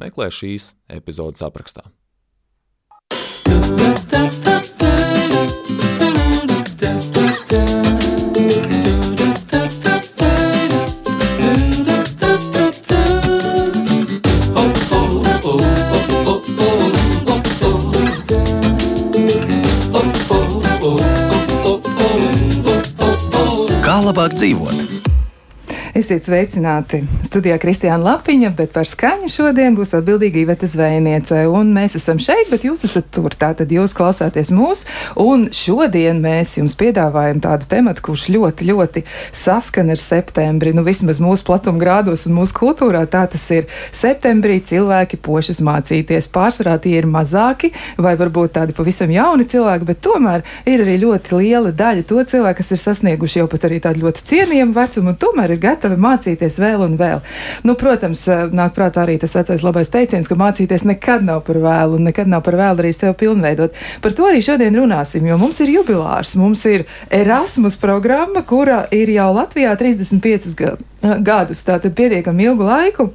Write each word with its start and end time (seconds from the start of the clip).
meklē 0.00 0.30
šīs 0.32 0.72
epizodes 0.90 1.44
aprakstā. 1.44 1.86
Kā 23.84 24.00
labāk 24.00 24.32
dzīvot? 24.40 25.13
Esiet 25.94 26.24
sveicināti 26.26 27.04
studijā 27.22 27.54
Kristiāna 27.62 28.02
Lapiņa, 28.02 28.48
bet 28.58 28.72
par 28.74 28.88
skaņu 28.90 29.28
šodien 29.30 29.76
būs 29.78 29.92
atbildīga 29.94 30.40
Iveta 30.40 30.66
Zvejniece. 30.66 31.44
Un 31.46 31.68
mēs 31.70 31.94
esam 31.94 32.18
šeit, 32.18 32.48
bet 32.50 32.64
jūs 32.66 32.82
esat 32.88 33.12
tur. 33.14 33.30
Tātad 33.38 33.70
jūs 33.70 33.92
klausāties 33.94 34.50
mūs. 34.50 34.82
Un 35.22 35.44
šodien 35.54 36.18
mēs 36.18 36.56
jums 36.56 36.74
piedāvājam 36.80 37.38
tādu 37.44 37.68
tematu, 37.70 38.02
kurš 38.08 38.24
ļoti, 38.34 38.66
ļoti 38.72 39.04
saskan 39.30 39.92
ar 39.94 40.02
septembri. 40.02 40.72
Nu, 40.74 40.82
vismaz 40.82 41.20
mūsu 41.22 41.46
platumgrādos 41.46 42.26
un 42.26 42.34
mūsu 42.40 42.58
kultūrā 42.58 43.04
tā 43.06 43.22
tas 43.30 43.46
ir. 43.54 43.70
Septembrī 43.94 44.58
cilvēki 44.66 45.22
pošas 45.22 45.62
mācīties. 45.62 46.26
Pārsvarā 46.34 46.74
tie 46.82 46.96
ir 46.98 47.06
mazāki 47.06 47.70
vai 48.02 48.16
varbūt 48.18 48.56
tādi 48.58 48.74
pavisam 48.74 49.14
jauni 49.14 49.46
cilvēki, 49.46 49.90
bet 49.92 50.02
tomēr 50.02 50.42
ir 50.66 50.82
arī 50.88 50.98
ļoti 51.06 51.38
liela 51.38 51.70
daļa 51.70 52.02
to 52.10 52.18
cilvēku, 52.34 52.64
kas 52.64 52.74
ir 52.74 52.82
sasnieguši 52.82 53.44
jau 53.44 53.48
pat 53.54 53.70
arī 53.70 53.78
tādu 53.86 54.08
ļoti 54.08 54.28
cienījamu 54.32 54.78
vecumu 54.82 55.14
un 55.14 55.22
tomēr 55.22 55.54
ir 55.54 55.62
gatavi 55.62 55.83
gatavi 55.84 56.00
mācīties 56.00 56.58
vēl 56.62 56.84
un 56.86 56.96
vēl. 56.98 57.20
Nu, 57.64 57.74
protams, 57.76 58.24
eh, 58.28 58.46
nāk 58.52 58.74
prātā 58.76 59.04
arī 59.04 59.18
tas 59.20 59.34
vecais 59.34 59.62
labais 59.62 59.90
teiciens, 59.92 60.28
ka 60.28 60.34
mācīties 60.34 60.86
nekad 60.88 61.24
nav 61.24 61.44
par 61.44 61.56
vēlu 61.56 61.98
un 61.98 62.08
nekad 62.08 62.26
nav 62.26 62.42
par 62.42 62.54
vēlu 62.54 62.80
arī 62.80 62.94
sev 62.94 63.14
pilnveidot. 63.14 63.74
Par 64.00 64.12
to 64.12 64.24
arī 64.24 64.40
šodien 64.40 64.74
runāsim, 64.74 65.26
jo 65.26 65.36
mums 65.38 65.60
ir 65.60 65.68
jubilārs. 65.68 66.36
Mums 66.36 66.64
ir 66.66 66.86
Erasmus 67.10 67.76
programma, 67.76 68.42
kura 68.42 68.86
ir 68.90 69.08
jau 69.08 69.34
Latvijā 69.34 69.76
35 69.76 70.82
gadus, 71.22 71.64
tātad 71.64 71.94
pietiekami 71.94 72.48
ilgu 72.48 72.64
laiku. 72.64 73.10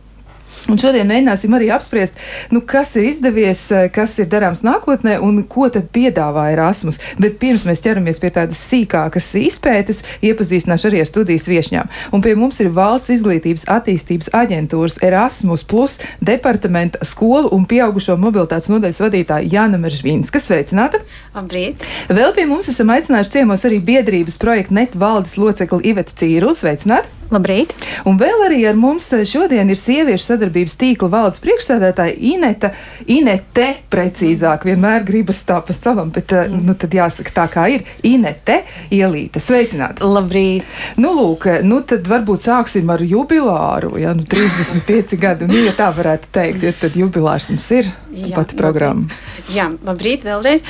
Un 0.67 0.77
šodien 0.77 1.07
mēģināsim 1.09 1.53
arī 1.55 1.69
apspriest, 1.73 2.17
nu, 2.53 2.61
kas 2.61 2.91
ir 2.99 3.07
izdevies, 3.09 3.61
eh, 3.71 3.87
kas 3.93 4.17
ir 4.19 4.27
darāms 4.31 4.61
nākotnē 4.65 5.19
un 5.23 5.41
ko 5.43 5.69
tad 5.69 5.89
piedāvā 5.95 6.49
Erasmus. 6.53 6.99
Bet 7.19 7.39
pirms 7.39 7.65
mēs 7.65 7.83
ķeramies 7.85 8.19
pie 8.19 8.31
tādas 8.35 8.61
sīkākas 8.69 9.29
izpētes, 9.39 10.03
iepazīstināšu 10.25 10.89
arī 10.91 11.01
ar 11.03 11.09
studijas 11.09 11.47
viešņām. 11.49 11.89
Un 12.11 12.21
pie 12.21 12.35
mums 12.35 12.59
ir 12.59 12.73
Valsts 12.75 13.13
izglītības 13.15 13.65
attīstības 13.71 14.31
aģentūras 14.35 14.99
Erasmus 15.05 15.63
Plus 15.63 15.99
departamenta 16.21 16.99
skolu 17.05 17.49
un 17.55 17.65
pieaugušo 17.65 18.17
mobilitātes 18.17 18.69
nodaļas 18.69 19.01
vadītāja 19.05 19.49
Jāna 19.53 19.79
Meržvīnska. 19.81 20.41
Sveicināta! 20.43 21.01
Labrīt! 21.35 21.85
Vēl 22.09 22.35
pie 22.35 22.45
mums 22.49 22.69
esam 22.71 22.91
aicinājuši 22.93 23.39
ciemos 23.39 23.65
arī 23.65 23.79
biedrības 23.79 24.37
projekta 24.41 24.73
net 24.81 24.99
valdes 24.99 25.37
locekli 25.37 25.93
Iveta 25.93 26.13
Cīru. 26.19 26.53
Sveicināta! 26.57 27.18
Labrīt! 27.29 27.75
Un 28.09 28.17
vēl 28.17 28.41
arī 28.47 28.63
ar 28.65 28.77
mums 28.79 29.11
šodien 29.29 29.69
ir 29.69 29.77
sieviešu 29.77 30.31
sadarbības 30.31 30.77
tīkla 30.81 31.09
valdes 31.13 31.41
priekšsēdētāja 31.43 32.15
Ineta, 32.31 32.71
Inete, 33.05 33.67
precīzāk, 33.93 34.65
vienmēr 34.65 35.05
gribas 35.05 35.43
tā 35.45 35.59
pa 35.65 35.75
savam, 35.77 36.09
bet 36.15 36.33
mm. 36.33 36.63
nu, 36.65 36.73
tad 36.79 36.95
jāsaka 36.97 37.35
tā 37.35 37.45
kā 37.53 37.67
ir 37.75 37.85
Inete 38.09 38.63
Ielīta. 38.89 39.41
Sveicināti! 39.43 40.01
Labrīt! 40.09 40.73
Nu, 40.97 41.13
lūk, 41.19 41.45
nu 41.69 41.83
tad 41.85 42.09
varbūt 42.09 42.47
sāksim 42.47 42.89
ar 42.89 43.05
jubilāru, 43.05 43.93
ja 44.01 44.15
nu 44.17 44.25
35 44.25 45.17
gadi, 45.23 45.49
nu, 45.51 45.61
ja 45.67 45.75
tā 45.77 45.91
varētu 45.93 46.33
teikt, 46.33 46.65
ja 46.65 46.73
tad 46.81 46.97
jubilārs 46.97 47.51
mums 47.53 47.69
ir 47.77 47.91
jā, 48.09 48.33
pati 48.33 48.57
programma. 48.57 49.05
Labrīt. 49.05 49.53
Jā, 49.53 49.69
labrīt 49.85 50.25
vēlreiz. 50.25 50.65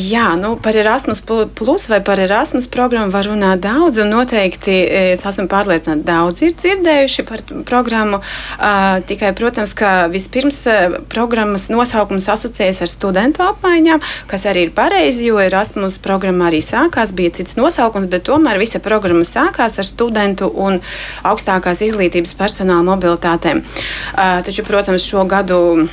Jā, 0.00 0.28
nu 0.40 0.54
par 0.60 0.76
Erasmus 0.76 1.20
plus 1.24 1.88
vai 1.90 2.02
par 2.04 2.20
Erasmus 2.20 2.68
programmu 2.72 3.12
var 3.12 3.28
runāt 3.28 3.64
daudz 3.64 4.00
un 4.00 4.12
noteikti 4.12 4.76
es 5.12 5.24
esmu 5.28 5.48
pārliecināta, 5.52 5.85
pārliecināti 5.86 6.06
daudz 6.06 6.42
ir 6.42 6.54
dzirdējuši 6.54 7.24
par 7.26 7.42
programmu. 7.66 8.20
Uh, 8.58 9.02
tikai, 9.06 9.32
protams, 9.34 9.74
ka 9.74 10.08
vispirms 10.10 10.66
uh, 10.66 10.98
programmas 11.08 11.68
nosaukums 11.70 12.28
asociējas 12.28 12.82
ar 12.82 12.88
studentu 12.90 13.42
apmaiņām, 13.42 14.00
kas 14.26 14.46
arī 14.46 14.66
ir 14.66 14.74
pareizi, 14.74 15.26
jo 15.26 15.38
Erasmus 15.38 15.98
programma 15.98 16.48
arī 16.50 16.62
sākās, 16.62 17.14
bija 17.14 17.30
cits 17.38 17.56
nosaukums, 17.56 18.08
bet 18.10 18.26
tomēr 18.26 18.58
visa 18.58 18.80
programma 18.80 19.24
sākās 19.24 19.78
ar 19.78 19.86
studentu 19.86 20.50
un 20.50 20.80
augstākās 21.24 21.82
izglītības 21.86 22.34
personāla 22.36 22.84
mobilitātēm. 22.86 23.62
Uh, 23.62 24.42
taču, 24.46 24.64
protams, 24.66 25.06
šo 25.06 25.26
gadu 25.28 25.86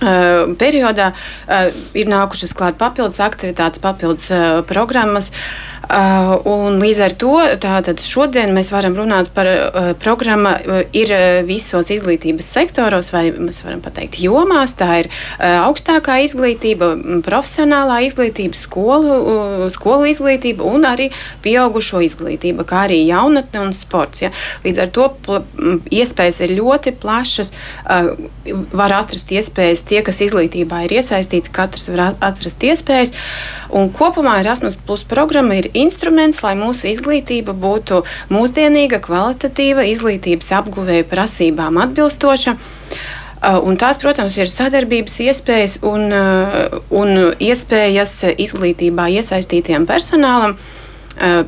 periodā 0.00 1.12
uh, 1.12 1.70
ir 1.96 2.10
nākušas 2.10 2.54
klāt 2.56 2.78
papildus 2.80 3.22
aktivitātes, 3.24 3.82
papildus 3.82 4.30
uh, 4.32 4.60
programmas. 4.66 5.32
Līdz 5.86 7.00
ar 7.04 7.12
to 7.14 7.34
tātad 7.62 8.00
šodien 8.02 8.50
mēs 8.50 8.72
varam 8.74 8.96
runāt 8.98 9.28
par 9.30 9.46
programmu, 10.02 10.50
ir 10.90 11.12
visos 11.46 11.92
izglītības 11.94 12.48
sektoros, 12.56 13.12
vai 13.14 13.28
mēs 13.30 13.60
varam 13.62 13.78
pateikt 13.84 14.18
jomās. 14.18 14.74
Tā 14.74 14.88
ir 15.04 15.08
augstākā 15.38 16.16
izglītība, 16.24 16.88
profesionālā 17.22 18.00
izglītība, 18.08 18.58
skolu, 18.58 19.70
skolu 19.70 20.10
izglītība 20.10 20.66
un 20.66 20.88
arī 20.90 21.06
pieaugušo 21.46 22.02
izglītība, 22.02 22.66
kā 22.66 22.82
arī 22.88 23.04
jaunatne 23.06 23.68
un 23.68 23.70
sports. 23.76 24.24
Ja. 24.26 24.32
Līdz 24.66 24.82
ar 24.82 24.90
to 24.90 25.06
iespējas 25.94 26.42
ir 26.48 26.56
ļoti 26.58 26.96
plašas. 26.98 27.54
Var 28.82 28.96
atrast 28.98 29.30
iespējas 29.30 29.85
tie, 29.88 30.02
kas 30.06 30.20
izglītībā 30.26 30.84
ir 30.86 30.96
iesaistīti, 30.98 31.52
katrs 31.54 31.88
var 31.92 32.16
atrast 32.24 32.62
iespējas. 32.66 33.14
Un 33.76 33.90
kopumā 33.94 34.38
Erasmus 34.42 34.78
Plus 34.86 35.04
programma 35.08 35.58
ir 35.60 35.70
instruments, 35.74 36.42
lai 36.44 36.54
mūsu 36.58 36.90
izglītība 36.92 37.54
būtu 37.56 38.02
mūsdienīga, 38.32 39.00
kvalitatīva, 39.04 39.86
izglītības 39.92 40.52
apguvēju 40.60 41.08
prasībām 41.10 41.78
atbilstoša. 41.86 42.56
Uh, 43.36 43.60
un 43.68 43.76
tās, 43.78 43.98
protams, 44.00 44.34
ir 44.40 44.48
sadarbības 44.50 45.18
iespējas 45.26 45.76
un, 45.86 46.08
uh, 46.08 46.78
un 46.90 47.34
iespējas 47.36 48.14
izglītībā 48.32 49.10
iesaistītiem 49.20 49.84
personālam 49.86 50.56
uh, 50.56 51.44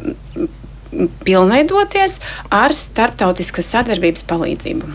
pilnveidoties 1.25 2.19
ar 2.55 2.75
starptautiskas 2.77 3.73
sadarbības 3.75 4.25
palīdzību. 4.29 4.93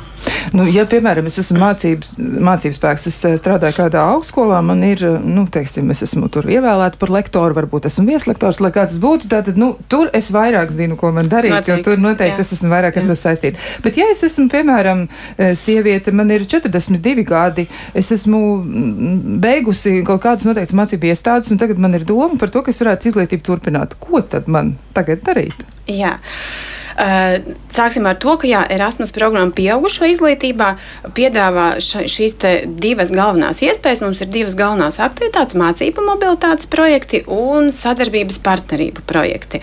Nu, 0.52 0.66
ja, 0.68 0.84
piemēram, 0.90 1.28
es 1.30 1.40
esmu 1.40 1.60
mācības, 1.62 2.16
mācības 2.20 2.80
spēks, 2.80 3.08
es 3.10 3.20
eh, 3.28 3.36
strādāju 3.40 3.78
kādā 3.78 4.04
augstskolā, 4.12 4.60
man 4.66 4.84
ir, 4.86 5.04
eh, 5.08 5.16
nu, 5.24 5.46
teiksim, 5.52 5.92
es 5.94 6.04
esmu 6.06 6.28
tur 6.34 6.50
ievēlēta 6.52 7.00
par 7.00 7.14
lektoru, 7.14 7.56
varbūt 7.58 7.88
esmu 7.90 8.06
vieslektors, 8.10 8.60
lai 8.64 8.74
kāds 8.76 9.00
būtu, 9.04 9.30
tad, 9.32 9.52
nu, 9.60 9.74
tur 9.92 10.12
es 10.16 10.32
vairāk 10.34 10.74
zinu, 10.76 10.98
ko 11.00 11.14
man 11.16 11.32
darīt, 11.32 11.54
noteikti, 11.56 11.72
jo 11.72 11.88
tur 11.88 12.04
noteikti 12.04 12.44
jā. 12.44 12.48
es 12.48 12.54
esmu 12.58 12.74
vairāk 12.74 13.00
ar 13.00 13.08
to 13.08 13.18
saistīta. 13.20 13.62
Bet, 13.86 14.00
ja 14.02 14.10
es 14.12 14.26
esmu, 14.28 14.50
piemēram, 14.52 15.06
eh, 15.38 15.54
sieviete, 15.60 16.14
man 16.16 16.34
ir 16.36 16.48
42 16.50 17.26
gadi, 17.30 17.68
es 17.96 18.12
esmu 18.16 18.44
mm, 18.60 19.40
beigusi 19.44 20.02
kaut 20.08 20.26
kādas 20.26 20.50
noteiktas 20.50 20.76
mācību 20.78 21.14
iestādes, 21.14 21.54
un 21.54 21.62
tagad 21.62 21.80
man 21.82 21.96
ir 21.96 22.06
doma 22.10 22.36
par 22.42 22.52
to, 22.54 22.66
ka 22.66 22.74
es 22.74 22.84
varētu 22.84 23.14
izglītību 23.14 23.48
turpināt. 23.48 23.98
Ko 24.04 24.22
tad 24.26 24.52
man 24.52 24.76
tagad 24.98 25.24
darīt? 25.26 25.66
Jā. 25.88 26.18
Eh, 26.18 26.74
sāksim 26.96 28.06
ar 28.10 28.18
to, 28.22 28.36
ka 28.38 28.48
jā, 28.48 28.62
Erasmus 28.74 29.14
programma 29.16 29.54
pieaugušo 29.56 30.08
izglītībā 30.12 30.70
piedāvā 31.18 31.68
šīs 31.82 32.38
divas 32.68 33.14
galvenās 33.14 33.64
iespējas. 33.66 34.04
Mums 34.04 34.22
ir 34.24 34.32
divas 34.34 34.58
galvenās 34.60 35.00
aktivitātes- 35.04 35.58
mācību 35.64 36.06
mobilitātes 36.06 36.70
projekti 36.70 37.24
un 37.28 37.72
sadarbības 37.72 38.40
partnerību 38.44 39.06
projekti. 39.10 39.62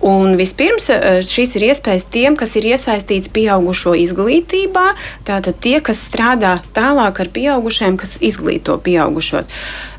Un 0.00 0.36
vispirms 0.36 0.90
eh, 0.90 1.22
šīs 1.22 1.56
ir 1.56 1.68
iespējas 1.70 2.08
tiem, 2.10 2.36
kas 2.36 2.56
ir 2.56 2.62
iesaistīts 2.74 3.30
pieaugušo 3.32 3.94
izglītībā, 3.94 4.94
tātad 5.24 5.54
tie, 5.60 5.80
kas 5.80 6.08
strādā 6.08 6.60
tālāk 6.74 7.20
ar 7.20 7.28
pieaugušiem, 7.28 7.96
kas 7.96 8.18
izglīto 8.20 8.78
pieaugušos. 8.78 9.48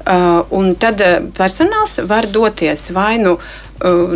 Uh, 0.03 0.43
un 0.51 0.75
tad 0.75 0.99
personāls 1.31 1.95
var 2.03 2.27
doties 2.27 2.89
vai 2.91 3.17
nu 3.17 3.37
Uh, 3.72 3.72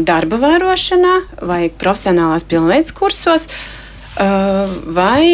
darba 0.07 0.39
vērošanā 0.39 1.15
vai 1.47 1.67
profesionālās 1.69 2.47
pilnveids 2.47 2.93
kursos, 2.95 3.49
uh, 4.17 4.67
vai 4.95 5.27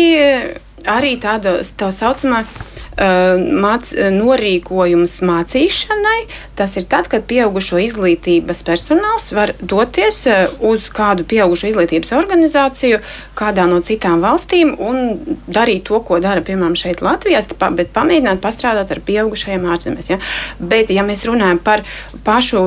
arī 0.90 1.16
tāda 1.22 1.60
tā 1.78 1.92
saucamā 1.94 2.44
Uh, 2.44 2.73
māc, 2.98 3.90
norīkojums 4.14 5.16
mācīšanai. 5.26 6.20
Tas 6.58 6.76
ir 6.78 6.88
tad, 6.90 7.10
kad 7.12 7.26
pieaugušo 7.30 7.80
izglītības 7.82 8.64
personāls 8.68 9.32
var 9.36 9.56
doties 9.60 10.24
uz 10.64 10.88
kādu 10.94 11.26
pieaugušo 11.30 11.72
izglītības 11.72 12.14
organizāciju, 12.18 13.02
kādā 13.38 13.66
no 13.70 13.82
citām 13.86 14.22
valstīm 14.24 14.76
un 14.78 15.20
darīt 15.48 15.88
to, 15.90 16.00
ko 16.06 16.22
dara, 16.24 16.46
piemēram, 16.46 16.78
šeit 16.80 17.04
Latvijā, 17.06 17.42
bet 17.78 17.94
pamēģināt 17.96 18.42
pastrādāt 18.44 18.94
ar 18.94 19.04
pieaugušajiem 19.06 19.68
ārzemēs. 19.74 20.14
Ja? 20.14 20.22
Bet, 20.60 20.94
ja 20.94 21.06
mēs 21.06 21.26
runājam 21.30 21.62
par 21.64 21.86
pašu 22.26 22.64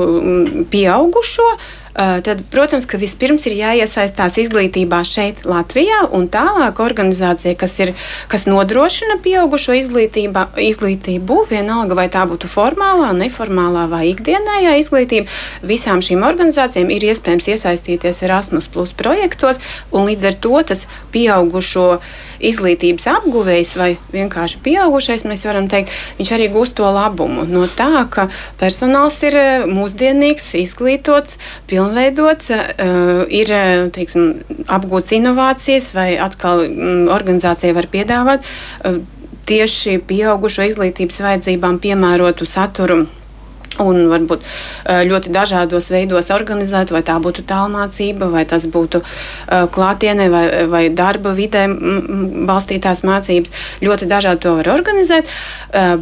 pieaugušo, 0.71 1.51
tad, 1.97 2.43
protams, 2.51 2.85
ka 2.85 2.99
vispirms 3.01 3.47
ir 3.49 3.55
jāiesaistās 3.57 4.37
izglītībā 4.43 4.99
šeit, 5.07 5.41
Latvijā, 5.49 6.03
un 6.13 6.27
tālāk 6.29 6.77
organizācija, 6.83 7.55
kas, 7.57 7.73
ir, 7.81 7.93
kas 8.29 8.45
nodrošina 8.45 9.17
pieaugušo 9.23 9.73
izglītību, 9.79 11.39
vienalga 11.49 11.97
vai 11.97 12.07
tā 12.13 12.27
būtu 12.29 12.49
formālā, 12.51 13.09
neformālā 13.17 13.87
vai 13.89 14.03
ikdienējā 14.11 14.77
izglītība, 14.83 15.33
visām 15.65 16.03
šīm 16.05 16.25
organizācijām 16.27 16.93
ir 16.93 17.09
iespējams 17.09 17.49
iesaistīties 17.55 18.23
Erasmus 18.27 18.69
Plus 18.69 18.93
projektos, 18.93 19.61
un 19.91 20.05
līdz 20.11 20.31
ar 20.31 20.41
to 20.45 20.63
tas 20.69 20.85
pieaugušo 21.15 21.89
izglītības 22.39 23.07
apguvējs 23.11 23.73
vai 23.79 23.89
vienkārši 24.13 24.61
pieaugušais, 24.65 25.25
mēs 25.29 25.45
varam 25.47 25.69
teikt, 25.71 25.93
viņš 26.19 26.33
arī 26.37 26.49
gūst 26.53 26.77
to 26.77 26.87
labumu 26.93 27.47
no 27.49 27.65
tā, 27.67 28.05
ka 28.13 28.27
personāls 28.59 29.19
ir 29.27 29.37
eh, 29.39 29.67
mūsdienīgs, 29.69 30.51
izglītots, 30.61 31.37
pilnveidots, 31.69 32.51
eh, 32.53 32.63
ir 33.41 33.53
eh, 33.53 33.87
teiksim, 33.93 34.41
apgūts 34.67 35.15
inovācijas 35.17 35.91
vai 35.97 36.09
atkal 36.21 36.65
mm, 36.67 37.05
organizācija 37.13 37.75
var 37.77 37.89
piedāvāt 37.91 38.45
tieši 39.47 40.01
pieaugušo 40.03 40.65
izglītības 40.67 41.21
vajadzībām 41.23 41.79
piemērotu 41.83 42.47
saturu 42.49 43.05
un 43.83 44.07
varbūt 44.11 44.45
ļoti 45.09 45.33
dažādos 45.33 45.89
veidos 45.93 46.31
organizēt, 46.33 46.91
vai 46.95 47.03
tā 47.05 47.17
būtu 47.23 47.45
tālmācība, 47.47 48.29
vai 48.33 48.45
tas 48.49 48.67
būtu 48.71 49.01
klātienē 49.47 50.29
vai, 50.33 50.45
vai 50.71 50.83
darba 50.93 51.33
vidē 51.37 51.65
balstītās 52.49 53.03
mācības. 53.07 53.53
Ļoti 53.83 54.09
dažādi 54.09 54.43
to 54.45 54.55
var 54.59 54.71
organizēt, 54.77 55.29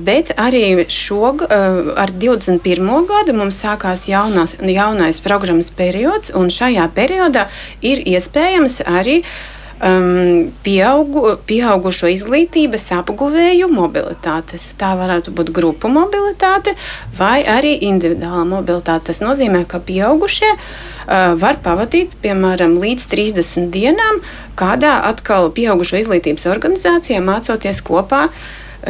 bet 0.06 0.33
arī 0.42 0.86
šog, 0.92 1.48
ar 1.50 2.13
21. 2.13 2.94
gadu 3.10 3.36
mums 3.38 3.60
sākās 3.63 4.07
jaunās, 4.12 4.57
jaunais 4.62 5.22
programmas 5.24 5.72
periods, 5.75 6.33
un 6.36 6.54
šajā 6.54 6.88
periodā 6.95 7.48
ir 7.86 8.01
iespējams 8.16 8.81
arī 8.86 9.22
uh, 9.22 9.55
um, 9.83 10.51
pieaugu, 10.63 11.36
pieaugušo 11.48 12.10
izglītības 12.13 12.88
apguvēju 13.00 13.69
mobilitātes. 13.74 14.69
Tā 14.80 14.94
varētu 15.00 15.33
būt 15.36 15.51
grupu 15.56 15.92
mobilitāte 15.92 16.75
vai 17.18 17.44
arī 17.44 17.75
individuāla 17.89 18.45
mobilitāte. 18.50 19.12
Tas 19.12 19.22
nozīmē, 19.24 19.66
ka 19.69 19.81
pieaugušie 19.83 20.51
uh, 20.56 21.33
var 21.39 21.60
pavadīt 21.66 22.16
piemēram 22.24 22.77
līdz 22.81 23.07
30 23.12 23.72
dienām 23.74 24.22
kādā 24.60 24.98
atkal 25.10 25.51
pieaugušo 25.56 26.00
izglītības 26.04 26.48
organizācijā 26.51 27.22
mācoties 27.24 27.83
kopā. 27.86 28.30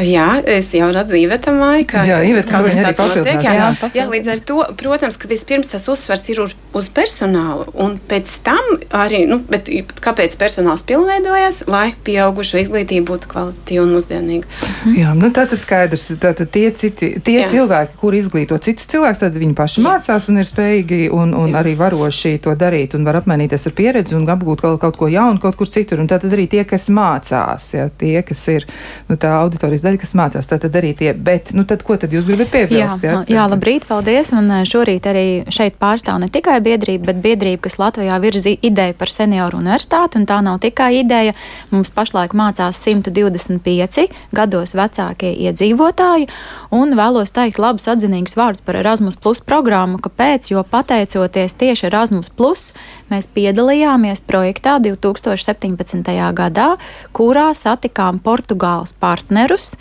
Jā, 0.03 0.41
es 0.43 0.73
jau 0.75 0.89
redzu, 0.91 1.15
Iveta 1.15 1.53
māja, 1.55 1.85
ka 1.87 2.03
jā, 2.07 2.17
Iveta, 2.27 2.49
kaut 2.51 2.67
kas 2.67 2.75
tāds 2.75 3.15
notiek. 3.15 3.43
Jā, 3.45 3.53
jā, 3.55 3.89
jā, 3.95 4.05
līdz 4.11 4.31
ar 4.33 4.41
to, 4.43 4.57
protams, 4.75 5.15
ka 5.19 5.29
vispirms 5.31 5.69
tas 5.71 5.87
uzsvars 5.91 6.25
ir 6.33 6.41
uz 6.75 6.89
personālu, 6.91 7.69
un 7.79 7.95
pēc 8.09 8.33
tam 8.43 8.75
arī, 8.95 9.21
nu, 9.29 9.39
bet 9.47 9.69
kāpēc 10.03 10.35
personāls 10.39 10.83
pilnveidojas, 10.87 11.61
lai 11.71 11.93
pieaugušo 12.07 12.59
izglītība 12.59 13.07
būtu 13.13 13.31
kvalitatīva 13.31 13.85
un 13.85 13.93
mūsdienīga. 13.95 14.49
Mhm. 14.49 14.97
Jā, 14.99 15.13
nu 15.15 15.31
tātad 15.35 15.63
skaidrs, 15.63 16.09
tātad 16.19 16.51
tie, 16.51 16.67
citi, 16.75 17.13
tie 17.23 17.37
jā. 17.39 17.47
cilvēki, 17.53 17.95
kuri 18.01 18.19
izglīto 18.19 18.59
citus 18.59 18.89
cilvēkus, 18.91 19.23
tad 19.23 19.39
viņi 19.39 19.55
paši 19.55 19.79
jā. 19.79 19.87
mācās 19.87 20.27
un 20.31 20.41
ir 20.43 20.49
spējīgi 20.49 21.01
un, 21.15 21.31
un 21.37 21.55
jā. 21.55 21.61
arī 21.61 21.75
varoši 21.79 22.35
to 22.43 22.57
darīt 22.59 22.97
un 22.97 23.07
var 23.07 23.21
apmainīties 23.21 23.69
ar 23.69 23.77
pieredzi 23.77 24.19
un 24.19 24.27
apgūt 24.35 24.65
kaut, 24.65 24.81
kaut 24.83 24.99
ko 24.99 25.09
jaunu 25.11 25.39
kaut 25.39 25.55
kur 25.59 25.71
citur. 25.71 26.03
Un 26.03 26.11
tātad 26.11 26.35
arī 26.35 26.49
tie, 26.51 26.65
kas 26.67 26.89
mācās, 26.91 27.71
ja, 27.77 27.87
tie, 27.87 28.19
kas 28.27 28.43
ir 28.51 28.67
nu, 29.07 29.15
tā 29.15 29.31
auditorijas 29.39 29.84
daļa, 29.85 29.99
kas 30.01 30.13
mācās, 30.17 30.49
tad 30.49 30.65
arī 30.75 30.91
tie. 30.97 31.13
Bet, 31.13 31.51
nu, 31.55 31.65
tad, 31.69 31.83
ko 31.85 31.97
tad 31.99 32.13
jūs 32.13 32.27
gribat 32.31 32.51
piebilst? 32.53 33.03
Jā, 33.05 33.11
jā, 33.11 33.21
jā 33.37 33.45
labrīt, 33.51 33.85
paldies. 33.89 34.31
Un 34.35 34.49
šorīt 34.67 35.07
arī 35.09 35.25
šeit 35.53 35.77
pārstāv 35.81 36.19
ne 36.23 36.29
tikai 36.33 36.57
biedrība, 36.65 37.11
bet 37.11 37.21
biedrība, 37.23 37.63
kas 37.67 37.77
Latvijā 37.81 38.17
virza 38.23 38.53
ideju 38.55 38.97
par 38.99 39.13
senioru 39.13 39.59
universitāti. 39.61 40.19
Un 40.19 40.27
tā 40.29 40.41
nav 40.45 40.59
tikai 40.65 40.91
ideja. 41.01 41.35
Mums 41.71 41.93
pašlaik 41.95 42.35
mācās 42.37 42.81
125 42.83 44.07
gados 44.35 44.75
vecākie 44.77 45.31
iedzīvotāji. 45.47 46.29
Un 46.75 46.95
vēlos 46.97 47.33
teikt 47.35 47.61
labus 47.61 47.87
atzinīgus 47.91 48.35
vārdus 48.39 48.65
par 48.65 48.79
Erasmus 48.81 49.19
Plus 49.21 49.43
programmu. 49.45 50.01
Kāpēc? 50.03 50.51
Jo 50.51 50.65
pateicoties 50.67 51.55
tieši 51.59 51.89
Erasmus 51.91 52.31
Plus, 52.33 52.71
mēs 53.11 53.29
piedalījāmies 53.31 54.23
projektā 54.27 54.77
2017. 54.83 56.01
gadā, 56.35 56.69
kurā 57.15 57.51
satikām 57.55 58.19
Portugāles 58.23 58.95
partnerus 58.99 59.74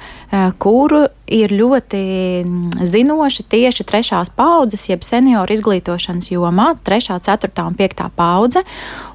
kuru 0.59 1.07
ir 1.27 1.53
ļoti 1.57 2.01
mm, 2.45 2.85
zinoši 2.85 3.45
tieši 3.49 3.85
trešās 3.89 4.31
paudzes, 4.37 4.89
jeb 4.91 5.05
senioru 5.05 5.57
izglītošanas 5.57 6.29
jomā, 6.31 6.75
trešā, 6.85 7.17
ceturtā 7.25 7.65
un 7.69 7.77
piektā 7.79 8.11
paudze. 8.17 8.61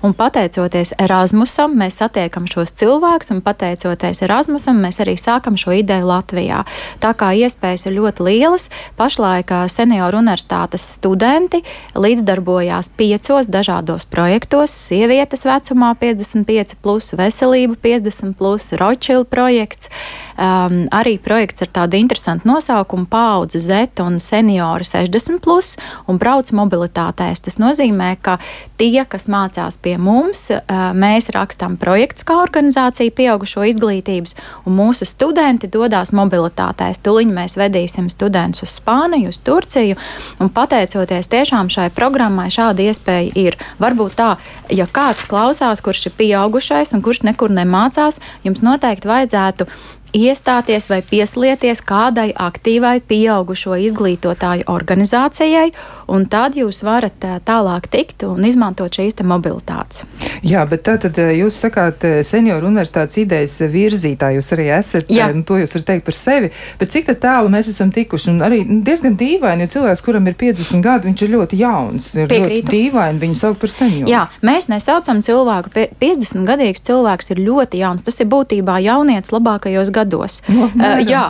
Un 0.05 0.15
pateicoties 0.17 0.95
Erasmusam, 0.99 1.75
mēs 1.77 1.99
satiekam 1.99 2.47
šos 2.49 2.73
cilvēkus, 2.79 3.33
un 3.35 3.43
pateicoties 3.45 4.23
Erasmusam, 4.25 4.79
mēs 4.81 4.99
arī 5.03 5.15
sākam 5.19 5.57
šo 5.59 5.75
ideju 5.77 6.09
Latvijā. 6.09 6.63
Tā 7.03 7.13
kā 7.17 7.31
iespējas 7.37 7.85
ir 7.89 7.97
ļoti 7.99 8.25
lielas, 8.25 8.69
pašlaik 8.97 9.53
eh, 9.53 9.67
senioru 9.69 10.23
universitātes 10.23 10.87
studenti 10.97 11.61
līdzdarbojās 11.99 12.93
piecos 12.97 13.51
dažādos 13.51 14.07
projektos- 14.09 14.73
sievietes 14.89 15.45
vecumā 15.45 15.93
55, 15.99 16.75
plus, 16.81 17.13
veselība 17.13 17.77
50, 17.77 18.33
plus, 18.39 18.71
Ročila 18.79 19.25
projekts. 19.25 19.89
Um, 20.39 20.85
arī 20.95 21.17
projekts 21.19 21.65
ar 21.65 21.67
tādu 21.75 21.97
interesantu 21.99 22.47
nosaukumu 22.47 23.09
Paudze 23.11 23.59
Z 23.59 23.99
un 23.99 24.21
seniori 24.23 24.85
60, 24.87 25.41
plus, 25.43 25.73
un 26.07 26.15
brauc 26.15 26.47
mobilitātēs. 26.55 27.41
Tas 27.43 27.57
nozīmē, 27.59 28.13
ka 28.23 28.37
tie, 28.79 29.03
kas 29.03 29.27
mācās 29.27 29.75
pie 29.83 29.97
mums, 29.99 30.45
uh, 30.55 30.61
mēs 30.95 31.27
rakstām 31.35 31.75
projekts 31.81 32.23
kā 32.23 32.37
organizācija 32.39 33.11
pieaugušo 33.17 33.65
izglītības, 33.67 34.37
un 34.63 34.77
mūsu 34.79 35.09
studenti 35.09 35.67
dodas 35.67 36.13
mobilitātēs. 36.15 37.03
Tuliņ 37.03 37.35
mēs 37.35 37.57
vedīsim 37.59 38.07
studentus 38.07 38.63
uz 38.63 38.77
Spāniju, 38.79 39.33
uz 39.33 39.41
Turciju, 39.43 39.99
un 40.39 40.53
pateicoties 40.55 41.27
tiešām 41.35 41.67
šai 41.67 41.89
programmai, 41.91 42.47
šāda 42.47 42.87
iespēja 42.87 43.35
ir. 43.35 43.59
Varbūt 43.83 44.15
tā, 44.23 44.31
ja 44.71 44.87
kāds 44.87 45.27
klausās, 45.27 45.83
kurš 45.83 46.07
ir 46.07 46.17
pieaugušais 46.23 46.95
un 46.95 47.03
kurš 47.03 47.25
nekur 47.27 47.51
nemācās, 47.51 48.23
jums 48.47 48.63
noteikti 48.63 49.11
vajadzētu 49.11 49.67
iestāties 50.13 50.89
vai 50.89 51.01
pieslieties 51.05 51.81
kādai 51.85 52.31
aktīvai 52.33 52.99
pieaugušo 53.07 53.77
izglītotāju 53.89 54.67
organizācijai, 54.67 55.71
un 56.09 56.25
tad 56.29 56.57
jūs 56.57 56.81
varat 56.85 57.25
tālāk 57.45 57.89
tikt 57.91 58.25
un 58.27 58.45
izmantot 58.47 58.93
šīs 58.93 59.19
mobilitātes. 59.25 60.05
Jā, 60.45 60.63
bet 60.69 60.85
tā 60.87 60.97
tad 61.01 61.17
jūs 61.17 61.57
sakāt, 61.63 62.03
senioru 62.25 62.69
universitātes 62.69 63.17
idejas 63.21 63.57
virzītāji, 63.69 64.39
jūs 64.39 64.51
arī 64.55 64.67
esat, 64.77 65.09
Jā. 65.11 65.29
nu, 65.35 65.43
to 65.47 65.59
jūs 65.59 65.73
varat 65.75 65.87
teikt 65.91 66.05
par 66.07 66.17
sevi, 66.17 66.51
bet 66.79 66.93
cik 66.93 67.11
tālu 67.21 67.51
mēs 67.51 67.69
esam 67.71 67.91
tikuši, 67.93 68.31
un 68.33 68.43
arī 68.45 68.61
diezgan 68.85 69.17
dīvaini, 69.19 69.65
jo 69.65 69.73
cilvēks, 69.75 70.03
kuram 70.05 70.27
ir 70.29 70.37
50 70.39 70.83
gadi, 70.85 71.09
viņš 71.09 71.23
ir 71.25 71.33
ļoti 71.35 71.59
jauns, 71.59 72.09
ir 72.15 72.29
Piekrītu. 72.31 72.65
ļoti 72.65 72.73
dīvaini 72.75 73.23
viņu 73.23 73.39
saukt 73.39 73.61
par 73.63 73.73
senioru. 73.73 74.09
Jā, 74.11 74.23
mēs 74.45 74.69
nesaucam 74.71 75.21
cilvēku, 75.25 75.73
50 75.99 76.47
gadīgs 76.47 76.85
cilvēks 76.87 77.33
ir 77.33 77.43
ļoti 77.43 77.81
jauns, 77.83 78.05
tas 78.07 78.19
ir 78.21 78.29
būtībā 78.31 78.79
jaunietis 78.85 79.33
labākajos 79.35 79.91
gados. 79.95 80.39
No, 80.49 80.69
uh, 80.69 81.01
jā, 81.03 81.27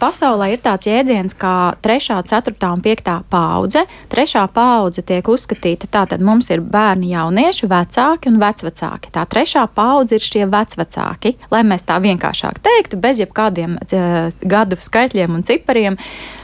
pasaulē 0.00 0.52
ir 0.54 0.62
tāds 0.64 0.88
jēdziens 0.88 1.36
kā 1.38 1.74
3, 1.84 2.22
4 2.28 2.56
un 2.72 2.84
5 2.84 3.12
paudze. 3.32 3.84
Trešā 4.22 4.44
paudze 4.54 5.02
tiek 5.02 5.26
uzskatīta 5.26 5.88
tā, 5.90 6.04
tad 6.06 6.20
mums 6.22 6.46
ir 6.54 6.60
bērni, 6.62 7.08
jaunieši, 7.10 7.66
vecāki 7.66 8.30
un 8.30 8.36
vecvecāki. 8.38 9.10
Tā 9.10 9.24
trešā 9.26 9.64
paudze 9.74 10.14
ir 10.14 10.22
šie 10.22 10.44
vecvecāki, 10.46 11.32
lai 11.50 11.64
mēs 11.66 11.82
tā 11.88 11.96
vienkāršāk 12.04 12.60
teiktu, 12.62 13.00
bez 13.02 13.18
jebkādiem 13.18 13.74
uh, 13.82 14.30
gadu 14.46 14.78
skaitļiem 14.78 15.34
un 15.34 15.42
cipariem. 15.48 15.98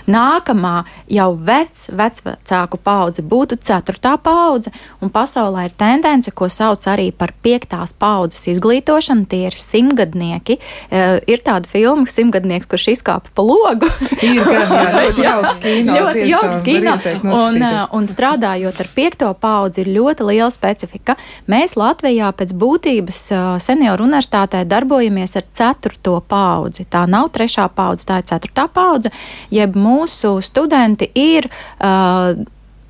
Nākamā 0.08 0.86
jau 1.12 1.28
vec, 1.36 1.82
vecāku 1.92 2.78
paudze 2.80 3.22
būtu 3.22 3.58
ceturtā 3.60 4.14
paudze, 4.24 4.72
un 5.04 5.12
pasaulē 5.12 5.66
ir 5.68 5.74
tendence, 5.78 6.32
ko 6.32 6.48
sauc 6.50 6.82
arī 6.88 7.10
par 7.12 7.34
piektās 7.44 7.92
paudzes 7.92 8.48
izglītošanu. 8.56 9.28
Tie 9.28 9.44
ir 9.52 9.54
simtgadnieki. 9.54 10.58
Uh, 10.88 11.20
ir 11.30 11.44
tāda 11.46 11.70
filma, 11.70 12.08
simtgadnieks, 12.10 12.66
kurš 12.66 12.88
izkāpa 12.96 13.30
pa 13.36 13.46
logu. 13.46 13.92
ir 14.18 14.42
gan, 14.42 14.74
jā, 14.74 14.90
ļoti 14.98 15.26
jauks 15.28 15.62
kino. 15.62 16.00
ļoti 16.02 16.28
jauks 16.32 16.60
kino. 16.66 16.98
Un, 17.28 17.62
un 17.96 18.08
strādājot 18.10 18.80
ar 18.82 18.90
piekto 18.94 19.30
paudzi, 19.40 19.82
ir 19.82 19.92
ļoti 19.96 20.26
liela 20.28 20.50
specifika. 20.54 21.16
Mēs 21.50 21.76
Latvijā 21.78 22.30
pēc 22.36 22.54
būtības 22.58 23.22
senioru 23.64 24.08
universitātē 24.08 24.64
darbojamies 24.68 25.36
ar 25.40 25.48
ceturto 25.60 26.18
paudzi. 26.28 26.86
Tā 26.90 27.04
nav 27.10 27.30
trešā 27.34 27.68
paudze, 27.74 28.08
tā 28.08 28.20
ir 28.22 28.28
ceturtā 28.30 28.68
paudze, 28.72 29.12
jeb 29.54 29.76
mūsu 29.78 30.38
studenti 30.44 31.10
ir 31.18 31.48
uh, 31.50 32.34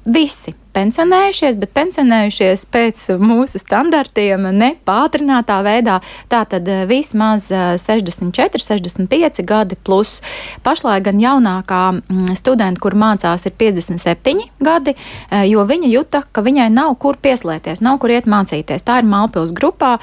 visi 0.08 0.54
pensionējušies, 0.78 1.56
bet 1.58 1.72
pensionējušies 1.76 2.64
pēc 2.72 3.06
mūsu 3.18 3.60
standartiem, 3.60 4.48
ne 4.54 4.70
pātrinātā 4.86 5.58
veidā. 5.66 5.98
Tātad 6.30 6.68
eh, 6.70 6.84
vismaz 6.90 7.48
64, 7.50 8.58
eh, 8.58 8.82
65 8.84 9.42
gadi 9.48 9.78
plus. 9.84 10.18
Pašlaik 10.66 11.08
gan 11.08 11.20
jaunākā 11.22 11.82
mm, 11.96 12.38
studenta, 12.38 12.82
kur 12.82 12.96
mācās, 12.98 13.46
ir 13.48 13.56
57 13.58 14.46
gadi, 14.62 14.94
eh, 14.94 15.46
jo 15.50 15.66
viņa 15.68 15.92
jūta, 15.92 16.22
ka 16.32 16.44
viņai 16.46 16.70
nav 16.74 16.94
kur 17.02 17.18
pieslēgties, 17.22 17.82
nav 17.84 18.00
kur 18.02 18.14
iet 18.14 18.30
mācīties. 18.30 18.86
Tā 18.86 19.00
ir 19.02 19.08
Malpils 19.08 19.52
grupā 19.56 19.96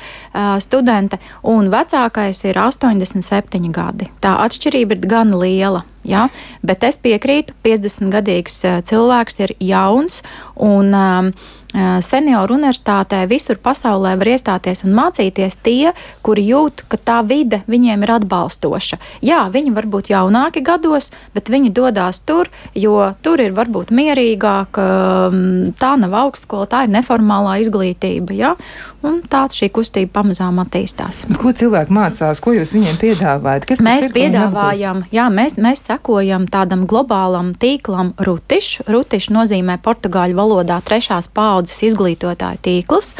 studente, 0.62 1.20
un 1.48 1.70
vecākais 1.72 2.41
ir 2.50 2.60
87 2.60 3.72
gadi. 3.74 4.10
Tā 4.24 4.36
atšķirība 4.46 4.98
ir 4.98 5.05
gan 5.10 5.36
liela. 5.39 5.86
Ja? 6.06 6.28
Bet 6.66 6.86
es 6.88 7.00
piekrītu, 7.02 7.56
50-gadīgs 7.66 8.62
cilvēks 8.90 9.42
ir 9.46 9.56
jauns 9.60 10.22
un 10.56 10.94
um, 10.96 11.32
senioru 11.75 12.55
universitātē 12.55 13.25
visur 13.27 13.60
pasaulē 13.60 14.15
var 14.20 14.29
iestāties 14.32 14.86
un 14.88 14.96
mācīties 14.96 15.58
tie, 15.65 15.91
kuri 16.24 16.46
jūt, 16.48 16.86
ka 16.88 16.98
tā 16.98 17.17
vide 17.27 17.62
viņiem 17.67 18.05
ir 18.05 18.13
atbalstoša. 18.15 19.00
Jā, 19.25 19.46
viņi 19.51 19.74
var 19.75 19.88
būt 19.91 20.12
jaunāki 20.13 20.63
gados, 20.65 21.12
bet 21.36 21.51
viņi 21.51 21.74
dodas 21.75 22.22
tur, 22.24 22.50
jo 22.75 23.12
tur 23.25 23.44
ir 23.44 23.55
varbūt 23.58 23.91
mierīgāk, 23.96 24.79
tā 25.82 25.91
nav 26.00 26.15
augstskola, 26.25 26.70
tā 26.72 26.86
ir 26.86 26.96
neformālā 26.96 27.58
izglītība. 27.65 28.36
Ja? 28.36 28.53
Un 29.05 29.20
tā 29.29 29.44
šī 29.51 29.70
kustība 29.75 30.22
pamazām 30.22 30.58
attīstās. 30.63 31.25
Bet 31.29 31.41
ko 31.41 31.51
cilvēki 31.53 31.94
mācās, 31.94 32.41
ko 32.41 32.55
jūs 32.55 32.72
viņiem 32.77 32.96
piedāvājat? 33.03 33.67
Kas 33.70 33.84
mēs 33.86 34.08
ir, 34.08 34.15
piedāvājam, 34.15 35.03
jā, 35.13 35.27
mēs, 35.34 35.60
mēs 35.62 35.84
sekojam 35.86 36.48
tādam 36.50 36.88
globālam 36.89 37.51
tīklam 37.60 38.15
rutišs. 38.25 38.88
Rutišs 38.89 39.29
nozīmē 39.36 39.77
portugāļu 39.86 40.39
valodā 40.39 40.79
trešās 40.86 41.29
paudzes 41.36 41.64
izglītotāju 41.72 42.62
tīklus. 42.62 43.13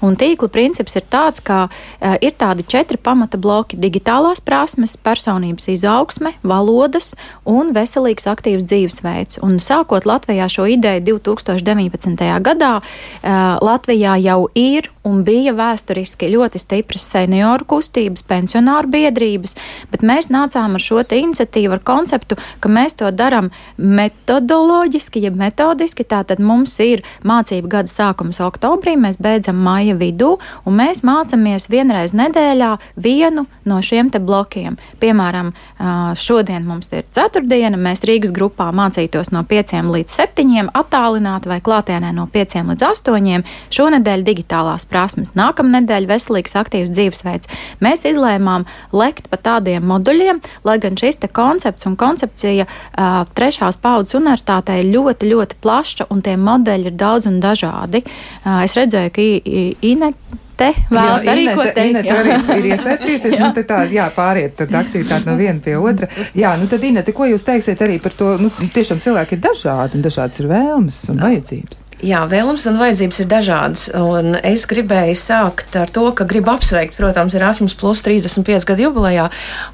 Un 0.00 0.16
tīkla 0.16 0.48
princips 0.48 0.96
ir 0.96 1.04
tāds, 1.10 1.42
ka 1.44 1.68
uh, 1.68 2.16
ir 2.20 2.32
tādi 2.38 2.64
četri 2.66 2.96
pamata 2.96 3.36
bloki- 3.36 3.76
digitālās 3.84 4.40
prasmes, 4.40 4.96
personības 4.96 5.68
izaugsme, 5.68 6.32
valodas 6.42 7.14
un 7.44 7.74
veselīgs 7.74 8.26
aktīvs 8.26 8.64
dzīvesveids. 8.64 9.42
Un 9.42 9.58
sākot 9.58 10.06
Latvijā 10.06 10.48
šo 10.48 10.66
ideju 10.66 11.20
2019. 11.20 12.40
gadā, 12.40 12.80
uh, 12.80 13.58
Latvijā 13.60 14.16
jau 14.22 14.48
ir 14.54 14.88
un 15.04 15.22
bija 15.24 15.52
vēsturiski 15.56 16.28
ļoti 16.34 16.60
stipras 16.60 17.06
senioru 17.08 17.64
kustības, 17.64 18.24
pensionāru 18.28 18.90
biedrības, 18.92 19.56
bet 19.92 20.04
mēs 20.06 20.28
nācām 20.32 20.76
ar 20.76 20.84
šo 20.84 21.00
iniciatīvu, 21.00 21.72
ar 21.76 21.82
konceptu, 21.84 22.36
ka 22.60 22.68
mēs 22.72 22.98
to 23.00 23.08
darām 23.14 23.50
metodoloģiski, 23.76 25.24
ja 25.24 25.32
metodiski. 25.34 26.04
Tātad 26.04 26.42
mums 26.42 26.76
ir 26.84 27.04
mācību 27.26 27.70
gada 27.70 27.89
sākums 27.92 28.40
oktobrī, 28.44 28.94
mēs 29.00 29.18
beidzam 29.22 29.58
maija 29.64 29.96
vidū, 29.98 30.36
un 30.64 30.76
mēs 30.78 31.02
mācāmies 31.06 31.68
vienreiz 31.72 32.14
nedēļā 32.16 32.70
vienu 32.96 33.46
no 33.66 33.80
šiem 33.82 34.10
te 34.14 34.20
blokiem. 34.22 34.78
Piemēram, 35.02 35.52
šodien 36.20 36.66
mums 36.68 36.90
ir 36.94 37.04
ceturtdiena, 37.14 37.78
mēs 37.80 38.04
Rīgas 38.06 38.32
grupā 38.36 38.70
mācītos 38.76 39.32
no 39.34 39.42
5 39.48 39.90
līdz 39.90 40.16
7, 40.20 40.70
attālināti 40.76 41.50
vai 41.50 41.60
klātienē 41.64 42.12
no 42.16 42.28
5 42.30 42.58
līdz 42.70 42.86
8, 42.90 43.44
šonadēļ 43.74 44.24
digitālās 44.26 44.86
prasmes. 44.90 45.34
Nākamnedēļ 45.38 46.08
veselīgs, 46.10 46.56
aktīvs 46.60 46.92
dzīvesveids. 46.94 47.48
Mēs 47.82 48.06
izlēmām 48.08 48.66
lekt 48.92 49.30
pa 49.30 49.38
tādiem 49.40 49.82
moduļiem, 49.88 50.40
lai 50.64 50.78
gan 50.82 50.98
šis 51.00 51.18
koncepts 51.32 51.86
un 51.88 51.96
koncepcija 52.00 52.66
trešās 53.36 53.76
paudzes 53.80 54.16
universitātē 54.18 54.80
ir 54.80 54.90
ļoti, 54.94 55.28
ļoti 55.32 55.56
plaša 55.62 56.04
un 56.10 56.20
tie 56.24 56.36
modeļi 56.40 56.90
ir 56.90 56.96
daudz 57.00 57.26
un 57.30 57.40
dažādi. 57.40 57.79
Uh, 57.86 58.62
es 58.64 58.76
redzēju, 58.78 59.12
ka 59.16 59.26
Inete 59.86 60.70
vēlas 60.90 61.24
jā, 61.24 61.32
arī 61.32 61.44
Inete, 61.46 61.56
ko 61.56 61.66
teikt. 61.68 61.90
Inete 61.90 62.16
arī 62.16 62.38
ir 62.60 62.70
iesaistījusies, 62.74 63.36
nu 63.40 63.52
te 63.56 63.66
tā, 63.68 63.82
jā, 63.92 64.08
pāriet 64.16 64.56
tad 64.60 64.74
aktivitāti 64.82 65.30
no 65.30 65.36
viena 65.40 65.60
pie 65.64 65.76
otra. 65.80 66.10
Jā, 66.36 66.54
nu 66.60 66.70
tad 66.70 66.84
Inete, 66.86 67.16
ko 67.16 67.28
jūs 67.30 67.46
teiksiet 67.48 67.84
arī 67.86 68.00
par 68.02 68.16
to, 68.16 68.34
nu 68.40 68.52
tiešām 68.60 69.02
cilvēki 69.04 69.38
ir 69.38 69.44
dažādi 69.50 69.98
un 69.98 70.08
dažādas 70.08 70.42
ir 70.42 70.50
vēlmes 70.50 71.04
un 71.12 71.22
vajadzības? 71.24 71.86
Jā, 72.00 72.22
vēlams 72.24 72.62
un 72.64 72.78
vajadzības 72.80 73.18
ir 73.20 73.26
dažādas. 73.28 73.82
Un 73.92 74.32
es 74.40 74.62
gribēju 74.68 75.18
sākt 75.20 75.74
ar 75.76 75.90
to, 75.92 76.06
ka 76.16 76.24
gribu 76.24 76.54
apsveikt, 76.54 76.94
protams, 76.96 77.34
Erasmus 77.36 77.74
Plus 77.76 78.00
35 78.06 78.64
gadu 78.70 78.86
jubilejā, 78.86 79.26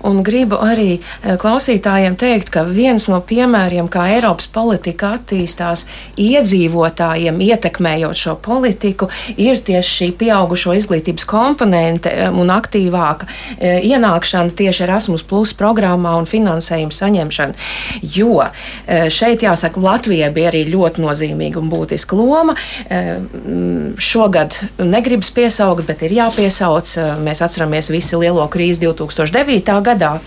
un 0.09 0.25
gribu 0.27 0.59
arī 0.59 0.97
eh, 0.97 1.37
klausītājiem 1.39 2.17
teikt, 2.19 2.51
ka 2.51 2.65
viens 2.67 3.07
no 3.07 3.21
piemēriem, 3.23 3.87
kā 3.87 4.09
Eiropas 4.17 4.49
politika 4.51 5.13
attīstās 5.21 5.85
iedzīvotājiem, 6.19 7.39
ietekmējot 7.47 8.23
šo 8.25 8.35
politiku, 8.43 9.07
ir 9.39 9.63
tieši 9.63 9.95
šī 10.01 10.11
pieaugušo 10.19 10.75
izglītības 10.81 11.29
komponente 11.31 12.11
eh, 12.11 12.27
un 12.27 12.51
aktīvāka 12.51 13.31
eh, 13.31 13.87
ienākšana 13.87 14.57
tieši 14.59 14.87
Erasmus 14.89 15.23
Plus 15.31 15.55
programmā 15.55 16.17
un 16.19 16.27
finansējuma 16.27 16.99
saņemšana. 16.99 17.55
Jo 18.17 18.49
šeit 19.13 19.43
jāsaka, 19.45 19.81
Latvijai 19.83 20.33
bija 20.35 20.51
arī 20.51 20.65
ļoti 20.69 21.03
nozīmīga 21.03 21.61
un 21.61 21.71
būtiska 21.71 22.16
loma. 22.17 22.55
Eh, 22.89 23.17
šogad 23.99 24.55
negribas 24.79 25.31
piesaukt, 25.31 25.87
bet 25.87 26.03
ir 26.03 26.15
jāpiesauc. 26.17 26.91
Eh, 26.97 27.13
mēs 27.23 27.43
atceramies 27.45 27.91
visu 27.91 28.21
lielo 28.21 28.47
krīzi 28.49 28.87
2009. 28.87 29.81
gadā, 29.85 30.19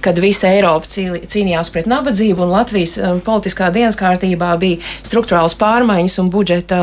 kad 0.00 0.18
visa 0.18 0.48
Eiropa 0.48 0.86
cīnījās 0.88 1.72
pret 1.72 1.88
nabadzību 1.90 2.44
un 2.44 2.54
Latvijas 2.56 2.98
eh, 2.98 3.18
politiskā 3.24 3.70
dienas 3.74 3.98
kārtībā 3.98 4.50
bija 4.60 4.80
struktūrāls 5.06 5.56
pārmaiņas 5.58 6.18
un 6.22 6.30
budžeta 6.30 6.80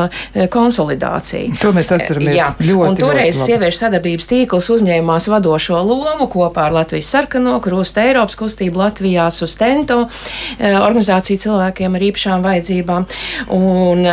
konsolidācija. 0.50 1.56
To 1.60 1.72
mēs 1.76 1.92
atceramies. 1.94 2.36
Jā, 2.36 2.50
ļoti, 2.60 2.88
un 2.90 2.98
toreiz 3.00 3.38
sieviešu 3.40 3.84
sadarbības 3.84 4.30
tīkls 4.30 4.70
uzņēmās 4.76 5.28
vadošo 5.32 5.80
lomu 5.82 6.28
kopā 6.32 6.68
ar 6.68 6.76
Latvijas 6.80 7.10
sarkano 7.12 7.58
krustu 7.64 8.02
Eiropas 8.02 8.36
kustību 8.38 8.82
Latvijā 8.82 9.28
Sustento 9.34 10.06
organizāciju 10.60 11.42
cilvēkiem 11.46 11.96
ar 11.96 12.06
īpašām 12.10 12.44
vajadzībām. 12.46 13.06
Un, 13.56 14.04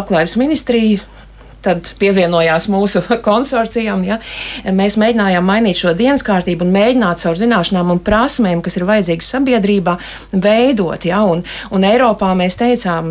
labklājības 0.00 0.36
ministrija 0.40 1.19
tad 1.64 1.92
pievienojās 2.00 2.68
mūsu 2.72 3.02
konsorcijam. 3.28 4.04
Ja? 4.06 4.18
Mēs 4.64 4.96
mēģinājām 5.00 5.46
mainīt 5.46 5.80
šo 5.80 5.94
dienas 5.96 6.24
kārtību 6.26 6.66
un 6.66 6.74
mēģināt 6.74 7.22
caur 7.24 7.38
zināšanām 7.40 7.94
un 7.94 8.02
prasmēm, 8.04 8.62
kas 8.64 8.78
ir 8.78 8.86
vajadzīgas 8.88 9.30
sabiedrībā, 9.36 9.96
veidot. 10.32 11.04
Ja? 11.08 11.22
Un, 11.28 11.44
un 11.74 11.86
Eiropā 11.86 12.32
mēs 12.38 12.58
teicām 12.60 13.10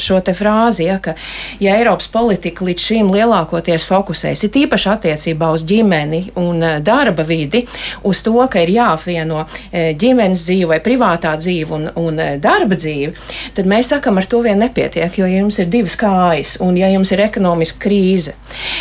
šo 0.00 0.20
te 0.24 0.34
frāzi, 0.36 0.86
ja, 0.88 0.98
ka 1.02 1.16
ja 1.62 1.76
Eiropas 1.78 2.08
politika 2.12 2.66
līdz 2.66 2.86
šim 2.90 3.10
lielākoties 3.14 3.86
fokusēs, 3.88 4.46
ir 4.46 4.60
īpaši 4.66 4.90
attiecībā 4.92 5.50
uz 5.54 5.64
ģimeni 5.66 6.22
un 6.40 6.62
darba 6.84 7.26
vidi, 7.26 7.64
uz 8.06 8.22
to, 8.24 8.36
ka 8.50 8.62
ir 8.64 8.72
jāapvieno 8.76 9.44
ģimenes 9.72 10.46
dzīve 10.46 10.70
vai 10.74 10.80
privātā 10.84 11.34
dzīve 11.38 11.76
un, 11.76 11.88
un 12.00 12.20
darba 12.42 12.78
dzīve, 12.78 13.12
tad 13.56 13.68
mēs 13.70 13.92
sakam, 13.92 14.18
ar 14.20 14.28
to 14.30 14.40
vien 14.44 14.58
nepietiek, 14.60 15.18
jo 15.18 15.28
ja 15.28 15.40
jums 15.40 15.60
ir 15.62 15.70
divas 15.72 15.96
kājas 16.00 16.56
un 16.64 16.76
ja 16.78 16.88
jums 16.92 17.12
ir 17.14 17.22
ekonomiski 17.26 17.55
ekonomiska 17.56 17.80
krīze, 17.80 18.34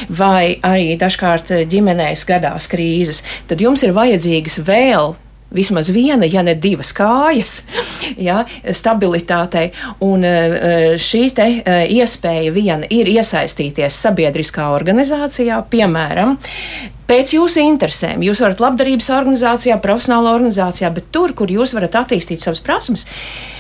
vai 0.10 0.58
arī 0.64 0.96
dažkārt 1.00 1.54
ģimenēs 1.72 2.26
gadās 2.28 2.68
krīzes, 2.68 3.24
tad 3.48 3.62
jums 3.62 3.84
ir 3.84 3.96
vajadzīgas 3.96 4.60
vēl 4.66 5.16
vismaz 5.56 5.88
viena, 5.94 6.26
ja 6.26 6.42
ne 6.44 6.56
divas 6.56 6.92
kājas, 6.92 7.68
ja, 8.28 8.44
stabilitātei. 8.66 9.72
Un 10.04 10.26
e, 10.26 10.98
šī 11.00 11.24
te 11.32 11.46
e, 11.48 11.78
iespēja 11.96 12.52
viena 12.52 12.90
ir 12.90 13.08
iesaistīties 13.08 13.96
sabiedriskā 13.96 14.68
organizācijā, 14.76 15.62
piemēram, 15.72 16.36
Pēc 17.06 17.36
jūsu 17.36 17.62
interesēm 17.62 18.24
jūs 18.26 18.40
varat 18.42 18.62
labdarības 18.64 19.12
organizācijā, 19.14 19.76
profesionālā 19.82 20.32
organizācijā, 20.40 20.90
bet 20.96 21.12
tur, 21.14 21.36
kur 21.38 21.52
jūs 21.54 21.76
varat 21.78 22.00
attīstīt 22.00 22.42
savas 22.42 22.64
prasmes, 22.66 23.06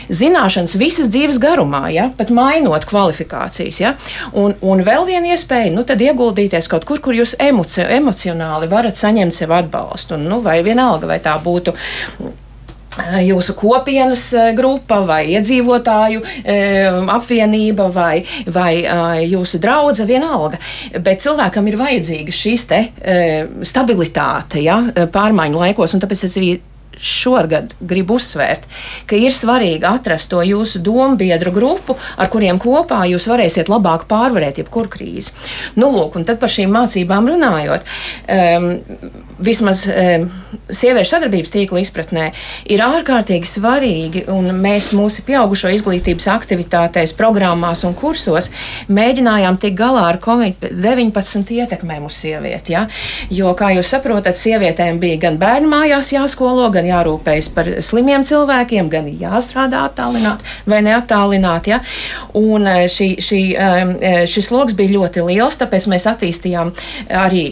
zināšanas 0.09 0.73
visas 0.81 1.11
dzīves 1.13 1.37
garumā, 1.41 1.83
ja, 1.93 2.07
pat 2.17 2.31
mainot 2.33 2.87
kvalifikācijas. 2.89 3.81
Ja, 3.81 3.93
un, 4.33 4.55
un 4.65 4.81
vēl 4.85 5.05
viena 5.09 5.35
iespēja, 5.35 5.73
nu, 5.75 5.85
tad 5.85 6.01
ieguldīties 6.01 6.69
kaut 6.71 6.87
kur, 6.89 7.03
kur 7.05 7.17
jūs 7.17 7.35
emoci 7.41 7.85
emocionāli 7.85 8.71
varat 8.71 8.97
saņemt 8.97 9.37
sev 9.37 9.53
atbalstu. 9.53 10.17
Un, 10.17 10.25
nu, 10.31 10.41
vai 10.45 10.59
vienalga, 10.65 11.09
vai 11.13 11.21
tā 11.21 11.37
būtu 11.41 11.75
jūsu 13.25 13.55
kopienas 13.59 14.27
grupa 14.57 15.01
vai 15.05 15.21
iedzīvotāju 15.35 16.23
e, 16.43 16.57
apvienība 17.15 17.89
vai, 17.93 18.23
vai 18.47 18.73
jūsu 19.25 19.59
drauga, 19.63 20.05
vienalga. 20.07 20.59
Bet 20.99 21.23
cilvēkam 21.25 21.67
ir 21.69 21.79
vajadzīga 21.79 22.35
e, 23.01 23.17
stabilitāte 23.65 24.63
ja, 24.63 24.79
pārmaiņu 25.11 25.61
laikos, 25.65 25.95
un 25.95 26.03
tāpēc 26.03 26.25
es 26.29 26.39
arī 26.39 26.53
šogad 27.01 27.75
gribu 27.79 28.19
uzsvērt, 28.19 28.65
ka 29.09 29.17
ir 29.19 29.35
svarīgi 29.35 29.87
atrast 29.89 30.31
to 30.31 30.41
jūsu 30.45 30.81
domu 30.85 31.17
biedru 31.19 31.53
grupu, 31.55 31.97
ar 32.17 32.31
kuriem 32.33 32.59
kopā 32.61 33.03
jūs 33.09 33.27
varēsiet 33.31 33.71
labāk 33.71 34.07
pārvarēt 34.11 34.61
jebkuru 34.63 34.91
krīzi. 34.91 35.35
Nu, 35.79 35.91
lūk, 35.93 36.17
un 36.19 36.27
tad 36.27 36.41
par 36.41 36.51
šīm 36.51 36.73
mācībām 36.75 37.29
runājot, 37.33 37.85
um, 38.31 38.69
vismaz 39.39 39.83
um, 39.89 40.27
sieviešu 40.71 41.15
sadarbības 41.15 41.51
tīkla 41.53 41.81
izpratnē 41.83 42.29
ir 42.71 42.83
ārkārtīgi 42.85 43.49
svarīgi, 43.49 44.23
un 44.31 44.47
mēs 44.61 44.91
mūsu 44.95 45.25
pieaugušo 45.27 45.71
izglītības 45.75 46.27
aktivitātēs, 46.31 47.15
programmās 47.17 47.83
un 47.87 47.95
kursos 47.97 48.51
mēģinājām 48.87 49.59
tikt 49.61 49.77
galā 49.79 50.05
ar 50.11 50.19
Covid-19 50.23 51.51
ietekmēm 51.59 52.07
uz 52.07 52.19
sievieti. 52.21 52.75
Ja? 52.75 52.85
Jo, 53.33 53.53
kā 53.57 53.73
jūs 53.75 53.91
saprotat, 53.91 54.37
sievietēm 54.39 54.99
bija 55.01 55.19
gan 55.27 55.39
bērnu 55.41 55.71
mājās 55.71 56.13
jāskolo, 56.15 56.69
gan 56.73 56.84
jārūpējas 56.89 57.49
par 57.55 57.69
slimiem 57.85 58.25
cilvēkiem, 58.27 58.89
gan 58.91 59.09
jāstrādā 59.19 59.85
attālināti 59.89 60.47
vai 60.69 60.81
neattālināti. 60.85 61.73
Ja? 61.73 61.81
Un 62.39 62.67
e, 62.69 62.75
šī, 62.91 63.09
šī, 63.23 63.41
e, 63.55 64.13
šis 64.29 64.51
lokus 64.53 64.77
bija 64.77 64.95
ļoti 64.97 65.25
liels, 65.27 65.59
tāpēc 65.61 65.89
mēs 65.91 66.07
attīstījām 66.11 66.73
arī 67.25 67.45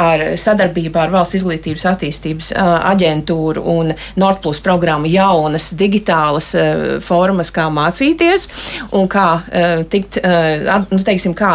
ar 0.00 0.26
sadarbībā 0.40 1.04
ar 1.04 1.12
Valsts 1.14 1.38
izglītības 1.38 1.84
attīstības 1.92 2.50
aģentūru 2.58 3.62
un 3.74 3.92
Nordplus 4.20 4.60
programmu 4.64 5.10
jaunas 5.10 5.70
digitālas 5.78 6.50
formas, 7.04 7.52
kā 7.54 7.68
mācīties 7.72 8.48
un 8.96 9.06
kā 9.10 9.28
tikt, 9.90 10.18
nu, 10.24 11.00
teiksim, 11.06 11.36
kā 11.38 11.52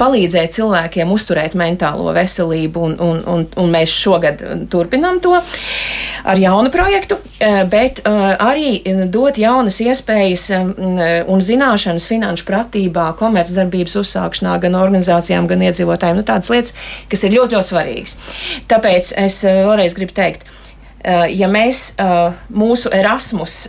palīdzēt 0.00 0.56
cilvēkiem 0.58 1.12
uzturēt 1.14 1.56
mentālo 1.58 2.12
veselību, 2.16 2.84
un, 2.88 2.96
un, 3.04 3.22
un, 3.34 3.46
un 3.56 3.72
mēs 3.72 3.92
šogad 3.94 4.44
turpinām 4.72 5.20
to 5.24 5.36
ar 5.38 6.40
jaunu 6.40 6.57
projektu, 6.74 7.16
eh, 7.38 7.64
bet 7.70 8.00
eh, 8.02 8.10
arī 8.42 8.70
dot 9.10 9.38
jaunas 9.38 9.78
iespējas 9.80 10.46
eh, 10.50 10.70
un 11.30 11.42
zināšanas 11.44 12.06
finanšu 12.08 12.46
pratībā, 12.48 13.12
komercdarbības 13.20 13.94
uzsākšanā 14.02 14.58
gan 14.64 14.74
organizācijām, 14.78 15.46
gan 15.46 15.62
iedzīvotājiem. 15.68 16.18
Nu, 16.18 16.26
tādas 16.26 16.50
lietas, 16.50 16.74
kas 17.08 17.22
ir 17.24 17.36
ļoti, 17.36 17.58
ļoti 17.58 17.70
svarīgas. 17.70 18.16
Tāpēc 18.70 19.12
es 19.24 19.42
vēlreiz 19.46 19.94
gribu 19.94 20.16
teikt, 20.18 20.48
ja 21.30 21.46
mēs 21.46 21.92
mūsu 22.50 22.90
Erasmus 22.92 23.68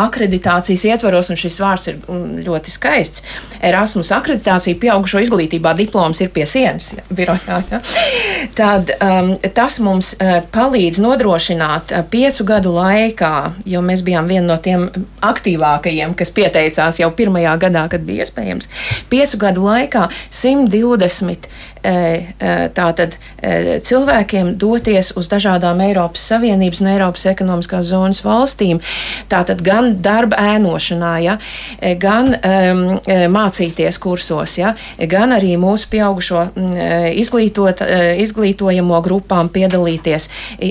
akreditācijas 0.00 0.84
ietvaros, 0.88 1.30
un 1.32 1.38
šis 1.40 1.58
vārds 1.62 1.88
ir 1.90 1.98
ļoti 2.46 2.72
skaists. 2.72 3.24
Erasmus 3.62 4.12
akreditācija 4.14 4.78
pieaugušo 4.80 5.22
izglītībā 5.24 5.74
diploms 5.78 6.22
ir 6.24 6.32
pie 6.34 6.46
sienas 6.48 6.92
ja, 6.96 7.04
birojā. 7.10 7.58
Ja. 7.70 7.80
Tad 8.58 8.94
um, 8.96 9.34
tas 9.54 9.78
mums 9.84 10.12
uh, 10.16 10.40
palīdz 10.54 11.00
nodrošināt 11.04 11.92
uh, 11.92 12.04
piecu 12.10 12.46
gadu 12.48 12.74
laikā, 12.76 13.34
jo 13.68 13.82
mēs 13.84 14.04
bijām 14.06 14.30
viena 14.30 14.46
no 14.52 14.58
tiem 14.62 14.88
aktīvākajiem, 15.22 16.16
kas 16.18 16.32
pieteicās 16.34 17.02
jau 17.02 17.10
pirmajā 17.16 17.56
gadā, 17.66 17.86
kad 17.92 18.06
bija 18.06 18.26
iespējams. 18.26 18.70
Piecu 19.12 19.42
gadu 19.44 19.66
laikā 19.68 20.08
120 20.30 21.50
tātad 21.82 23.16
cilvēkiem 23.86 24.54
doties 24.60 25.12
uz 25.18 25.28
dažādām 25.32 25.80
Eiropas 25.82 26.24
Savienības 26.30 26.80
un 26.82 26.90
Eiropas 26.92 27.26
ekonomiskās 27.30 27.88
zonas 27.90 28.22
valstīm. 28.24 28.80
Tātad 29.32 29.62
gan 29.66 29.96
darba 30.02 30.38
ēnošanā, 30.54 31.12
ja, 31.24 31.36
gan 31.98 32.34
um, 32.36 32.82
mācīties 33.34 33.98
kursos, 34.02 34.56
ja, 34.60 34.74
gan 35.10 35.34
arī 35.34 35.56
mūsu 35.60 35.90
pieaugušo 35.92 36.44
izglītot, 37.18 37.82
izglītojamo 38.22 39.00
grupām 39.04 39.50
piedalīties, 39.52 40.28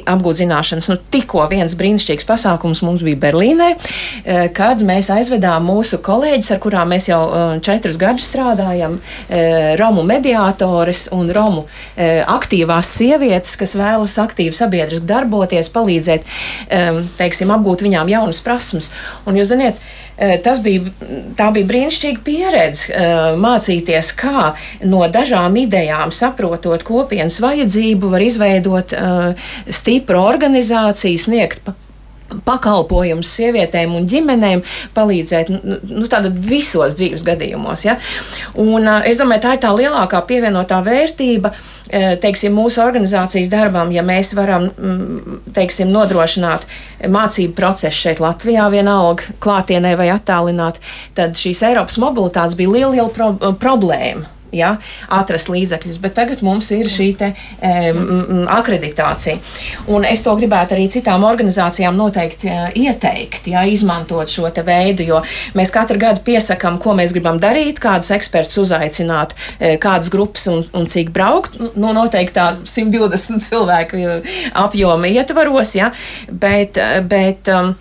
apgūt 0.10 0.41
zināšanas. 0.41 0.89
Nu, 0.91 0.98
tikko 1.12 1.46
viens 1.51 1.75
brīnišķīgs 1.80 2.27
pasākums 2.30 2.84
mums 2.86 3.03
bija 3.06 3.20
Berlīnē, 3.27 3.70
kad 4.56 4.82
mēs 4.86 5.12
aizvedām 5.13 5.65
mūsu 5.68 6.00
kolēģis, 6.03 6.51
ar 6.56 6.62
kurām 6.63 6.94
mēs 6.96 7.10
jau 7.12 7.22
četrus 7.63 8.00
gadus 8.01 8.30
strādājam, 8.32 9.00
Romu 9.80 10.03
mediātoris, 10.08 11.00
sievietes 11.01 11.12
un 11.12 11.31
romu 11.31 11.65
e, 11.96 12.22
aktīvās 12.25 12.89
sievietes, 12.98 13.58
kas 13.58 13.75
vēlas 13.75 14.17
aktīvi 14.20 14.53
sabiedriski 14.53 15.05
darboties, 15.05 15.72
palīdzēt, 15.74 16.24
e, 16.70 17.05
teiksim, 17.17 17.51
apgūt 17.51 17.81
viņām 17.81 18.10
jaunas 18.10 18.41
prasmes. 18.41 18.91
Un, 19.25 19.36
jūs 19.36 19.51
ziniet, 19.51 19.75
e, 20.17 20.38
tas 20.43 20.62
bija, 20.62 20.91
tā 21.37 21.51
bija 21.51 21.68
brīnišķīga 21.68 22.24
pieredze 22.24 22.92
e, 22.94 23.35
mācīties, 23.37 24.14
kā 24.16 24.53
no 24.83 25.05
dažām 25.07 25.55
idejām, 25.57 26.11
saprotot 26.11 26.83
kopienas 26.83 27.40
vajadzību, 27.42 28.11
var 28.11 28.22
izveidot 28.22 28.94
e, 28.94 29.05
stipru 29.72 30.22
organizāciju, 30.22 31.20
sniegt 31.20 31.72
pakalpojumus 32.46 33.31
sievietēm 33.37 33.96
un 33.98 34.07
ģimenēm, 34.09 34.63
palīdzēt 34.96 35.51
nu 35.51 36.07
visos 36.48 36.98
dzīves 37.00 37.25
gadījumos. 37.27 37.85
Ja? 37.87 37.98
Un, 38.59 38.87
es 39.07 39.22
domāju, 39.22 39.46
tā 39.46 39.55
ir 39.57 39.63
tā 39.65 39.74
lielākā 39.75 40.24
pievienotā 40.29 40.81
vērtība. 40.85 41.53
Teiksim, 41.91 42.53
mūsu 42.55 42.79
organizācijas 42.79 43.50
darbam, 43.51 43.89
ja 43.91 44.00
mēs 44.05 44.31
varam 44.37 44.70
teiksim, 45.51 45.91
nodrošināt 45.91 46.63
mācību 47.11 47.51
procesu 47.57 48.05
šeit, 48.05 48.22
Latvijā, 48.24 48.70
vienalga 48.72 49.35
klātienē 49.44 49.98
vai 50.00 50.07
attālināt, 50.13 50.79
tad 51.20 51.35
šīs 51.35 51.65
Eiropas 51.67 52.00
mobilitātes 52.00 52.55
bija 52.55 52.77
liela, 52.77 52.94
liela 52.96 53.11
pro 53.11 53.33
problēma 53.59 54.29
ja, 54.55 54.75
atrast 55.11 55.50
līdzekļus, 55.51 56.00
bet 56.03 56.16
tagad 56.18 56.44
mums 56.46 56.70
ir 56.75 56.90
šī 56.92 57.07
te, 57.20 57.31
um, 57.64 58.44
akreditācija. 58.51 59.40
Un 59.92 60.05
es 60.07 60.24
to 60.25 60.35
gribētu 60.37 60.75
arī 60.75 60.87
citām 60.92 61.25
organizācijām 61.27 61.98
noteikti 61.98 62.51
uh, 62.51 62.68
ieteikt, 62.75 63.48
ja, 63.51 63.64
izmantot 63.68 64.31
šo 64.31 64.50
veidu, 64.51 65.05
jo 65.07 65.22
mēs 65.57 65.72
katru 65.74 66.00
gadu 66.01 66.24
piesakām, 66.25 66.79
ko 66.81 66.96
mēs 66.98 67.14
gribam 67.16 67.40
darīt, 67.42 67.79
kādus 67.81 68.11
ekspertus 68.16 68.59
uzaicināt, 68.66 69.35
uh, 69.35 69.77
kādas 69.81 70.11
grupas 70.11 70.48
un, 70.51 70.66
un 70.75 70.87
cik 70.92 71.14
braukt. 71.16 71.57
Nu, 71.75 71.94
noteikti 71.96 72.35
tā 72.35 72.48
120 72.68 73.42
cilvēku 73.50 74.01
apjoma 74.57 75.11
ietvaros, 75.11 75.75
ja, 75.77 75.92
bet, 76.27 76.79
bet 77.07 77.48
um, 77.51 77.74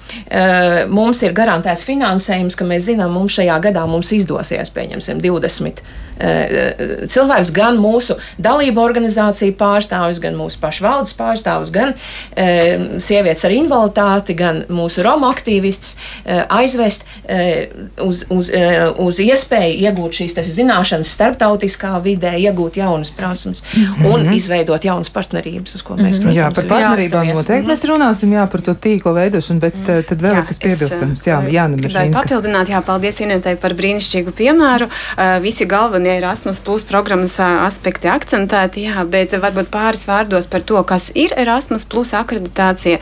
mums 0.90 1.22
ir 1.26 1.34
garantēts 1.36 1.86
finansējums, 1.88 2.56
ka 2.58 2.66
mēs 2.68 2.86
zinām, 2.90 3.12
mums 3.14 3.34
šajā 3.38 3.58
gadā 3.66 3.86
mums 3.90 4.12
izdosies, 4.14 4.70
pieņemsim, 4.74 5.20
20 5.24 5.82
Eh, 5.82 6.09
cilvēks, 6.20 7.52
gan 7.56 7.78
mūsu 7.80 8.16
dalību 8.42 8.82
organizāciju 8.82 9.54
pārstāvis, 9.58 10.20
gan 10.22 10.36
mūsu 10.38 10.60
pašu 10.60 10.84
valdes 10.84 11.14
pārstāvis, 11.16 11.72
gan 11.74 11.94
e, 12.36 12.98
sievietes 13.02 13.44
ar 13.48 13.54
invaliditāti, 13.56 14.36
gan 14.38 14.64
mūsu 14.68 15.04
Roma 15.06 15.30
aktīvistus 15.32 15.96
e, 16.24 16.42
aizvest 16.48 17.06
e, 17.24 17.68
uz, 18.04 18.24
uz, 18.30 18.50
e, 18.52 18.64
uz 19.00 19.20
iespēju 19.24 19.78
iegūt 19.88 20.20
šīs 20.20 20.36
zināšanas 20.60 21.10
starptautiskā 21.16 21.96
vidē, 22.04 22.34
iegūt 22.40 22.78
jaunas 22.80 23.12
prasmes 23.16 23.62
mm 23.62 23.84
-hmm. 23.84 24.12
un 24.12 24.34
izveidot 24.34 24.84
jaunas 24.84 25.10
partnerības, 25.10 25.74
uz 25.74 25.82
ko 25.82 25.96
mēs, 25.96 26.18
-hmm. 26.18 26.22
protams, 26.22 26.36
jā, 26.36 26.54
par 26.54 26.68
partnerībām 26.74 27.32
noteikti 27.34 27.70
mēs 27.70 27.86
runāsim, 27.88 28.32
jā, 28.34 28.46
par 28.50 28.60
to 28.60 28.74
tīkla 28.74 29.14
veidošanu, 29.14 29.60
bet 29.60 29.74
mm. 29.74 30.02
tad 30.08 30.22
vēl 30.22 30.34
jā, 30.34 30.38
ir 30.38 30.46
kas 30.46 30.58
piebilstams. 30.58 31.26
Jā, 31.26 31.40
Jāna 31.50 31.76
Miržīnska. 31.76 32.22
Papildināt, 32.22 32.68
jā, 32.72 32.80
paldies 32.84 33.20
Inetai 33.20 33.56
par 33.60 33.74
brīnišķīgu 33.78 34.32
piemēru. 34.36 34.86
Uh, 34.86 35.36
visi 35.42 35.66
galvenie 35.68 36.09
ir 36.10 36.20
Erasmus 36.20 36.60
Plus 36.64 36.84
programmas 36.86 37.36
aspekti 37.40 38.10
akcentēti, 38.10 38.84
jā, 38.88 39.04
bet 39.08 39.32
varbūt 39.40 39.70
pāris 39.72 40.04
vārdos 40.08 40.48
par 40.50 40.64
to, 40.66 40.80
kas 40.86 41.10
ir 41.14 41.34
Erasmus 41.38 41.86
Plus 41.88 42.12
akreditācija. 42.18 42.98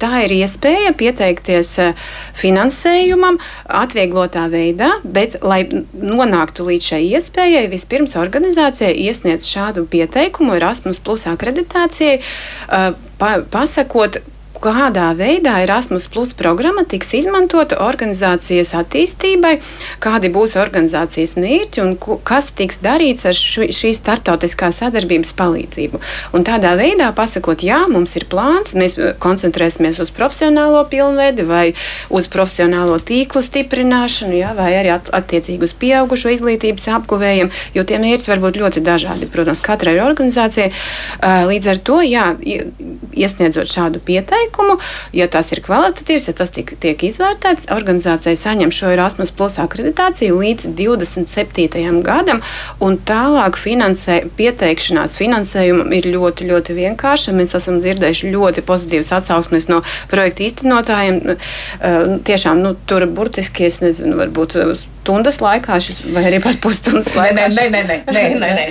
Tā 0.00 0.10
ir 0.24 0.34
iespēja 0.38 0.94
pieteikties 0.96 1.74
finansējumam 2.38 3.40
atvieglotā 3.82 4.46
veidā, 4.52 4.92
bet, 5.04 5.40
lai 5.42 5.62
nonāktu 5.92 6.68
līdz 6.70 6.90
šai 6.92 7.02
iespējai, 7.18 7.66
vispirms 7.72 8.16
organizācija 8.20 8.92
iesniedz 8.94 9.48
šādu 9.50 9.86
pieteikumu 9.90 10.56
Erasmus 10.58 11.02
Plus 11.02 11.26
akreditācijai, 11.30 12.20
pasakot, 13.50 14.22
kādā 14.60 15.10
veidā 15.16 15.56
Erasmus 15.64 16.06
Plus 16.12 16.32
programma 16.36 16.84
tiks 16.88 17.14
izmantota 17.16 17.78
organizācijas 17.80 18.74
attīstībai, 18.76 19.54
kādi 20.04 20.30
būs 20.32 20.56
organizācijas 20.60 21.36
mērķi 21.40 21.82
un 21.84 21.94
kas 22.28 22.50
tiks 22.58 22.80
darīts 22.84 23.26
ar 23.28 23.36
šīs 23.36 24.00
startautiskās 24.00 24.82
sadarbības 24.82 25.32
palīdzību. 25.38 26.00
Un 26.36 26.44
tādā 26.46 26.74
veidā 26.78 27.08
pasakot, 27.16 27.64
jā, 27.64 27.80
mums 27.90 28.14
ir 28.20 28.26
plāns, 28.30 28.74
mēs 28.76 28.98
koncentrēsimies 29.22 30.00
uz 30.04 30.12
profesionālo 30.14 30.84
pilnveidi 30.92 31.46
vai 31.48 31.64
uz 32.12 32.28
profesionālo 32.30 33.00
tīklu 33.00 33.42
stiprināšanu, 33.46 34.36
jā, 34.42 34.52
vai 34.58 34.74
arī 34.78 34.92
at 34.98 35.08
attiecīgi 35.16 35.70
uz 35.70 35.74
pieaugušo 35.80 36.34
izglītības 36.36 36.90
apguvējiem, 36.98 37.52
jo 37.74 37.86
tie 37.88 38.00
mērķi 38.02 38.34
var 38.34 38.44
būt 38.44 38.60
ļoti 38.60 38.84
dažādi, 38.84 39.30
protams, 39.32 39.64
katrai 39.64 39.96
organizācijai. 40.04 40.70
Līdz 41.50 41.72
ar 41.72 41.82
to, 41.86 42.00
jā, 42.04 42.26
iesniedzot 42.44 43.70
šādu 43.70 44.02
pieteikumu, 44.04 44.49
pieteikumu. 44.50 44.78
Ja 45.12 45.26
tas 45.28 45.52
ir 45.52 45.60
kvalitatīvs, 45.62 46.28
ja 46.28 46.34
tas 46.34 46.50
tiek, 46.50 46.72
tiek 46.80 47.02
izvērtēts, 47.02 47.68
organizācija 47.70 48.36
saņem 48.36 48.70
šo 48.70 48.92
Erasmus 48.94 49.30
Plus 49.30 49.58
akreditāciju 49.58 50.38
līdz 50.38 50.74
27. 50.76 52.02
gadam, 52.02 52.40
un 52.80 52.98
tālāk 52.98 53.56
finansē, 53.56 54.30
pieteikšanās 54.36 55.16
finansējumam 55.16 55.92
ir 55.92 56.06
ļoti, 56.10 56.48
ļoti 56.50 56.76
vienkārša. 56.78 57.32
Mēs 57.32 57.54
esam 57.54 57.80
dzirdējuši 57.80 58.32
ļoti 58.34 58.64
pozitīvas 58.66 59.12
atsauksmes 59.20 59.68
no 59.68 59.82
projekta 60.10 60.46
īstenotājiem. 60.46 61.20
Tiešām 62.24 62.62
nu, 62.62 62.74
tur 62.86 63.06
burtiski, 63.06 63.66
es 63.66 63.80
nezinu, 63.80 64.16
varbūt 64.20 64.56
stundas 65.00 65.40
laikā, 65.40 65.78
šis, 65.80 66.00
vai 66.12 66.24
arī 66.28 66.40
pat 66.44 66.58
pusstundas 66.62 67.08
laikā. 67.16 67.32
Nē, 67.36 67.46
nē, 67.56 67.66
nē, 67.72 67.82
nē, 67.88 67.96
nē, 68.06 68.24
nē, 68.42 68.50
nē. 68.58 68.64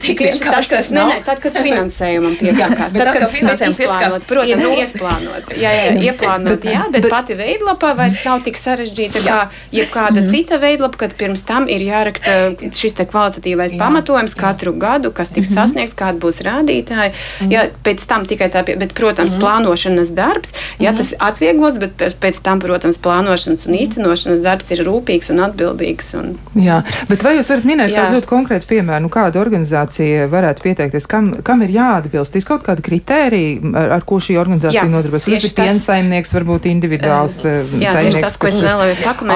tik 0.00 0.22
vienkārši 0.24 0.72
tas 0.72 0.88
nav. 0.94 1.10
Nē, 1.10 1.18
nē, 1.20 1.24
tad, 1.26 1.42
kad 1.44 1.58
finansējumam 1.60 2.36
piesākās. 2.40 2.96
tad, 2.96 3.10
kad 3.16 3.26
finansējumam 3.34 3.78
piesākās, 3.78 4.16
protams, 4.30 4.64
ir 4.64 4.80
ieplānot. 4.84 5.52
Jā, 5.60 5.72
jā, 5.76 5.84
ieplānot, 6.08 6.64
jā, 6.64 6.84
bet, 6.94 7.08
pati 7.12 7.36
veidlapa 7.38 7.92
vairs 7.98 8.20
nav 8.24 8.44
tik 8.46 8.58
sarežģīta 8.60 9.24
kā 9.26 9.38
jebkāda 9.74 10.24
mm. 10.24 10.32
cita 10.32 10.60
veidlapa, 10.62 11.02
kad 11.04 11.16
pirms 11.20 11.44
tam 11.48 11.68
ir 11.70 11.84
jāraksta 11.84 12.38
šis 12.76 12.96
te 12.96 13.06
kvalitatīvais 13.10 13.76
pamatojums 13.80 14.36
katru 14.38 14.72
gadu, 14.80 15.12
kas 15.14 15.32
tiks 15.34 15.50
-hmm. 15.50 15.60
sasniegts, 15.60 15.96
kāda 15.98 16.18
būs 16.22 16.40
rādītāji. 16.46 17.12
-hmm. 17.12 17.52
Jā, 17.52 17.68
pēc 17.84 18.06
tam 18.08 18.26
tikai 18.26 18.48
tā, 18.50 18.64
bet, 18.64 18.94
protams, 18.96 19.36
plānošanas 19.36 20.14
darbs, 20.16 20.54
jā, 20.80 20.96
tas 20.96 21.14
atvieglots, 21.18 21.78
bet 21.78 22.00
pēc 22.20 22.40
tam, 22.42 22.60
protams, 22.60 22.98
plānošanas 22.98 23.66
un 23.66 23.78
īstenošanas 23.78 24.40
darbs 24.40 24.70
ir 24.70 24.84
rūpīgs 24.86 25.30
un 25.30 25.40
atbildīgs 25.40 25.49
atbildīgs. 25.50 26.12
Un... 26.18 26.32
Jā, 26.58 26.80
bet 27.10 27.24
vai 27.26 27.36
jūs 27.36 27.50
varat 27.52 27.68
minēt 27.68 27.92
kādu 27.94 28.18
ļoti 28.18 28.30
konkrētu 28.30 28.68
piemēru, 28.70 29.04
nu, 29.06 29.12
kāda 29.12 29.40
organizācija 29.42 30.28
varētu 30.30 30.64
pieteikties, 30.64 31.08
kam, 31.10 31.30
kam 31.46 31.64
ir 31.66 31.74
jāatbilst? 31.74 32.38
Ir 32.38 32.46
kaut 32.48 32.64
kāda 32.66 32.84
kritērija, 32.84 33.72
ar, 33.80 33.94
ar 33.98 34.06
ko 34.08 34.20
šī 34.22 34.38
organizācija 34.40 34.86
nodarbojas? 34.90 35.28
Tas 35.28 35.46
ir 35.48 35.54
piensaimnieks, 35.58 36.34
varbūt 36.36 36.68
individuāls 36.70 37.40
jā, 37.44 37.94
saimnieks, 37.96 38.20
tas, 38.26 38.38
kas 38.40 38.58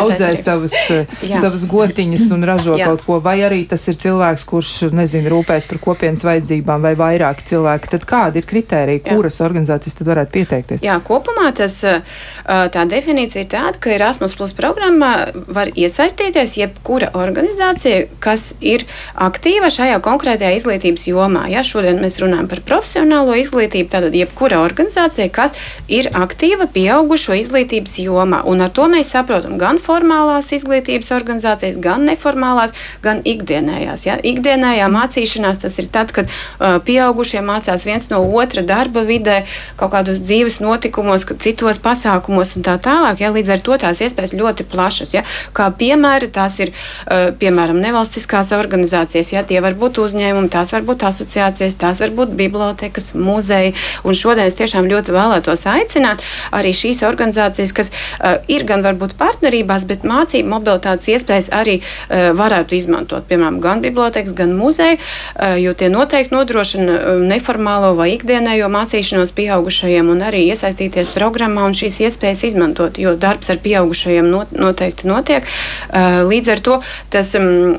audzē 0.00 0.30
savas, 0.40 0.76
eh, 0.94 1.14
savas 1.42 1.66
gotiņas 1.70 2.26
un 2.34 2.48
ražo 2.48 2.78
jā. 2.78 2.88
kaut 2.90 3.04
ko, 3.06 3.20
vai 3.24 3.36
arī 3.46 3.62
tas 3.70 3.84
ir 3.90 3.98
cilvēks, 4.00 4.46
kurš, 4.48 4.72
nezinu, 4.94 5.30
rūpēs 5.32 5.68
par 5.70 5.80
kopienas 5.82 6.24
vajadzībām 6.26 6.84
vai 6.84 6.94
vairāki 6.98 7.46
cilvēki. 7.52 7.92
Tad 7.94 8.08
kāda 8.08 8.40
ir 8.40 8.48
kritērija, 8.48 9.04
kuras 9.06 9.40
jā. 9.40 9.48
organizācijas 9.48 10.00
tad 10.00 10.10
varētu 10.12 10.34
pieteikties? 10.34 10.84
Jā, 10.86 10.98
kopumā 11.04 11.50
tas, 11.56 11.80
tā 12.44 12.86
definīcija 12.90 13.44
ir 13.44 13.50
tāda, 13.52 13.80
ka 13.80 13.92
Erasmus 13.94 14.36
Plus 14.38 14.54
programmā 14.56 15.12
var 15.54 15.70
iesaistīties 15.74 16.03
iesaistīties 16.04 16.56
jebkura 16.58 17.10
organizācija, 17.16 18.06
kas 18.20 18.54
ir 18.60 18.84
aktīva 19.14 19.70
šajā 19.72 20.00
konkrētajā 20.04 20.58
izglītības 20.58 21.06
jomā. 21.08 21.46
Ja 21.48 21.64
šodien 21.64 22.00
mēs 22.02 22.18
runājam 22.20 22.48
par 22.50 22.60
profesionālo 22.66 23.34
izglītību, 23.40 23.88
tad 23.90 24.14
jebkura 24.14 24.60
organizācija, 24.64 25.30
kas 25.32 25.54
ir 25.88 26.10
aktīva 26.12 26.68
pieaugušo 26.72 27.36
izglītības 27.40 27.96
jomā, 28.04 28.42
un 28.44 28.64
ar 28.64 28.72
to 28.74 28.86
mēs 28.92 29.14
saprotam 29.14 29.56
gan 29.60 29.80
formālās 29.80 30.52
izglītības 30.52 31.12
organizācijas, 31.16 31.80
gan 31.80 32.04
neformālās, 32.08 32.74
gan 33.04 33.22
ikdienējās. 33.24 34.06
Ja? 34.06 34.18
Ikdienējā 34.20 34.90
mācīšanās 34.92 35.64
tas 35.64 35.80
ir 35.80 35.88
tad, 35.92 36.12
kad 36.14 36.28
uh, 36.28 36.78
pieaugušie 36.84 37.40
mācās 37.44 37.86
viens 37.88 38.10
no 38.12 38.20
otra 38.36 38.64
darba 38.66 39.04
vidē, 39.08 39.42
kaut 39.80 39.94
kādos 39.96 40.20
dzīves 40.24 40.60
notikumos, 40.60 41.26
citos 41.40 41.80
pasākumos 41.80 42.56
un 42.58 42.68
tā 42.68 42.76
tālāk. 42.82 43.24
Ja? 43.24 43.32
Līdz 43.34 43.56
ar 43.56 43.64
to 43.64 43.80
tās 43.80 44.04
iespējas 44.04 44.36
ļoti 44.36 44.68
plašas. 44.68 45.16
Ja? 45.16 45.24
Kā 45.56 45.70
piemēram, 45.72 45.93
piemēri. 45.94 46.30
Tās 46.34 46.58
ir, 46.60 46.72
uh, 46.74 47.30
piemēram, 47.38 47.78
nevalstiskās 47.82 48.52
organizācijas, 48.56 49.32
ja 49.32 49.42
tie 49.46 49.60
var 49.64 49.76
būt 49.78 50.00
uzņēmumi, 50.02 50.50
tās 50.50 50.72
var 50.74 50.82
būt 50.82 51.06
asociācijas, 51.06 51.78
tās 51.78 52.00
var 52.02 52.10
būt 52.14 52.34
bibliotekas, 52.38 53.12
muzeji. 53.14 53.74
Un 54.04 54.14
šodien 54.14 54.48
es 54.48 54.58
tiešām 54.58 54.88
ļoti 54.90 55.14
vēlētos 55.14 55.66
aicināt 55.70 56.24
arī 56.52 56.74
šīs 56.74 57.04
organizācijas, 57.06 57.72
kas 57.72 57.90
uh, 57.90 58.40
ir 58.48 58.66
gan 58.66 58.84
varbūt 58.84 59.16
partnerībās, 59.20 59.86
bet 59.86 60.04
mācību 60.04 60.50
mobilitātes 60.50 61.10
iespējas 61.14 61.50
arī 61.54 61.80
uh, 61.80 62.32
varētu 62.36 62.78
izmantot. 62.78 63.26
Piemēram, 63.28 63.60
gan 63.62 63.82
bibliotekas, 63.84 64.34
gan 64.36 64.54
muzeji, 64.56 64.98
jo 65.60 65.72
tie 65.76 65.88
noteikti 65.92 66.34
nodrošina 66.34 67.14
neformālo 67.24 67.92
vai 67.98 68.10
ikdienējo 68.14 68.68
mācīšanos 68.72 69.32
pieaugušajiem 69.36 70.10
un 70.12 70.22
arī 70.26 70.44
iesaistīties 70.50 71.12
programmā 71.14 71.66
un 71.68 71.76
šīs 71.76 72.00
iespējas 72.06 72.44
izmantot, 72.50 72.98
jo 73.00 73.14
darbs 73.20 73.50
ar 73.52 73.60
pieaugušajiem 73.64 74.30
noteikti 74.58 75.08
notiek. 75.10 75.48
Eh, 75.92 76.20
līdz 76.24 76.50
ar 76.54 76.62
to 76.64 76.78
tas 77.12 77.32
um, 77.38 77.74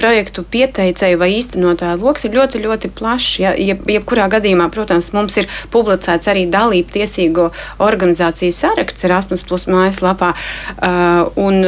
projektu 0.00 0.44
pieteicēju 0.46 1.18
vai 1.20 1.30
īstenotāju 1.36 2.00
lokus 2.02 2.26
ir 2.26 2.34
ļoti, 2.36 2.62
ļoti 2.64 2.90
plašs. 2.96 3.38
Ja, 3.42 3.54
jeb, 3.58 3.84
jebkurā 3.90 4.26
gadījumā, 4.32 4.68
protams, 4.74 5.12
mums 5.16 5.38
ir 5.40 5.48
publicēts 5.74 6.30
arī 6.30 6.46
dalību 6.50 6.94
tiesīgo 6.94 7.50
organizāciju 7.84 8.54
saraksts 8.54 9.06
Erasmus 9.06 9.44
Plus 9.46 9.66
mājaslapā. 9.70 10.32
Uh, 10.74 11.30
un, 11.40 11.60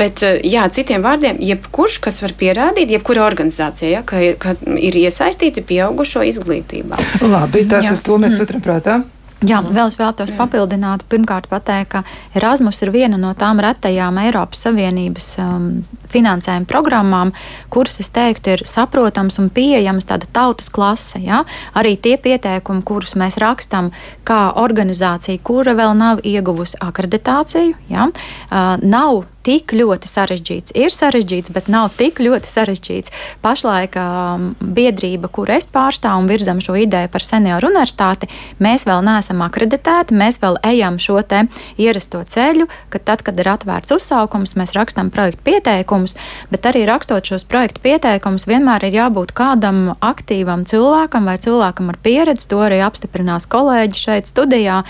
bet, 0.00 0.24
jā, 0.46 0.66
citiem 0.74 1.04
vārdiem, 1.04 1.38
jebkurš, 1.42 2.00
kas 2.04 2.22
var 2.24 2.34
pierādīt, 2.38 2.92
jebkura 2.94 3.26
organizācija, 3.26 3.92
ja, 3.98 4.02
ka, 4.06 4.22
ka 4.40 4.56
ir 4.76 4.98
iesaistīti 5.04 5.64
pieaugušo 5.66 6.24
izglītībā. 6.28 6.98
Labi, 7.28 7.64
tātad 7.68 8.02
to 8.06 8.18
mēs 8.22 8.36
paturam 8.38 8.64
prātā. 8.64 9.00
Jā, 9.46 9.60
vēl 9.62 9.86
es 9.86 9.94
vēlos 9.94 10.32
papildināt. 10.34 11.04
Pirmkārt, 11.06 11.46
pateikt, 11.46 11.92
ka 11.92 12.00
Erasmus 12.34 12.80
ir 12.82 12.90
viena 12.90 13.14
no 13.20 13.30
tām 13.38 13.60
retajām 13.62 14.18
Eiropas 14.24 14.64
Savienības 14.66 15.28
um, 15.38 15.68
finansējuma 16.10 16.66
programmām, 16.66 17.30
kuras, 17.70 18.00
es 18.02 18.10
teiktu, 18.10 18.56
ir 18.56 18.64
saprotams 18.66 19.38
un 19.38 19.46
pieejams 19.54 20.10
tāda 20.10 20.26
tautas 20.34 20.72
klase. 20.74 21.22
Ja? 21.22 21.44
Arī 21.78 21.94
tie 22.02 22.16
pieteikumi, 22.18 22.82
kurus 22.82 23.14
mēs 23.20 23.38
rakstām, 23.38 23.92
kā 24.26 24.40
organizācija, 24.58 25.38
kura 25.46 25.76
vēl 25.78 25.94
nav 25.94 26.26
ieguvusi 26.26 26.80
akreditāciju, 26.82 27.78
ja? 27.94 28.10
uh, 28.10 28.74
nav 28.82 29.22
tik 29.46 29.72
ļoti 29.76 30.10
sarežģīts. 30.10 30.74
Ir 30.76 30.92
sarežģīts, 30.92 31.52
bet 31.54 31.70
nav 31.72 31.92
tik 31.96 32.20
ļoti 32.22 32.50
sarežģīts. 32.50 33.12
Pašlaik 33.44 33.96
um, 34.00 34.50
biedrība, 34.60 35.30
kur 35.32 35.50
es 35.54 35.68
pārstāvu 35.72 36.24
un 36.24 36.30
virzam 36.30 36.60
šo 36.64 36.76
ideju 36.78 37.10
par 37.12 37.24
senioru 37.24 37.70
universitāti, 37.70 38.28
mēs 38.62 38.84
vēl 38.88 39.04
neesam 39.06 39.42
akreditēti, 39.46 40.16
mēs 40.18 40.40
vēl 40.42 40.58
ejam 40.68 40.98
šo 41.02 41.20
te 41.28 41.44
ierasto 41.80 42.20
ceļu, 42.26 42.68
ka 42.92 43.00
tad, 43.00 43.24
kad 43.26 43.38
ir 43.40 43.50
atvērts 43.54 43.94
uzsaukums, 43.94 44.56
mēs 44.58 44.74
rakstām 44.76 45.12
projektu 45.14 45.44
pieteikumus, 45.48 46.16
bet 46.52 46.68
arī 46.68 46.84
rakstot 46.88 47.30
šos 47.30 47.46
projektu 47.48 47.82
pieteikumus, 47.86 48.48
vienmēr 48.50 48.88
ir 48.88 48.98
jābūt 48.98 49.32
kādam 49.38 49.94
aktīvam 50.04 50.66
cilvēkam 50.68 51.30
vai 51.30 51.38
cilvēkam 51.40 51.92
ar 51.92 52.00
pieredzi. 52.02 52.48
To 52.52 52.60
arī 52.64 52.82
apstiprinās 52.84 53.48
kolēģi 53.50 54.00
šeit 54.02 54.28
studijā. 54.30 54.82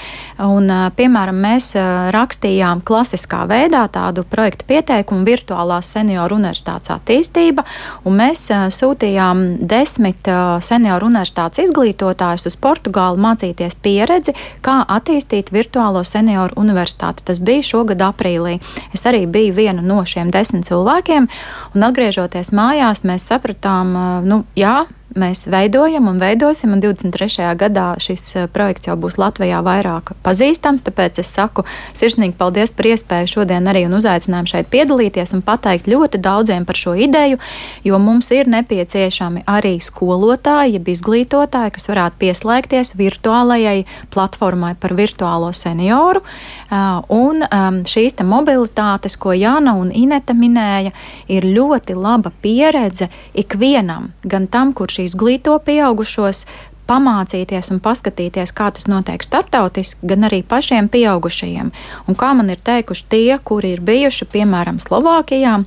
Un, 0.42 0.70
piemēram, 0.98 1.38
mēs 1.42 1.72
rakstījām 2.14 2.82
klasiskā 2.86 3.44
veidā 3.50 3.84
tādu 3.92 4.24
projektu 4.24 4.47
projekta 4.48 4.64
pieteikumu 4.68 5.26
virtuālās 5.26 5.90
senioru 5.92 6.38
universitātes 6.38 6.92
attīstība, 6.94 7.64
un 8.08 8.16
mēs 8.16 8.46
sūtījām 8.72 9.42
desmit 9.68 10.28
senioru 10.64 11.08
universitātes 11.10 11.66
izglītotājus 11.66 12.48
uz 12.48 12.56
Portugāli 12.56 13.20
mācīties 13.20 13.76
pieredzi, 13.82 14.32
kā 14.64 14.80
attīstīt 14.88 15.52
virtuālo 15.52 16.04
senioru 16.04 16.56
universitāti. 16.56 17.26
Tas 17.28 17.40
bija 17.40 17.62
šogad 17.62 18.00
aprīlī. 18.00 18.58
Es 18.94 19.04
arī 19.04 19.26
biju 19.26 19.54
viena 19.54 19.84
no 19.84 20.00
šiem 20.08 20.32
desmit 20.32 20.68
cilvēkiem, 20.68 21.28
un 21.74 21.88
atgriežoties 21.90 22.52
mājās, 22.56 23.04
mēs 23.04 23.28
sapratām, 23.28 23.92
nu, 24.24 24.44
jā, 24.56 24.86
mēs 25.16 25.46
veidojam 25.48 26.08
un 26.10 26.18
veidosim, 26.20 26.72
un 26.74 26.82
23. 26.82 27.46
gadā 27.58 27.86
šis 28.02 28.24
eh, 28.36 28.46
projekts 28.52 28.88
jau 28.88 28.96
būs 29.00 29.16
Latvijā 29.20 29.60
vairāk 29.64 30.12
pazīstams. 30.24 30.84
Tāpēc 30.86 31.20
es 31.22 31.30
saku 31.32 31.64
sirsnīgi 31.96 32.36
paldies 32.38 32.74
par 32.76 32.90
iespēju 32.90 33.30
šodien 33.32 33.68
arī 33.70 33.86
un 33.88 33.96
uzaicinājumu 33.98 34.52
šeit 34.52 34.70
piedalīties 34.72 35.32
un 35.36 35.44
pateikt 35.46 35.88
ļoti 35.88 36.20
daudziem 36.22 36.66
par 36.68 36.78
šo 36.78 36.94
ideju, 36.98 37.40
jo 37.88 38.00
mums 38.02 38.30
ir 38.36 38.50
nepieciešami 38.52 39.46
arī 39.48 39.78
skolotāji, 39.84 40.76
jeb 40.76 40.92
izglītotāji, 40.92 41.74
kas 41.78 41.88
varētu 41.90 42.20
pieslēgties 42.24 42.94
virtuālajai 42.98 43.86
platformai 44.14 44.74
par 44.80 44.96
virtuālo 44.98 45.52
senioru. 45.56 46.24
Uh, 46.68 47.00
un 47.14 47.40
um, 47.46 47.80
šīs 47.88 48.18
mobilitātes, 48.28 49.16
ko 49.16 49.32
Jāna 49.32 49.72
un 49.80 49.88
Ineta 49.94 50.34
minēja, 50.36 50.92
ir 51.32 51.46
ļoti 51.46 51.96
laba 51.96 52.32
pieredze 52.42 53.08
ikvienam, 53.38 54.10
gan 54.24 54.48
tam, 54.52 54.74
kurš 54.76 54.97
izglīto 55.06 55.54
pieaugušos, 55.62 56.44
pamācīties 56.88 57.70
un 57.72 57.82
paskatīties, 57.84 58.52
kā 58.56 58.70
tas 58.74 58.88
notiek 58.88 59.22
starptautiski, 59.24 60.08
gan 60.08 60.28
arī 60.28 60.42
pašiem 60.42 60.88
pieaugušajiem. 60.92 61.72
Un 62.08 62.18
kā 62.18 62.32
man 62.38 62.48
ir 62.54 62.62
teikuši 62.64 63.08
tie, 63.12 63.38
kuri 63.44 63.76
ir 63.76 63.84
bijuši 63.84 64.28
piemēram 64.32 64.80
Slovākijā, 64.82 65.58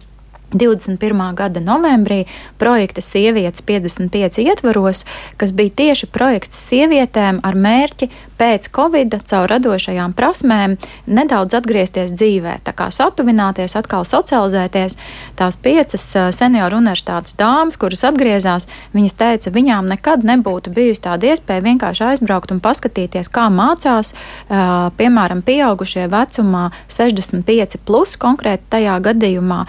21. 0.51 1.35
gada 1.35 1.61
novembrī 1.63 2.25
projekta 2.59 3.01
Sievietes 3.01 3.63
55 3.63 4.41
ietvaros, 4.43 5.05
kas 5.37 5.53
bija 5.55 5.71
tieši 5.83 6.09
projekts 6.11 6.59
sievietēm 6.67 7.39
ar 7.43 7.55
mērķi 7.55 8.09
pēc 8.41 8.71
Covid 8.73 9.19
caur 9.29 9.45
radošajām 9.51 10.15
prasmēm 10.17 10.73
nedaudz 11.05 11.53
atgriezties 11.59 12.15
dzīvē, 12.17 12.57
tā 12.65 12.73
kā 12.73 12.87
satuvināties, 12.89 13.75
atkal 13.77 14.01
socializēties. 14.07 14.97
Tās 15.37 15.57
piecas 15.61 16.07
senioru 16.33 16.79
universitātes 16.81 17.35
dāmas, 17.37 17.77
kuras 17.77 18.01
atgriezās, 18.09 18.65
viņas 18.95 19.17
teica, 19.19 19.53
viņām 19.53 19.91
nekad 19.93 20.25
nebūtu 20.25 20.73
bijusi 20.73 21.03
tāda 21.05 21.29
iespēja 21.31 21.65
vienkārši 21.67 22.07
aizbraukt 22.09 22.53
un 22.55 22.61
paskatīties, 22.63 23.29
kā 23.29 23.45
mācās, 23.53 24.15
piemēram, 24.49 25.43
pieaugušie 25.45 26.07
vecumā 26.09 26.63
65 26.89 27.77
plus 27.85 28.15
konkrēti 28.21 28.65
tajā 28.73 28.97
gadījumā, 29.05 29.59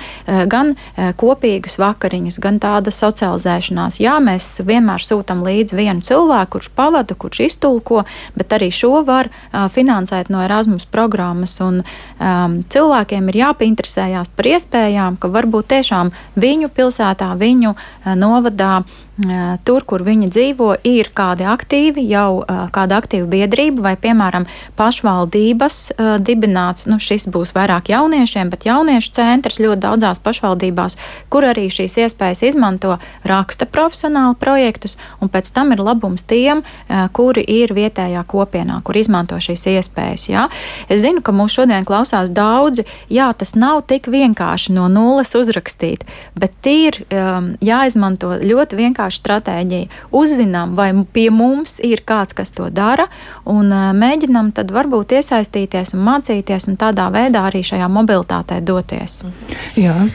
gan 0.48 0.74
kopīgas 1.20 1.76
vakariņas, 1.82 2.40
gan 2.42 2.61
tāda 2.62 2.94
socializēšanās. 2.94 4.00
Jā, 4.00 4.16
mēs 4.24 4.48
vienmēr 4.64 5.04
sūtam 5.04 5.44
līdzi 5.44 5.76
vienu 5.76 6.06
cilvēku, 6.06 6.56
kurš 6.56 6.72
pavada, 6.76 7.16
kurš 7.18 7.44
iztulko, 7.50 8.04
bet 8.38 8.54
arī 8.56 8.62
šo 8.70 9.03
var 9.07 9.31
uh, 9.33 9.66
finansēt 9.72 10.31
no 10.31 10.42
Erasmus 10.44 10.87
programmas. 10.87 11.57
Un, 11.64 11.83
um, 11.83 12.59
cilvēkiem 12.68 13.31
ir 13.33 13.40
jāpieinteresējās 13.42 14.31
par 14.37 14.51
iespējām, 14.55 15.18
ka 15.18 15.33
varbūt 15.33 15.72
tiešām 15.75 16.12
viņu 16.37 16.70
pilsētā, 16.77 17.33
viņu 17.40 17.75
uh, 17.75 18.12
novadā 18.18 18.83
tur, 19.64 19.85
kur 19.85 20.03
viņi 20.07 20.31
dzīvo, 20.33 20.70
ir 20.88 21.11
kādi 21.12 21.44
aktīvi, 21.44 22.01
jau 22.09 22.42
kāda 22.72 22.96
aktīva 23.03 23.27
biedrība 23.29 23.85
vai, 23.85 23.92
piemēram, 24.01 24.46
pašvaldības 24.79 25.81
dibināts. 26.25 26.87
Nu, 26.88 26.96
šis 27.03 27.29
būs 27.33 27.53
vairāk 27.53 27.90
jauniešiem, 27.92 28.48
bet 28.51 28.64
jauniešu 28.66 29.12
centrs 29.18 29.61
ļoti 29.61 29.83
daudzās 29.85 30.22
pašvaldībās, 30.25 30.96
kur 31.29 31.44
arī 31.44 31.66
šīs 31.72 31.98
iespējas 32.07 32.40
izmanto, 32.48 32.96
raksta 33.29 33.68
profesionāli 33.68 34.38
projektus, 34.40 34.96
un 35.20 35.29
pēc 35.33 35.53
tam 35.53 35.77
ir 35.77 35.85
labums 35.85 36.25
tiem, 36.25 36.64
kuri 37.12 37.44
ir 37.44 37.77
vietējā 37.77 38.25
kopienā, 38.25 38.81
kur 38.81 38.96
izmanto 38.96 39.37
šīs 39.37 39.66
iespējas. 39.77 40.27
Jā. 40.33 40.48
Es 40.88 41.05
zinu, 41.05 41.20
ka 41.20 41.37
mūs 41.37 41.53
šodien 41.61 41.85
klausās 41.85 42.33
daudzi, 42.33 42.87
jā, 43.12 43.29
tas 43.37 43.55
nav 43.61 43.85
tik 43.92 44.09
vienkārši 44.09 44.72
no 44.72 44.88
nulles 44.88 45.37
uzrakstīt, 45.37 46.09
bet 46.33 46.57
ir 46.72 47.03
um, 47.05 47.53
jāizmanto 47.61 48.38
ļoti 48.40 48.81
vienkārši 48.81 49.12
vienkārši 49.12 49.20
stratēģija. 49.20 49.88
Uzzinām, 50.12 50.75
vai 50.77 50.92
pie 51.12 51.31
mums 51.31 51.81
ir 51.81 52.03
kāds, 52.05 52.35
kas 52.35 52.51
to 52.51 52.70
dara, 52.70 53.09
un 53.44 53.68
mēģinam 53.70 54.53
tad 54.53 54.70
varbūt 54.72 55.12
iesaistīties 55.12 55.94
un 55.94 56.05
mācīties 56.05 56.68
un 56.68 56.77
tādā 56.77 57.11
veidā 57.12 57.46
arī 57.48 57.62
šajā 57.62 57.88
mobilitātē 57.88 58.61
doties. 58.64 59.22
Jā. 59.77 60.09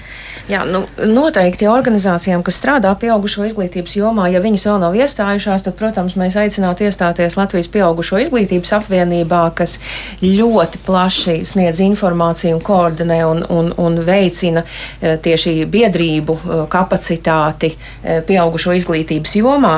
Jā, 0.48 0.62
nu, 0.64 0.80
noteikti 1.04 1.68
organizācijām, 1.68 2.40
kas 2.46 2.56
strādā 2.62 2.94
pieaugušo 2.96 3.44
izglītības 3.50 3.98
jomā, 3.98 4.30
ja 4.32 4.40
viņas 4.40 4.64
vēl 4.70 4.78
nav 4.80 4.94
iestājušās, 4.96 5.66
tad, 5.66 5.74
protams, 5.76 6.16
mēs 6.16 6.38
aicinātu 6.40 6.86
iestāties 6.88 7.36
Latvijas 7.36 7.68
pieaugušo 7.74 8.22
izglītības 8.24 8.72
apvienībā, 8.78 9.42
kas 9.58 9.76
ļoti 10.24 10.80
plaši 10.88 11.36
sniedz 11.52 11.82
informāciju 11.84 12.56
un 12.56 12.64
koordinē 12.64 13.18
un, 13.28 13.44
un, 13.52 13.74
un 13.76 14.00
veicina 14.08 14.64
eh, 14.64 15.18
tieši 15.20 15.66
biedrību 15.68 16.38
eh, 16.38 16.64
kapacitāti 16.72 17.74
eh, 17.74 18.24
pieaugušo 18.24 18.78
izglītības 18.80 19.36
jomā. 19.42 19.76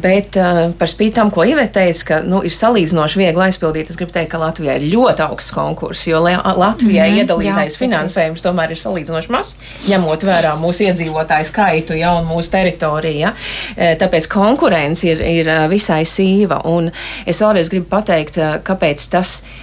Bet 0.00 0.36
par 0.78 0.88
spīti 0.88 1.16
tam, 1.18 1.28
ko 1.34 1.44
Ivet 1.46 1.72
teica, 1.74 2.04
ka 2.08 2.18
nu, 2.24 2.40
ir 2.46 2.54
salīdzinoši 2.54 3.20
viegli 3.20 3.44
aizpildīt, 3.48 3.90
es 3.90 3.98
gribu 3.98 4.14
teikt, 4.14 4.30
ka 4.32 4.40
Latvijā 4.40 4.76
ir 4.78 4.88
ļoti 4.94 5.24
augsts 5.26 5.52
konkurss, 5.54 6.06
jo 6.08 6.22
Latvijai 6.22 7.10
mm, 7.10 7.20
iedalītais 7.22 7.74
jā, 7.74 7.80
finansējums 7.80 8.44
tomēr 8.44 8.72
ir 8.74 8.80
salīdzinoši 8.80 9.32
mazs 9.34 9.65
ņemot 9.86 10.24
vērā 10.26 10.54
mūsu 10.60 10.86
iedzīvotāju 10.88 11.48
skaitu 11.48 11.98
ja, 11.98 12.14
un 12.18 12.26
mūsu 12.28 12.52
teritoriju. 12.54 13.20
Ja. 13.20 13.34
E, 13.76 13.94
tāpēc 14.00 14.28
konkurence 14.32 15.06
ir, 15.08 15.22
ir 15.22 15.50
e, 15.50 15.60
visai 15.72 16.02
sīva. 16.08 16.62
Un 16.70 16.90
es 17.26 17.42
vēlreiz 17.42 17.70
gribu 17.72 17.90
pateikt, 17.92 18.40
e, 18.40 18.50
kāpēc 18.66 19.08
tas 19.12 19.38
ir 19.44 19.55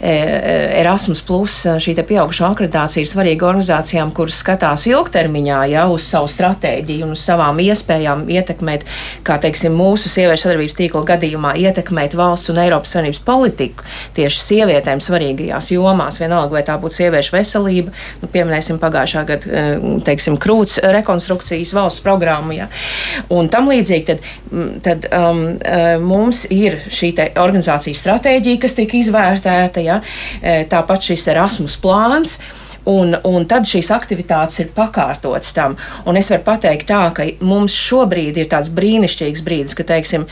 Erasmus, 0.00 1.20
plus, 1.20 1.54
e, 1.68 1.74
šī 1.82 1.92
pieaugušo 2.08 2.46
akreditācija 2.48 3.04
ir 3.04 3.08
svarīga 3.10 3.44
organizācijām, 3.50 4.12
kuras 4.16 4.38
skatās 4.40 4.86
ilgtermiņā 4.88 5.58
ja, 5.74 5.82
uz 5.92 6.06
savu 6.08 6.28
stratēģiju 6.32 7.04
un 7.04 7.12
uz 7.12 7.20
savām 7.20 7.60
iespējām 7.60 8.24
ietekmēt, 8.32 8.86
kā 9.26 9.36
teiksim, 9.42 9.76
mūsu 9.76 10.08
sieviešu 10.08 10.46
sadarbības 10.46 10.78
tīkla 10.78 11.02
gadījumā, 11.12 11.52
ietekmēt 11.60 12.16
valsts 12.16 12.52
un 12.52 12.62
Eiropas 12.62 12.94
Savienības 12.94 13.20
politiku 13.26 13.84
tieši 14.16 14.40
sievietēm 14.46 15.02
svarīgajās 15.04 15.68
jomās. 15.74 16.20
Vienalga, 16.22 16.56
vai 16.56 16.64
tā 16.64 16.78
būtu 16.80 17.02
sieviešu 17.02 17.36
veselība, 17.36 17.92
nu, 18.22 18.32
pieminēsim 18.32 18.80
pagājušā 18.80 19.26
gada, 19.28 19.66
teiksim, 20.08 20.40
krūts 20.40 20.80
rekonstrukcijas 20.96 21.74
valsts 21.76 22.04
programmu, 22.04 22.56
ja, 22.56 22.70
un 23.28 23.52
tam 23.52 23.68
līdzīgi, 23.68 24.06
tad, 24.08 24.24
tad 24.86 25.06
um, 25.12 25.44
mums 26.08 26.46
ir 26.48 26.80
šī 26.88 27.12
organizācijas 27.40 28.00
stratēģija, 28.00 28.64
kas 28.64 28.76
tika 28.78 28.96
izvērtēta. 29.00 29.82
Ja, 29.84 29.89
Ja? 29.90 30.00
Tāpat 30.70 31.10
šis 31.10 31.28
Erasmus 31.34 31.78
plāns. 31.82 32.38
Un, 32.88 33.12
un 33.28 33.44
tad 33.44 33.68
šīs 33.68 33.90
aktivitātes 33.92 34.62
ir 34.62 34.70
pakārtotas 34.72 35.52
tam. 35.52 35.74
Un 36.08 36.16
es 36.16 36.30
varu 36.32 36.46
pateikt, 36.46 36.88
tā, 36.88 37.02
ka 37.12 37.26
mums 37.44 37.74
šobrīd 37.76 38.38
ir 38.40 38.48
tāds 38.48 38.70
brīnišķīgs 38.72 39.42
brīdis, 39.44 39.76
ka 39.76 39.84
teiksim, 39.90 40.24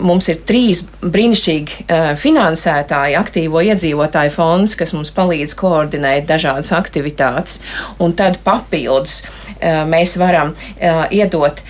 mums 0.00 0.30
ir 0.32 0.40
trīs 0.48 0.80
brīnišķīgi 1.04 2.16
finansētāji, 2.22 3.18
aktīvo 3.20 3.60
iedzīvotāju 3.68 4.32
fonds, 4.32 4.76
kas 4.80 4.96
mums 4.96 5.12
palīdz 5.12 5.54
koordinēt 5.60 6.26
dažādas 6.30 6.72
aktivitātes. 6.78 7.60
Un 8.00 8.16
tad 8.16 8.40
papildus 8.46 9.20
mēs 9.60 10.16
varam 10.18 10.56
iedot 11.12 11.60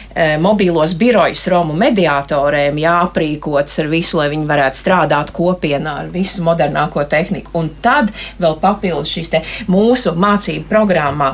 mobīlos 0.43 0.95
birojus 0.99 1.45
Romu 1.53 1.77
mediatoriem, 1.79 2.79
jāaprīkots 2.83 3.81
ar 3.83 3.91
visu, 3.93 4.19
lai 4.21 4.29
viņi 4.33 4.49
varētu 4.49 4.79
strādāt 4.79 5.33
kopienā 5.35 5.99
ar 6.05 6.11
visu 6.13 6.45
modernāko 6.47 7.05
tehniku. 7.09 7.55
Un 7.59 7.71
tad 7.85 8.13
vēl 8.43 8.59
papildus 8.63 9.13
šīs 9.13 9.33
mūsu 9.71 10.15
mācību 10.19 10.67
programmā 10.71 11.33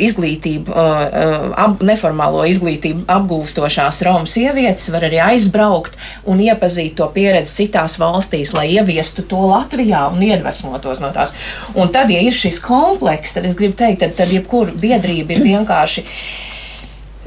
izglītību, 0.00 0.72
ap, 0.72 1.82
neformālo 1.84 2.44
izglītību 2.50 3.06
apgūstošās 3.12 4.02
Romu 4.06 4.30
sievietes 4.30 4.88
var 4.92 5.06
arī 5.08 5.20
aizbraukt 5.32 5.98
un 6.28 6.40
iepazīt 6.42 6.96
to 6.98 7.08
pieredzi 7.14 7.62
citās 7.62 7.98
valstīs, 8.00 8.54
lai 8.56 8.68
ieviestu 8.76 9.24
to 9.28 9.40
Latvijā 9.50 10.06
un 10.12 10.22
iedvesmotos 10.24 11.02
no 11.02 11.12
tās. 11.14 11.34
Un 11.74 11.92
tad, 11.92 12.12
ja 12.12 12.22
ir 12.22 12.34
šis 12.36 12.60
komplekss, 12.62 13.36
tad 13.36 13.48
es 13.48 13.58
gribu 13.58 13.76
teikt, 13.78 14.02
tad, 14.04 14.16
tad 14.22 14.32
jebkura 14.32 14.74
biedrība 14.82 15.36
ir 15.36 15.46
vienkārši 15.46 16.06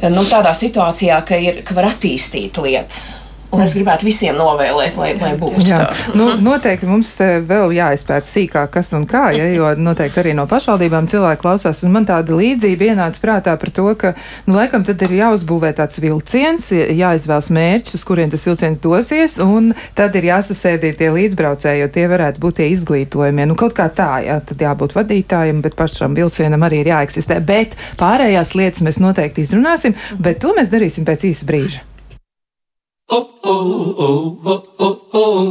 nu, 0.03 0.25
tādā 0.27 0.51
situācijā, 0.58 1.21
ka, 1.27 1.38
ir, 1.39 1.62
ka 1.65 1.77
var 1.77 1.91
attīstīt 1.91 2.60
lietas. 2.63 3.24
Un 3.53 3.62
es 3.63 3.73
gribētu 3.77 4.08
visiem 4.08 4.36
novēlēt, 4.36 4.97
lai, 4.99 5.12
lai 5.19 5.31
būtu 5.39 5.63
jā. 5.63 5.77
tā. 5.86 6.13
Nu, 6.17 6.27
noteikti 6.43 6.88
mums 6.89 7.12
eh, 7.23 7.38
vēl 7.45 7.75
jāizpēta 7.77 8.27
sīkāk, 8.27 8.71
kas 8.73 8.91
un 8.97 9.05
kā, 9.10 9.29
ja, 9.36 9.45
jo 9.53 9.69
noteikti 9.79 10.21
arī 10.21 10.34
no 10.38 10.47
pašvaldībām 10.49 11.08
cilvēki 11.12 11.41
klausās. 11.43 11.84
Un 11.86 11.93
man 11.95 12.08
tāda 12.10 12.36
līdzība 12.36 12.89
ienāca 12.91 13.21
prātā 13.23 13.55
par 13.62 13.71
to, 13.75 13.88
ka, 13.99 14.13
nu, 14.49 14.58
laikam 14.58 14.84
tad 14.88 15.05
ir 15.05 15.15
jāuzbūvē 15.21 15.71
tāds 15.77 16.01
vilciens, 16.03 16.67
jāizvēlas 16.73 17.51
mērķis, 17.55 17.95
uz 17.99 18.05
kurien 18.08 18.34
tas 18.34 18.45
vilciens 18.47 18.84
dosies, 18.84 19.38
un 19.43 19.71
tad 19.97 20.17
ir 20.19 20.29
jāsasēdī 20.31 20.95
tie 20.99 21.12
līdzbraucēji, 21.15 21.86
jo 21.86 21.89
tie 21.95 22.10
varētu 22.12 22.43
būt 22.43 22.60
tie 22.60 22.69
izglītojumie. 22.73 23.47
Nu, 23.47 23.58
kaut 23.60 23.77
kā 23.77 23.88
tā, 23.93 24.12
jā, 24.25 24.39
tad 24.51 24.67
jābūt 24.67 24.97
vadītājiem, 24.97 25.63
bet 25.63 25.79
pašam 25.79 26.17
vilcienam 26.17 26.67
arī 26.67 26.84
ir 26.84 26.93
jāeksistē. 26.95 27.39
Bet 27.45 27.79
pārējās 28.01 28.55
lietas 28.60 28.84
mēs 28.86 29.03
noteikti 29.03 29.45
izrunāsim, 29.45 29.95
bet 30.19 30.43
to 30.43 30.55
mēs 30.58 30.73
darīsim 30.73 31.08
pēc 31.08 31.29
īsa 31.31 31.47
brīža. 31.47 31.86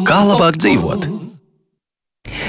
Kā 0.08 0.18
labāk 0.26 0.58
dzīvot? 0.58 1.23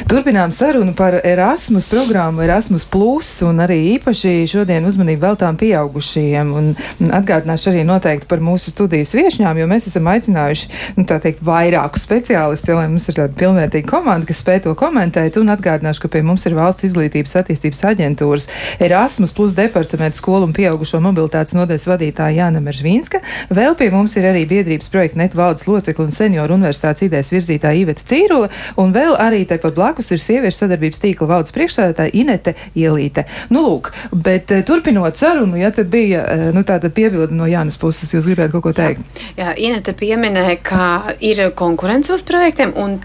Turpinām 0.06 0.52
sarunu 0.54 0.94
par 0.94 1.16
Erasmus 1.24 1.88
programmu, 1.90 2.44
Erasmus, 2.46 2.84
Plus, 2.86 3.28
un 3.42 3.58
arī 3.64 3.96
īpaši 3.96 4.46
šodien 4.48 4.86
uzmanību 4.86 5.24
veltām 5.24 5.58
pieaugušajiem. 5.58 6.52
Un 6.56 7.10
atgādināšu 7.18 7.72
arī 7.72 7.82
noteikti 7.88 8.30
par 8.30 8.40
mūsu 8.40 8.70
studijas 8.70 9.16
viesņām, 9.18 9.58
jo 9.58 9.66
mēs 9.68 9.88
esam 9.90 10.06
aicinājuši, 10.12 10.70
nu, 11.00 11.06
teikt, 11.10 11.42
vairāku 11.44 12.00
speciālistu, 12.00 12.76
lai 12.78 12.86
mums 12.92 13.10
ir 13.10 13.18
tāda 13.18 13.34
pilnvērtīga 13.40 13.90
komanda, 13.90 14.30
kas 14.30 14.44
spēj 14.44 14.62
to 14.68 14.76
komentēt. 14.78 15.40
Un 15.42 15.50
atgādināšu, 15.56 16.06
ka 16.06 16.14
pie 16.14 16.22
mums 16.28 16.46
ir 16.46 16.56
valsts 16.56 16.86
izglītības 16.92 17.36
attīstības 17.42 17.84
aģentūras 17.92 18.48
Erasmus, 18.86 19.34
Plus 19.36 19.58
departamenta 19.58 20.22
skolu 20.22 20.46
un 20.46 20.56
pieaugušo 20.56 21.02
mobilitātes 21.04 21.58
nodeļas 21.58 21.88
vadītāja 21.90 22.44
Jāna 22.44 22.62
Meržvīnska. 22.64 23.24
Vēl 23.50 23.74
pie 23.76 23.90
mums 23.92 24.14
ir 24.22 24.30
arī 24.30 24.46
biedrības 24.54 24.94
projekta 24.94 25.24
net 25.24 25.36
valdes 25.36 25.66
locekla 25.66 26.06
un 26.06 26.14
senioru 26.14 26.60
universitātes 26.60 27.10
idejas 27.10 27.34
virzītāja 27.34 27.82
Iveta 27.82 28.06
Cīrula, 28.06 28.54
un 28.80 28.94
vēl 28.96 29.18
arī 29.20 29.44
tepat 29.50 29.65
blakus 29.74 29.96
blakus 29.96 30.12
ir 30.12 30.22
sieviešu 30.22 30.64
sadarbības 30.64 31.02
tīkla 31.02 31.28
valdes 31.30 31.54
priekšstādātāja 31.56 32.14
Inete 32.14 32.56
Ielīte. 32.76 33.26
Nu, 33.50 33.64
lūk, 33.66 33.92
bet 34.12 34.52
eh, 34.52 34.64
turpinot 34.66 35.16
sarunu, 35.16 35.58
ja 35.58 35.72
tad 35.72 35.90
bija, 35.94 36.26
eh, 36.26 36.52
nu, 36.56 36.64
tātad 36.68 36.94
piebildi 36.96 37.36
no 37.36 37.48
Jānas 37.48 37.78
puses, 37.80 38.12
jūs 38.14 38.28
gribētu 38.28 38.58
kaut 38.58 38.68
ko 38.68 38.76
teikt? 38.76 39.24
Jā, 39.38 39.54
jā 39.54 39.56
Inete 39.70 39.96
pieminēja, 39.96 40.60
ka 40.64 41.16
ir 41.22 41.52
konkurence 41.56 42.14
uz 42.14 42.24
projektiem, 42.26 42.76
un 42.76 43.00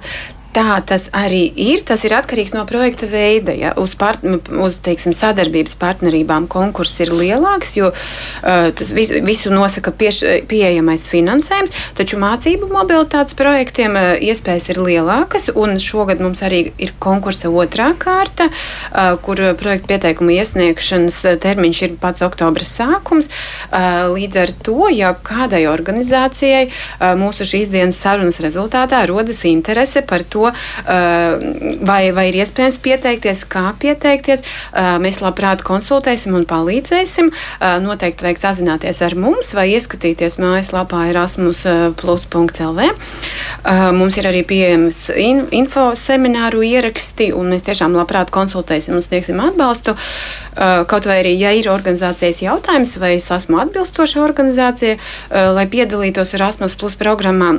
Tā 0.50 0.80
tas 0.82 1.06
arī 1.14 1.44
ir. 1.62 1.84
Tas 1.86 2.02
ir 2.02 2.14
atkarīgs 2.16 2.56
no 2.56 2.64
projekta 2.66 3.06
veida. 3.06 3.54
Ja? 3.54 3.70
Uz, 3.78 3.94
part, 3.98 4.24
uz 4.24 4.78
teiksim, 4.82 5.14
sadarbības 5.14 5.76
partnerībām 5.78 6.48
konkurss 6.50 6.98
ir 7.04 7.12
lielāks, 7.14 7.76
jo 7.78 7.92
uh, 7.92 8.70
tas 8.74 8.90
vis, 8.96 9.12
visu 9.22 9.52
nosaka 9.54 9.92
pieš, 9.94 10.24
pieejamais 10.50 11.06
finansējums. 11.12 11.74
Taču 11.98 12.18
mācību 12.18 12.66
mobilitātes 12.72 13.38
projektiem 13.38 13.94
uh, 13.94 14.08
iespējas 14.18 14.66
ir 14.74 14.82
lielākas. 14.82 15.46
Šogad 15.80 16.18
mums 16.22 16.42
arī 16.46 16.64
ir 16.82 16.92
konkursa 16.98 17.52
otrā 17.54 17.92
kārta, 17.98 18.48
uh, 18.50 19.14
kur 19.22 19.38
projekta 19.60 19.92
pieteikuma 19.94 20.34
iesniegšanas 20.40 21.20
termiņš 21.46 21.84
ir 21.86 21.96
pats 22.02 22.26
oktobra 22.26 22.66
sākums. 22.66 23.30
Uh, 23.70 24.10
līdz 24.16 24.42
ar 24.42 24.54
to, 24.66 24.90
ja 24.90 25.14
kādai 25.14 25.62
organizācijai 25.70 26.66
uh, 26.66 27.14
mūsu 27.22 27.46
šīs 27.46 27.70
dienas 27.70 28.02
sarunas 28.02 28.42
rezultātā 28.42 29.04
rodas 29.06 29.44
interese 29.46 30.02
par 30.02 30.26
to, 30.26 30.39
to, 30.40 30.50
uh, 30.50 31.76
vai, 31.86 32.10
vai 32.12 32.28
ir 32.30 32.40
iespējams 32.40 32.78
pieteikties, 32.82 33.44
kā 33.50 33.70
pieteikties. 33.80 34.44
Uh, 34.72 34.96
mēs 35.02 35.20
labprāt 35.22 35.64
konsultēsim 35.66 36.36
un 36.38 36.46
palīdzēsim. 36.48 37.30
Uh, 37.30 37.78
noteikti 37.82 38.26
vajag 38.26 38.40
sazināties 38.40 39.02
ar 39.04 39.16
mums 39.18 39.52
vai 39.56 39.70
ieskatīties 39.74 40.38
mājaslapā 40.40 41.06
erasmus.lv. 41.12 42.88
Mums 43.96 44.16
ir 44.18 44.26
arī 44.28 44.40
pieejams 44.46 44.98
in, 45.18 45.42
info 45.54 45.90
semināru 45.98 46.62
ieraksti, 46.66 47.30
un 47.36 47.52
mēs 47.54 47.66
tiešām 47.66 47.96
labprāt 47.98 48.32
konsultēsim 48.34 48.96
un 48.96 49.04
sniegsim 49.04 49.40
atbalstu. 49.42 49.96
Kaut 50.90 51.08
vai 51.08 51.20
arī, 51.22 51.34
ja 51.40 51.52
ir 51.56 51.70
organizācijas 51.72 52.42
jautājums, 52.44 52.96
vai 53.00 53.14
es 53.18 53.28
esmu 53.32 53.60
atbilstoša 53.64 54.22
organizācija, 54.24 54.96
lai 55.30 55.66
piedalītos 55.70 56.34
Erasmus 56.38 56.76
Plus 56.80 56.98
programmā. 57.00 57.58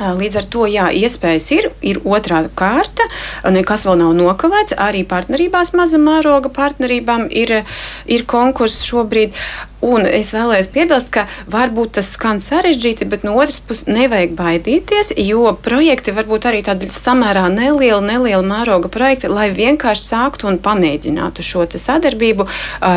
Līdz 0.00 0.36
ar 0.40 0.46
to, 0.48 0.64
jā, 0.70 0.86
iespējas 0.96 1.50
ir, 1.52 1.70
ir 1.84 2.00
otrā 2.08 2.42
kārta, 2.56 3.04
nekas 3.52 3.84
vēl 3.84 3.98
nav 4.00 4.14
nokavēts. 4.16 4.78
Arī 4.80 5.02
partnerībās, 5.08 5.74
maza 5.76 6.00
mēroga 6.00 6.52
partnerībām 6.56 7.28
ir, 7.28 7.60
ir 8.08 8.24
konkurss 8.30 8.86
šobrīd. 8.88 9.36
Un 9.80 10.04
es 10.04 10.34
vēlējos 10.34 10.68
piebilst, 10.74 11.08
ka 11.14 11.24
varbūt 11.48 11.94
tas 11.96 12.10
skan 12.12 12.42
sarežģīti, 12.44 13.06
bet 13.08 13.22
no 13.24 13.32
otras 13.40 13.62
puses 13.64 13.88
nevajag 13.88 14.34
baidīties, 14.36 15.14
jo 15.24 15.54
projekti 15.64 16.12
var 16.12 16.26
būt 16.28 16.48
arī 16.50 16.60
tādi 16.66 16.90
samērā 16.92 17.46
nelieli, 17.48 18.02
nelieli 18.04 18.44
mēroga 18.44 18.90
projekti, 18.92 19.30
lai 19.32 19.48
vienkārši 19.56 20.04
sāktu 20.04 20.50
un 20.50 20.58
pamēģinātu 20.60 21.44
šo 21.46 21.64
sadarbību. 21.80 22.46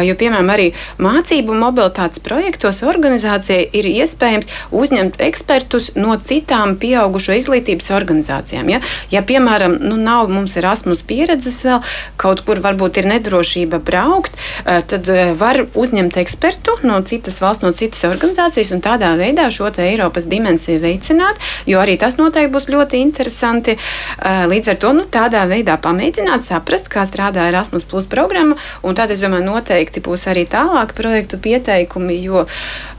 Jo, 0.07 0.15
piemēram, 0.19 0.51
arī 0.51 0.67
mācību 1.03 1.55
mobilitātes 1.61 2.19
projektos 2.23 2.81
organizācijai 2.83 3.63
ir 3.79 3.87
iespējams 3.87 4.51
uzņemt 4.75 5.19
ekspertus 5.23 5.93
no 5.95 6.17
citām 6.19 6.75
pieaugušo 6.81 7.37
izglītības 7.39 7.91
organizācijām. 7.95 8.73
Ja, 8.75 8.81
ja 9.11 9.23
piemēram, 9.23 9.77
nu, 9.83 9.95
nav 9.99 10.31
mums 10.31 10.57
Erasmus 10.59 11.03
pieredzes 11.07 11.61
vēl, 11.63 11.79
kaut 12.19 12.43
kur 12.47 12.59
varbūt 12.63 12.99
ir 12.99 13.09
nedrošība 13.13 13.79
braukt, 13.83 14.35
tad 14.63 15.07
var 15.39 15.63
uzņemt 15.79 16.19
ekspertu 16.23 16.72
citu, 16.73 16.87
no 16.87 17.01
citas 17.01 17.41
valsts, 17.41 17.63
no 17.63 17.71
citas 17.71 18.03
organizācijas, 18.03 18.71
un 18.73 18.81
tādā 18.81 19.13
veidā 19.17 19.49
šo 19.51 19.71
Eiropas 19.77 20.25
dimensiju 20.25 20.79
veicināt, 20.79 21.39
jo 21.65 21.79
arī 21.79 21.97
tas 21.97 22.17
noteikti 22.17 22.53
būs 22.53 22.67
ļoti 22.69 22.99
interesanti. 23.01 23.77
Eh, 23.77 24.45
līdz 24.47 24.69
ar 24.69 24.75
to 24.75 24.93
nu, 24.93 25.03
tādā 25.09 25.45
veidā 25.47 25.77
pamēģināt 25.77 26.43
saprast, 26.43 26.89
kā 26.89 27.05
strādā 27.05 27.47
Erasmus 27.49 27.83
Plus 27.83 28.05
programma, 28.05 28.55
un 28.83 28.95
tad, 28.95 29.11
es 29.11 29.21
domāju, 29.21 29.45
noteikti 29.45 30.01
būs 30.01 30.27
arī 30.27 30.45
tālāk 30.45 30.93
projektu 30.93 31.37
pieteikumi, 31.37 32.21
jo 32.23 32.45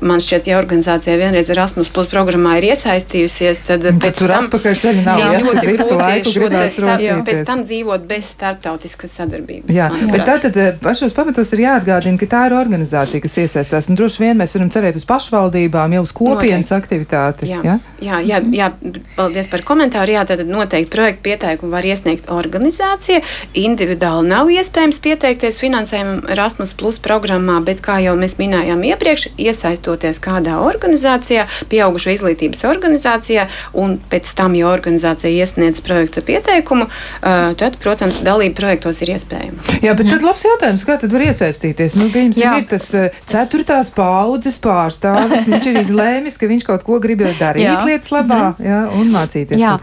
man 0.00 0.20
šķiet, 0.20 0.46
ja 0.46 0.58
organizācija 0.58 1.16
vienreiz 1.16 1.50
Erasmus 1.50 1.88
Plus 1.88 2.08
programmā 2.08 2.58
ir 2.58 2.70
iesaistījusies, 2.72 3.64
tad 3.66 3.84
un 3.84 4.00
pēc 4.00 4.18
tam 4.24 4.48
atpakaļ 4.48 4.78
ceļa 4.80 5.04
nav. 5.04 5.20
Jā, 5.20 5.30
jā, 5.32 5.44
ļoti 5.44 5.66
grūti 5.68 6.32
šo 6.32 6.48
te 6.50 7.20
pēc 7.24 7.44
tam 7.46 7.64
dzīvot 7.64 8.08
bez 8.08 8.32
starptautiskas 8.34 9.16
sadarbības. 9.20 9.74
Jā, 9.74 9.90
bet 10.10 10.26
tātad 10.26 10.56
eh, 10.60 10.72
pašos 10.80 11.14
pamatos 11.16 11.52
ir 11.54 11.64
jāatgādina, 11.66 12.18
ka 12.20 12.30
tā 12.30 12.44
ir 12.48 12.56
organizācija, 12.58 13.22
kas 13.24 13.38
iesaistās 13.44 13.63
iesaistās. 13.64 13.88
Un 13.88 13.98
droši 13.98 14.22
vien 14.22 14.38
mēs 14.38 14.54
varam 14.56 14.70
cerēt 14.72 14.98
uz 14.98 15.04
pašvaldībām, 15.08 15.94
jau 15.96 16.02
uz 16.04 16.12
kopienas 16.14 16.70
noteikti. 16.70 16.74
aktivitāti. 16.76 17.48
Jā, 17.48 17.60
ja? 17.64 17.76
jā, 18.00 18.20
jā, 18.24 18.40
jā, 18.52 18.68
paldies 19.16 19.48
par 19.50 19.64
komentāru. 19.66 20.14
Jā, 20.14 20.24
tad 20.28 20.44
noteikti 20.46 20.92
projektu 20.92 21.24
pieteikumu 21.24 21.72
var 21.72 21.86
iesniegt 21.86 22.28
organizācija. 22.32 23.22
Individuāli 23.54 24.28
nav 24.28 24.50
iespējams 24.52 25.00
pieteikties 25.04 25.60
finansējumam 25.62 26.24
Erasmus 26.34 26.74
Plus 26.78 27.00
programmā, 27.02 27.60
bet, 27.64 27.82
kā 27.84 27.98
jau 28.04 28.14
mēs 28.18 28.36
minējām 28.40 28.84
iepriekš, 28.92 29.30
iesaistoties 29.40 30.20
kādā 30.22 30.58
organizācijā, 30.62 31.46
pieaugušo 31.72 32.14
izglītības 32.14 32.64
organizācijā, 32.68 33.48
un 33.80 33.98
pēc 34.10 34.34
tam, 34.36 34.56
ja 34.58 34.68
organizācija 34.72 35.32
iesniedz 35.32 35.82
projektu 35.84 36.22
pieteikumu, 36.24 36.88
tad, 37.20 37.78
protams, 37.82 38.20
dalība 38.24 38.58
projektos 38.60 39.02
ir 39.04 39.14
iespējama. 39.16 39.78
Jā, 39.84 39.94
bet 39.98 40.10
tad 40.12 40.24
labs 40.24 40.44
jautājums, 40.46 40.84
kā 40.86 40.98
tad 41.00 41.12
var 41.14 41.26
iesaistīties? 41.26 41.96
Nu, 41.98 42.10
piemēram, 42.12 42.60
ir 42.62 42.68
tas 42.70 42.90
ceturtais 43.30 43.53
ceturtās 43.54 43.90
paudzes 43.94 44.56
pārstāvis. 44.62 45.46
Viņš 45.52 45.68
ir 45.70 45.78
izlēmis, 45.84 46.38
ka 46.40 46.48
viņš 46.50 46.64
kaut 46.66 46.84
ko 46.86 46.98
grib 47.02 47.22
darīt 47.38 47.62
jā. 47.62 47.76
lietas 47.86 48.10
labā 48.10 48.54
-hmm. 48.56 48.66
jā, 48.66 48.80
un 48.98 49.10
mācīties. 49.14 49.60
Jā, 49.60 49.76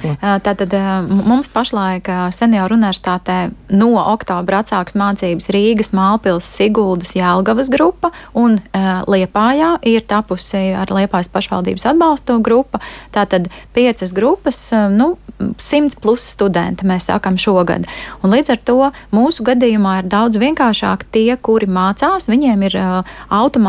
tātad 0.43 0.75
mums 1.07 1.47
pašlaik 1.51 2.09
senioru 2.35 2.75
universitātē 2.75 3.51
no 3.71 3.93
oktobra 4.01 4.61
atsāks 4.61 4.95
mācības 4.99 5.49
Rīgas, 5.53 5.91
Mālpils, 5.95 6.47
Siguldas, 6.47 7.15
Jēlgavas 7.15 7.71
grupa 7.71 8.11
un 8.33 8.59
Liepājā 9.07 9.77
ir 9.87 10.01
tapusi 10.07 10.73
ar 10.75 10.91
Liepājas 10.91 11.31
pašvaldības 11.31 11.87
atbalstu 11.93 12.39
grupa. 12.43 12.81
Tātad 13.11 13.47
piecas 13.73 14.13
grupas, 14.13 14.69
nu, 14.91 15.15
simts 15.61 15.95
plus 15.95 16.25
studenti 16.35 16.85
mēs 16.85 17.07
sākam 17.09 17.37
šogad. 17.39 17.87
Un 18.21 18.33
līdz 18.33 18.53
ar 18.53 18.59
to 18.65 18.91
mūsu 19.15 19.45
gadījumā 19.47 20.01
ir 20.01 20.09
daudz 20.11 20.37
vienkāršāk 20.37 21.07
tie, 21.11 21.37
kuri 21.37 21.67
mācās, 21.71 22.29
viņiem 22.29 22.67
ir 22.67 22.77
uh, 22.77 23.15
automātiski 23.29 23.60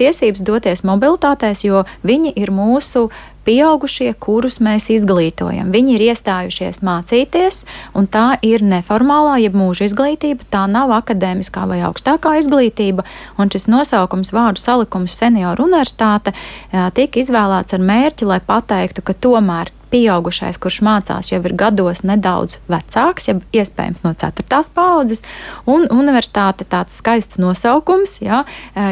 tiesības 0.00 0.44
doties 0.46 0.84
mobilitātēs, 0.86 1.64
jo 1.66 1.84
viņi 2.06 2.32
ir 2.38 2.52
mūsu 2.54 3.08
pieaugušie, 3.44 4.12
kurus 4.20 4.58
mēs 4.62 4.90
izglītojam. 4.92 5.72
Viņi 5.72 5.96
ir 5.96 6.04
iestājušies 6.10 6.82
mācīties, 6.86 7.64
un 7.96 8.06
tā 8.10 8.36
ir 8.46 8.62
neformālā, 8.66 9.38
jeb 9.42 9.56
mūža 9.58 9.88
izglītība. 9.88 10.46
Tā 10.52 10.66
nav 10.70 10.92
akadēmiskā 11.00 11.66
vai 11.70 11.80
augstākā 11.88 12.36
izglītība. 12.42 13.06
Un 13.40 13.50
šis 13.52 13.66
nosaukums, 13.72 14.34
vārdu 14.36 14.62
salikums, 14.62 15.16
senioru 15.16 15.66
universitāte, 15.66 16.36
tika 16.70 17.24
izvēlēts 17.24 17.76
ar 17.76 17.84
mērķi, 17.92 18.28
lai 18.28 18.40
pateiktu, 18.44 19.04
ka 19.04 19.16
tomēr 19.16 19.72
pieaugušais, 19.90 20.58
kurš 20.60 20.80
mācās, 20.86 21.30
jau 21.32 21.40
ir 21.42 21.54
gados 21.58 22.02
nedaudz 22.06 22.58
vecāks, 22.70 23.28
jau 23.30 23.36
iespējams 23.56 24.04
no 24.04 24.14
4. 24.14 24.46
paudzes, 24.74 25.24
un 25.70 25.86
universitāte 25.90 26.66
tāds 26.68 26.98
skaists 27.00 27.40
nosaukums, 27.42 28.18
ja, 28.24 28.44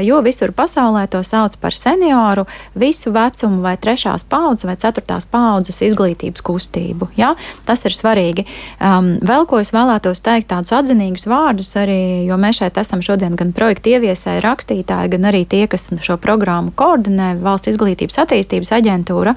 jo 0.04 0.20
visur 0.26 0.52
pasaulē 0.56 1.06
to 1.10 1.22
sauc 1.26 1.56
par 1.62 1.76
senioru, 1.76 2.46
visu 2.78 3.12
vecumu 3.14 3.62
vai 3.64 3.76
3. 3.80 4.16
paudzes 4.28 4.66
vai 4.68 4.76
4. 4.76 5.20
paudzes 5.30 5.82
izglītības 5.86 6.44
kustību. 6.44 7.10
Ja. 7.18 7.34
Tas 7.68 7.84
ir 7.86 7.94
svarīgi. 7.94 8.44
Um, 8.80 9.14
vēl 9.24 9.46
ko 9.48 9.60
es 9.62 9.72
vēlētos 9.74 10.22
teikt, 10.24 10.48
tādus 10.52 10.72
atzinīgus 10.76 11.26
vārdus 11.30 11.74
arī, 11.78 12.26
jo 12.28 12.38
mēs 12.40 12.62
šeit 12.62 12.78
esam 12.80 13.02
šodien 13.04 13.36
gan 13.38 13.52
projekta 13.56 13.94
ieviesēji, 13.94 14.42
rakstītāji, 14.44 15.12
gan 15.14 15.28
arī 15.30 15.44
tie, 15.48 15.66
kas 15.70 15.88
šo 16.04 16.18
programmu 16.22 16.72
koordinē, 16.78 17.34
Valsts 17.42 17.70
izglītības 17.72 18.18
attīstības 18.24 18.72
aģentūra. 18.78 19.34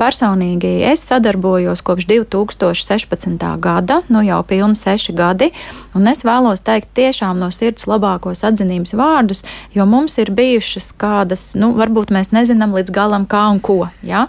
Personīgi 0.00 0.71
arī 0.72 0.92
es 0.92 1.04
sadarbojos 1.04 1.80
kopš 1.80 2.06
2016. 2.06 3.60
gada, 3.60 4.00
nu 4.08 4.22
jau 4.22 4.42
pilni 4.42 4.74
seši 4.74 5.12
gadi, 5.12 5.50
un 5.94 6.06
es 6.08 6.24
vēlos 6.24 6.62
teikt 6.64 6.92
tiešām 6.96 7.38
no 7.38 7.50
sirds 7.52 7.86
labākos 7.86 8.44
atzinības 8.44 8.94
vārdus, 8.96 9.44
jo 9.74 9.84
mums 9.86 10.16
ir 10.18 10.32
bijušas 10.32 10.92
kādas, 10.96 11.52
nu, 11.54 11.72
varbūt 11.76 12.12
mēs 12.14 12.32
nezinām 12.32 12.72
līdz 12.72 12.92
galam 12.92 13.26
kā 13.26 13.44
un 13.52 13.60
ko, 13.60 13.88
ja? 14.02 14.26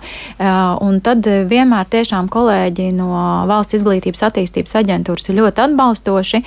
un 0.84 1.00
tad 1.04 1.24
vienmēr 1.26 1.88
tiešām 1.88 2.30
kolēģi 2.34 2.92
no 2.98 3.12
Valsts 3.48 3.80
izglītības 3.80 4.26
attīstības 4.28 4.76
aģentūras 4.82 5.30
ir 5.30 5.40
ļoti 5.40 5.64
atbalstoši. 5.68 6.44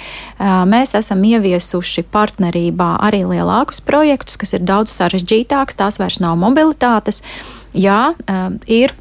Mēs 0.69 0.95
esam 0.99 1.25
ieviesuši 1.25 2.07
partnerībā 2.13 2.97
arī 3.07 3.25
lielākus 3.29 3.81
projektus, 3.85 4.37
kas 4.41 4.57
ir 4.57 4.67
daudz 4.67 4.95
sarežģītāks, 4.97 5.79
tās 5.79 6.01
vairs 6.03 6.21
nav 6.21 6.37
mobilitātes. 6.41 7.23
Jā, 7.77 8.15
ir 8.67 8.95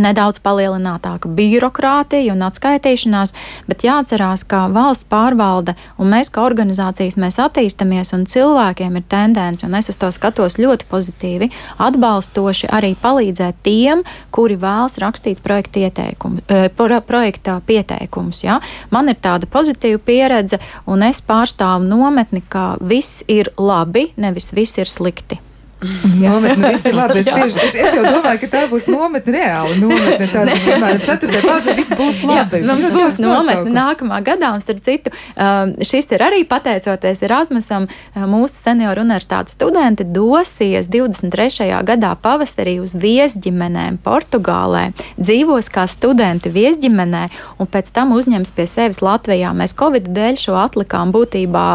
nedaudz 0.00 0.40
palielinātāka 0.44 1.30
birokrātija 1.36 2.34
un 2.34 2.44
atskaitīšanās, 2.46 3.34
bet 3.68 3.84
jāatcerās, 3.86 4.44
ka 4.48 4.66
valsts 4.72 5.08
pārvalde 5.10 5.76
un 5.98 6.10
mēs 6.12 6.30
kā 6.32 6.44
organizācijas 6.46 7.18
mēs 7.20 7.38
attīstamies 7.42 8.12
un 8.16 8.26
cilvēkiem 8.30 8.98
ir 9.00 9.06
tendence, 9.08 9.66
un 9.66 9.74
es 9.78 9.90
uz 9.92 9.98
to 10.00 10.10
skatos 10.14 10.58
ļoti 10.60 10.88
pozitīvi, 10.90 11.50
atbalstoši 11.82 12.70
arī 12.72 12.94
palīdzēt 13.02 13.62
tiem, 13.66 14.04
kuri 14.34 14.58
vēlas 14.60 14.98
rakstīt 15.02 15.42
projekta, 15.44 15.80
ieteikumu, 15.86 16.44
eh, 16.48 16.68
pro, 16.68 17.00
projekta 17.00 17.60
pieteikumus. 17.66 18.44
Ja? 18.44 18.60
Man 18.90 19.08
ir 19.08 19.16
tāda 19.22 19.46
pozitīva 19.46 19.98
pieredze, 19.98 20.60
un 20.86 21.02
es 21.02 21.22
pārstāvu 21.22 21.88
nometni, 21.88 22.42
ka 22.48 22.76
viss 22.80 23.24
ir 23.28 23.52
labi, 23.58 24.10
nevis 24.16 24.52
viss 24.54 24.78
ir 24.78 24.86
slikti. 24.90 25.45
Nometne, 26.20 26.70
viss 26.74 26.86
ir 26.88 26.96
labi. 26.96 27.20
Es, 27.20 27.28
tieši, 27.28 27.60
es, 27.62 27.74
es 27.80 27.96
jau 27.96 28.04
domāju, 28.04 28.40
ka 28.42 28.48
tā 28.52 28.62
būs 28.70 28.88
nometne 28.92 29.34
reāli. 29.36 29.76
Nometne 29.82 30.28
tāda, 30.32 30.56
piemēram, 30.64 31.02
ceturtajā 31.06 31.42
paudzē 31.46 31.74
viss 31.78 31.94
būs 31.98 32.22
labi. 32.26 32.60
Jā, 32.62 32.68
mums 32.70 32.88
būs 32.94 33.20
nometne 33.22 33.74
nākamā 33.76 34.20
gadā, 34.26 34.52
un 34.56 34.64
starp 34.64 34.82
citu, 34.86 35.12
um, 35.34 35.74
šis 35.86 36.10
ir 36.16 36.24
arī 36.26 36.42
pateicoties 36.48 37.22
Erasmusam, 37.26 37.88
uh, 37.88 38.24
mūsu 38.30 38.58
senioru 38.58 39.04
universitātes 39.06 39.56
studenti 39.56 40.06
dosies 40.06 40.90
23. 40.92 41.70
gadā 41.86 42.12
pavasarī 42.22 42.78
uz 42.82 42.96
viesģimenēm 42.98 44.00
Portugālē, 44.04 44.88
dzīvos 45.20 45.70
kā 45.72 45.86
studenti 45.90 46.52
viesģimenē, 46.52 47.26
un 47.60 47.70
pēc 47.70 47.92
tam 47.96 48.14
uzņems 48.16 48.54
pie 48.56 48.68
sevis 48.70 49.02
Latvijā. 49.04 49.52
Mēs 49.56 49.76
Covid 49.76 50.10
dēļ 50.16 50.40
šo 50.46 50.56
atlikām 50.60 51.12
būtībā 51.14 51.66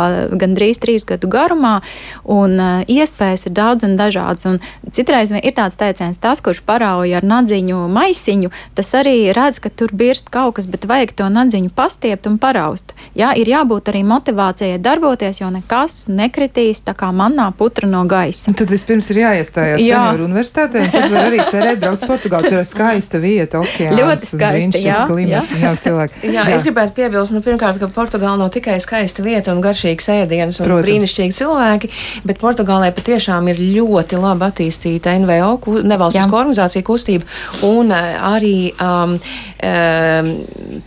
gandrīz 0.41 0.81
trīs 0.81 1.07
gadu 1.07 1.29
garumā, 1.31 1.79
un 2.25 2.57
uh, 2.59 2.83
iespējas 2.89 3.47
ir 3.47 3.55
daudz 3.57 3.85
un 3.87 3.97
dažādas. 4.01 4.47
Un 4.49 4.59
citreiz 4.91 5.31
ir 5.31 5.55
tāds 5.57 5.77
teiciens, 5.79 6.19
tas, 6.21 6.41
kurš 6.43 6.63
parauja 6.65 7.21
ar 7.21 7.27
nadziņu 7.27 7.85
maisiņu, 7.91 8.51
tas 8.77 8.91
arī 8.97 9.31
redz, 9.35 9.61
ka 9.63 9.69
tur 9.69 9.93
birst 9.93 10.31
kaut 10.33 10.57
kas, 10.57 10.67
bet 10.69 10.87
vajag 10.89 11.13
to 11.17 11.29
nadziņu 11.31 11.71
pastiept 11.75 12.27
un 12.29 12.37
paraust. 12.41 12.95
Jā, 13.17 13.31
ir 13.37 13.49
jābūt 13.51 13.91
arī 13.91 14.03
motivācijai 14.07 14.79
darboties, 14.81 15.41
jo 15.41 15.49
nekas 15.53 16.05
nekritīs 16.11 16.83
tā 16.87 16.95
kā 16.97 17.11
manā 17.15 17.49
putra 17.57 17.89
no 17.89 18.03
gaisa. 18.09 18.49
Un 18.51 18.57
tad 18.59 18.71
vispirms 18.71 19.09
ir 19.13 19.21
jāiestājās 19.23 19.83
jā. 19.83 19.99
senioru 19.99 20.27
universitātē, 20.29 20.85
un 20.85 20.93
tad 20.93 21.07
var 21.11 21.27
arī 21.29 21.41
cerēt 21.51 21.81
braukt 21.81 22.07
Portugālu. 22.09 22.51
Tur 22.51 22.61
ir 22.61 22.67
skaista 22.67 23.21
vieta, 23.21 23.61
okeāns. 23.61 23.99
Ļoti 23.99 24.29
skaista, 24.29 24.81
jā. 24.81 24.97
Klimats, 25.09 25.55
jā. 25.55 25.73
Jā, 25.81 26.31
jā, 26.37 26.45
es 26.55 26.65
gribētu 26.67 26.95
piebilst, 26.97 27.35
nu, 27.35 27.43
pirmkārt, 27.45 27.79
ka 27.81 27.91
Portugāla 27.93 28.39
nav 28.41 28.51
tikai 28.55 28.77
skaista 28.83 29.25
vieta 29.25 29.53
un 29.53 29.61
garšīgs 29.63 30.09
ēdiens 30.15 30.61
un 30.61 30.69
Protams. 30.69 30.87
brīnišķīgi 30.87 31.37
cilvēki, 31.37 31.91
bet 32.27 32.41
Portugālē 32.41 32.91
patiešām 32.95 33.51
ir 33.51 33.61
ļoti 33.61 33.80
labi 34.21 34.47
attīstīta 34.47 35.13
NVO, 35.21 35.81
nevalstisko 35.87 36.39
organizāciju 36.39 36.85
kustība, 36.87 37.27
un 37.67 37.91
uh, 37.93 38.15
arī 38.31 38.71
um, 38.75 39.15
um, 39.17 40.31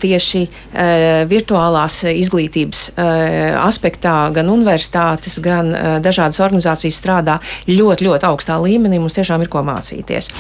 tieši 0.03 0.43
uh, 0.45 1.23
virtuālās 1.31 2.01
izglītības 2.15 2.85
aspektā 2.95 4.15
gan 4.35 4.51
universitātes, 4.53 5.39
gan 5.43 5.71
dažādas 6.05 6.41
organizācijas 6.45 6.99
strādā 7.01 7.39
ļoti, 7.69 8.07
ļoti 8.09 8.29
augstā 8.29 8.59
līmenī. 8.63 9.01
Mums 9.03 9.17
tiešām 9.17 9.45
ir 9.45 9.51
ko 9.53 9.65
mācīties. 9.67 10.31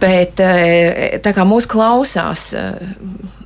Bet 0.00 0.40
tā 0.40 1.34
kā 1.36 1.46
mūs 1.48 1.68
klausās. 1.70 2.50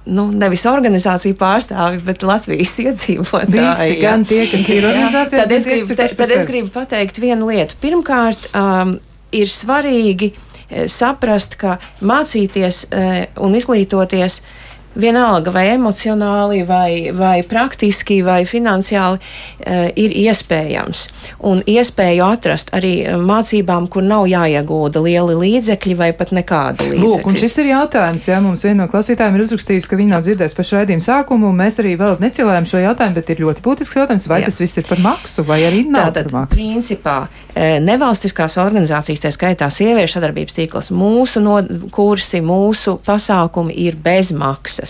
Nu, 0.05 0.27
nevis 0.37 0.67
organizāciju 0.69 1.37
pārstāvi, 1.41 2.03
bet 2.05 2.25
Latvijas 2.27 2.75
iedzīvotāji. 2.83 3.55
Visi, 3.57 4.01
gan 4.03 4.27
tie, 4.29 4.43
kas 4.51 4.67
ir 4.69 4.85
organizācijas, 4.85 5.47
tad 5.47 5.55
es, 5.57 5.69
gribu, 5.69 5.97
te, 5.97 6.09
tad 6.19 6.35
es 6.37 6.49
gribu 6.49 6.73
pateikt 6.75 7.21
vienu 7.23 7.49
lietu. 7.49 7.79
Pirmkārt, 7.81 8.51
um, 8.53 8.99
ir 9.33 9.49
svarīgi 9.49 10.29
eh, 10.35 10.85
saprast, 10.93 11.57
ka 11.61 11.79
mācīties 12.05 12.85
uh, 12.91 13.17
un 13.47 13.57
izglītoties 13.57 14.43
uh, 14.43 14.53
vienalga 14.95 15.53
vai 15.55 15.67
emocionāli, 15.73 16.63
vai, 16.67 17.11
vai 17.15 17.43
praktiski, 17.49 18.21
vai 18.25 18.43
finansiāli, 18.49 19.21
uh, 19.21 19.87
ir 19.99 20.15
iespējams. 20.25 21.07
Un 21.45 21.63
iespēju 21.69 22.25
atrast 22.27 22.73
arī 22.77 22.95
mācībām, 23.21 23.89
kur 23.93 24.05
nav 24.07 24.27
jāiegūda 24.31 25.03
lieli 25.05 25.37
līdzekļi 25.41 25.97
vai 25.99 26.11
pat 26.17 26.33
nekāda 26.37 26.87
līdzekļa. 26.87 27.05
Lūk, 27.05 27.29
un 27.29 27.39
šis 27.41 27.59
ir 27.63 27.71
jautājums, 27.73 28.29
ja 28.29 28.41
mums 28.45 28.65
viena 28.67 28.85
no 28.85 28.91
klausītājiem 28.93 29.39
ir 29.39 29.45
uzrakstījusi, 29.47 29.91
ka 29.91 29.99
viņi 30.01 30.15
nav 30.15 30.25
dzirdējuši 30.27 30.59
pašu 30.59 30.79
raidījumu 30.79 31.05
sākumu, 31.05 31.51
un 31.51 31.59
mēs 31.61 31.81
arī 31.83 31.95
vēl 32.01 32.19
necilējam 32.23 32.69
šo 32.69 32.83
jautājumu, 32.85 33.19
bet 33.19 33.33
ir 33.35 33.43
ļoti 33.45 33.65
būtisks 33.65 33.99
jautājums, 34.01 34.29
vai 34.31 34.41
Jā. 34.43 34.51
tas 34.51 34.61
viss 34.63 34.81
ir 34.81 34.89
par 34.89 35.03
maksu, 35.05 35.45
vai 35.49 35.61
arī 35.69 35.85
nav 35.89 36.11
Tātad, 36.11 36.31
par 36.31 36.45
maksu. 36.45 36.59
Principā, 36.59 37.17
e, 37.55 37.69
nevalstiskās 37.85 38.59
organizācijas, 38.63 39.23
tā 39.25 39.33
skaitā 39.35 39.71
sieviešu 39.73 40.19
sadarbības 40.19 40.59
tīkls, 40.59 40.91
mūsu 40.95 41.43
no, 41.45 41.59
kursi, 41.95 42.43
mūsu 42.45 42.99
pasākumi 43.05 43.77
ir 43.87 43.99
bez 44.05 44.33
maksas. 44.37 44.84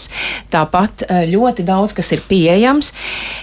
Tāpat 0.52 1.04
eh, 1.06 1.24
ļoti 1.30 1.64
daudz 1.66 1.94
kas 1.96 2.12
ir 2.14 2.22
pieejams. 2.28 2.92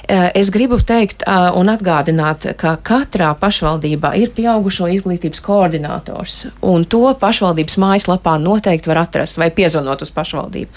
Eh, 0.08 0.30
es 0.40 0.52
gribu 0.54 0.80
teikt 0.80 1.26
eh, 1.26 1.48
un 1.58 1.72
atgādināt, 1.72 2.50
ka 2.60 2.76
katrā 2.84 3.32
pašvaldībā 3.40 4.14
ir 4.20 4.34
pieaugušo 4.36 4.90
izglītības 4.96 5.44
koordinators, 5.46 6.46
un 6.62 6.86
to 6.86 7.04
pašvaldības 7.22 7.78
mājaslapā 7.82 8.38
noteikti 8.42 8.92
var 8.92 9.04
atrast 9.06 9.40
vai 9.42 9.50
piezvanot 9.56 10.04
uz 10.06 10.12
pašvaldību. 10.14 10.72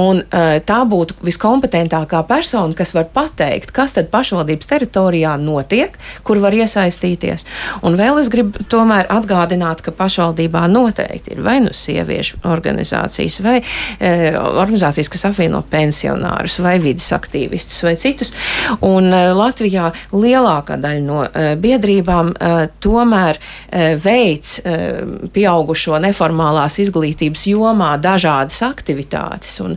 Un, 0.00 0.22
tā 0.66 0.78
būtu 0.88 1.16
viskompetentākā 1.24 2.22
persona, 2.28 2.74
kas 2.76 2.94
var 2.96 3.06
pateikt, 3.14 3.72
kas 3.74 3.94
tad 3.96 4.10
pašvaldības 4.12 4.68
teritorijā 4.70 5.34
notiek, 5.40 5.96
kur 6.26 6.40
var 6.42 6.56
iesaistīties. 6.56 7.46
Un 7.86 7.98
vēl 7.98 8.20
es 8.22 8.30
gribu 8.32 8.64
tomēr 8.70 9.08
atgādināt, 9.12 9.82
ka 9.84 9.94
pašvaldībā 9.94 10.64
noteikti 10.70 11.34
ir 11.34 11.42
vai 11.44 11.58
nu 11.64 11.72
sieviešu 11.74 12.40
organizācijas 12.48 13.40
vai 13.44 13.56
e, 13.60 14.12
organizācijas, 14.36 15.10
kas 15.14 15.24
apvieno 15.28 15.62
pensionārus 15.70 16.58
vai 16.64 16.76
vidas 16.82 17.10
aktīvistus 17.14 17.82
vai 17.86 17.94
citus. 18.00 18.32
Un 18.84 19.10
uh, 19.12 19.30
Latvijā 19.36 19.90
lielākā 20.12 20.78
daļa 20.82 21.04
no 21.04 21.20
uh, 21.24 21.54
biedrībām 21.60 22.34
uh, 22.34 22.64
tomēr 22.82 23.38
veids 24.04 24.60
pieaugušo 25.34 25.96
neformālās 26.02 26.76
izglītības 26.82 27.44
jomā 27.48 27.94
dažādas 28.02 28.60
aktivitātes. 28.66 29.56
Un, 29.64 29.74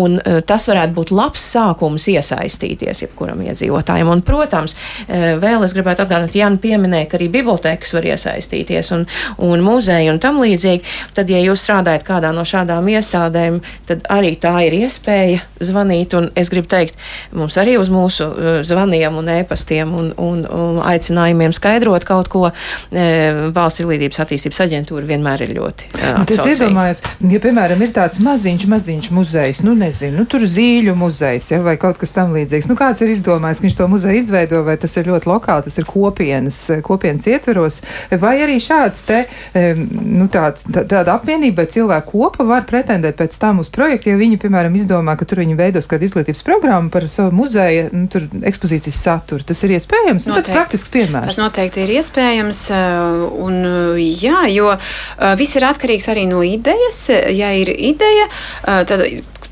un 0.00 0.16
tas 0.46 0.64
varētu 0.70 0.94
būt 0.96 1.12
labs 1.14 1.44
sākums 1.54 2.06
iesaistīties 2.10 3.04
jebkuram 3.04 3.42
iedzīvotājam. 3.44 4.10
Un, 4.14 4.22
protams, 4.26 4.76
vēl 5.08 5.66
es 5.66 5.74
gribētu 5.76 6.04
atgādināt, 6.06 6.38
Jānis 6.38 6.62
pieminēja, 6.64 7.08
ka 7.10 7.18
arī 7.18 7.28
bibliotekas 7.34 7.94
var 7.96 8.08
iesaistīties 8.14 8.92
un, 8.96 9.06
un 9.44 9.64
muzeji 9.64 10.12
un 10.12 10.20
tam 10.22 10.40
līdzīgi. 10.42 10.94
Tad, 11.16 11.30
ja 11.32 11.42
jūs 11.44 11.64
strādājat 11.66 12.06
kādā 12.06 12.32
no 12.34 12.46
šādām 12.48 12.88
iestādēm, 12.94 13.60
tad 13.88 14.06
arī 14.12 14.34
tā 14.40 14.54
ir 14.66 14.73
iespēja 14.78 15.04
iespēja 15.04 15.42
zvanīt, 15.64 16.14
un 16.16 16.30
es 16.38 16.50
gribu 16.52 16.68
teikt, 16.70 16.96
mums 17.32 17.56
arī 17.60 17.76
uz 17.80 17.90
mūsu 17.92 18.26
uh, 18.26 18.60
zvaniem 18.66 19.16
un 19.20 19.30
ēpastiem 19.32 19.92
un, 19.94 20.10
un, 20.20 20.44
un 20.44 20.80
aicinājumiem 20.84 21.54
skaidrot 21.54 22.04
kaut 22.04 22.28
ko 22.32 22.42
e, 22.48 23.04
valsts 23.54 23.82
izglītības 23.82 24.20
attīstības 24.24 24.60
aģentūra 24.64 25.06
vienmēr 25.08 25.44
ir 25.46 25.54
ļoti 25.56 25.88
uh, 25.94 26.22
Tas 26.28 26.44
iedomājas, 26.48 27.02
ja, 27.20 27.40
piemēram, 27.42 27.82
ir 27.84 27.92
tāds 27.96 28.18
maziņš, 28.24 28.66
maziņš 28.70 29.10
muzejs, 29.14 29.62
nu 29.66 29.74
nezinu, 29.78 30.18
nu 30.20 30.26
tur 30.30 30.44
zīļu 30.48 30.96
muzejs, 30.98 31.50
ja, 31.54 31.60
vai 31.64 31.76
kaut 31.80 31.98
kas 32.00 32.14
tam 32.16 32.34
līdzīgs. 32.36 32.68
Nu 32.70 32.76
kāds 32.78 33.02
ir 33.04 33.12
izdomājis, 33.14 33.60
ka 33.60 33.68
viņš 33.68 33.78
to 33.78 33.88
muzeju 33.92 34.20
izveido, 34.20 34.62
vai 34.66 34.76
tas 34.80 34.96
ir 35.00 35.08
ļoti 35.10 35.30
lokāli, 35.30 35.66
tas 35.68 35.78
ir 35.80 35.88
kopienas, 35.88 36.60
kopienas 36.86 37.26
ietveros, 37.30 37.80
vai 38.20 38.34
arī 38.44 38.58
šāds 38.62 39.04
te, 39.08 39.24
nu 39.54 40.28
tāds, 40.32 40.66
tā, 40.68 40.84
tāda 40.90 41.18
apvienība 41.18 41.64
vai 41.64 41.70
cilvēku 41.70 42.14
kopa 42.14 42.46
var 42.48 42.66
pretendēt 42.68 43.18
pēc 43.18 43.36
tam 43.40 43.60
uz 43.62 43.70
projektu, 43.74 44.12
ja 44.12 44.18
viņi, 44.20 44.38
piemēram, 44.40 44.63
izdomā 44.72 45.04
padomā, 45.04 45.16
ka 45.18 45.26
tur 45.28 45.42
viņi 45.42 45.56
veidos 45.58 45.88
kādu 45.90 46.06
izglītības 46.06 46.44
programmu 46.46 46.90
par 46.90 47.06
savu 47.12 47.34
muzeja 47.34 47.88
nu, 47.92 48.08
ekspozīcijas 48.46 49.00
saturu. 49.04 49.44
Tas 49.46 49.62
ir 49.64 49.74
iespējams. 49.76 50.28
Nu, 50.28 50.38
tāds 50.38 50.52
praktisks 50.54 50.92
piemērs. 50.94 51.34
Tas 51.34 51.40
noteikti 51.40 51.84
ir 51.84 51.94
iespējams. 51.98 52.64
Uh, 52.70 53.26
un, 53.44 53.60
uh, 53.68 54.00
jā, 54.00 54.46
jo 54.54 54.72
uh, 54.74 55.34
viss 55.38 55.56
ir 55.58 55.66
atkarīgs 55.68 56.08
arī 56.12 56.26
no 56.30 56.42
idejas. 56.46 57.06
Ja 57.34 57.52
ir 57.56 57.70
ideja, 57.74 58.28
tad 58.64 59.04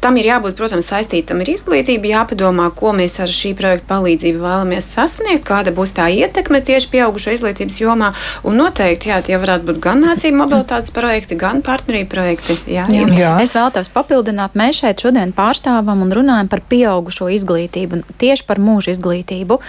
Tam 0.03 0.17
ir 0.19 0.27
jābūt, 0.27 0.57
protams, 0.59 0.89
saistītam 0.91 1.45
ar 1.45 1.49
izglītību, 1.53 2.09
jāpadomā, 2.11 2.65
ko 2.75 2.91
mēs 2.97 3.21
ar 3.23 3.31
šī 3.31 3.53
projekta 3.55 3.87
palīdzību 3.93 4.41
vēlamies 4.43 4.89
sasniegt, 4.97 5.45
kāda 5.47 5.71
būs 5.75 5.95
tā 5.95 6.09
ietekme 6.11 6.59
tieši 6.67 6.89
pieaugušo 6.91 7.37
izglītības 7.37 7.77
jomā. 7.79 8.09
Un 8.43 8.59
noteikti, 8.59 9.13
jā, 9.13 9.21
tie 9.23 9.39
varētu 9.39 9.69
būt 9.69 9.79
gan 9.85 10.03
mācību 10.03 10.41
mobilitātes 10.41 10.91
projekti, 10.95 11.39
gan 11.39 11.63
partnerību 11.63 12.11
projekti. 12.11 12.57
Jā, 12.67 12.89
jā. 12.91 13.07
Jā. 13.15 13.31
Es 13.45 13.55
vēlos 13.55 13.93
papildināt, 13.95 14.57
mēs 14.59 14.81
šeit 14.83 15.05
šodien 15.07 15.31
pārstāvam 15.37 16.03
un 16.03 16.11
runājam 16.19 16.51
par 16.51 16.65
pieaugušo 16.67 17.31
izglītību, 17.39 18.03
tieši 18.19 18.47
par 18.49 18.59
mūža 18.59 18.97
izglītību. 18.97 19.61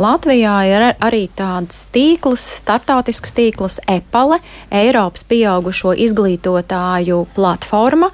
Latvijā 0.00 0.56
ir 0.70 0.86
arī 0.96 1.26
tāds 1.36 1.84
tīkls, 1.92 2.46
startautisks 2.62 3.36
tīkls 3.36 3.78
EPALE, 3.84 4.40
Eiropas 4.80 5.28
pieaugušo 5.28 5.92
izglītotāju 6.08 7.26
platforma. 7.36 8.08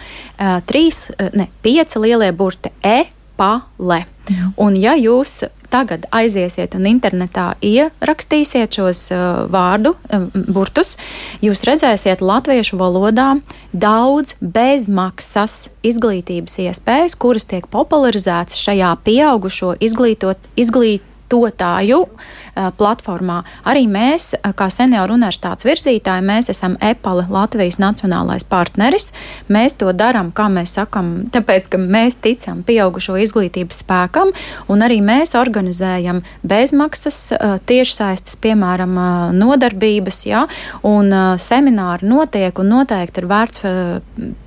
Trīs, 0.66 1.04
ne, 1.36 1.43
ne, 1.44 1.52
pieci 1.62 2.00
lielie 2.00 2.32
burti 2.32 2.72
E, 2.82 3.04
pa, 3.36 3.66
le. 3.78 4.04
Un 4.56 4.76
ja 4.80 4.94
jūs 4.96 5.42
tagad 5.74 6.06
aiziesiet 6.14 6.76
un 6.78 6.86
internetā 6.88 7.54
ierakstīsiet 7.64 8.76
šos 8.78 9.00
uh, 9.12 9.44
vārdu 9.50 9.94
uh, 9.96 10.28
burtus, 10.54 10.94
jūs 11.44 11.64
redzēsiet 11.66 12.22
latviešu 12.24 12.78
valodā 12.80 13.32
daudz 13.72 14.36
bezmaksas 14.40 15.68
izglītības 15.84 16.60
iespējas, 16.68 17.18
kuras 17.18 17.48
tiek 17.50 17.66
popularizētas 17.72 18.60
šajā 18.62 18.92
pieaugušo 19.04 19.74
izglītot, 19.82 20.38
izglīt, 20.56 21.02
lietotāju 21.34 22.00
uh, 22.04 22.70
platformā. 22.78 23.42
Arī 23.66 23.86
mēs, 23.90 24.34
kā 24.56 24.68
senioru 24.70 25.16
universitātes 25.18 25.66
virzītāji, 25.66 26.24
mēs 26.26 26.50
esam 26.52 26.76
EPALE 26.80 27.26
Latvijas 27.30 27.78
nacionālais 27.82 28.44
partneris. 28.44 29.12
Mēs 29.48 29.78
to 29.80 29.92
darām, 29.92 30.32
kā 30.32 30.48
mēs 30.52 30.76
sakam, 30.78 31.26
tāpēc, 31.34 31.68
ka 31.72 31.78
mēs 31.78 32.18
ticam 32.22 32.62
pieaugušo 32.66 33.16
izglītības 33.22 33.82
spēkam, 33.84 34.32
un 34.68 34.84
arī 34.84 35.00
mēs 35.04 35.34
organizējam 35.38 36.22
bezmaksas 36.42 37.20
uh, 37.32 37.58
tiešsaistes, 37.66 38.38
piemēram, 38.44 38.94
nodarbības, 39.34 40.24
ja, 40.28 40.44
un 40.86 41.10
semināri 41.40 42.06
notiek 42.08 42.58
un 42.60 42.70
noteikti 42.70 43.22
ir 43.22 43.28
vērts 43.30 43.62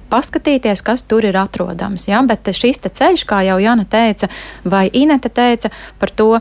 paskatīties, 0.09 0.83
kas 0.85 1.03
tur 1.07 1.25
ir 1.27 1.37
atrodams. 1.39 2.07
Ja? 2.09 2.21
Bet 2.27 2.47
šis 2.55 2.81
ceļš, 2.87 3.25
kā 3.27 3.43
jau 3.47 3.57
Jana 3.61 3.85
teica, 3.89 4.29
vai 4.65 4.87
Inete 4.93 5.29
teica 5.29 5.71
par 5.99 6.13
to, 6.15 6.37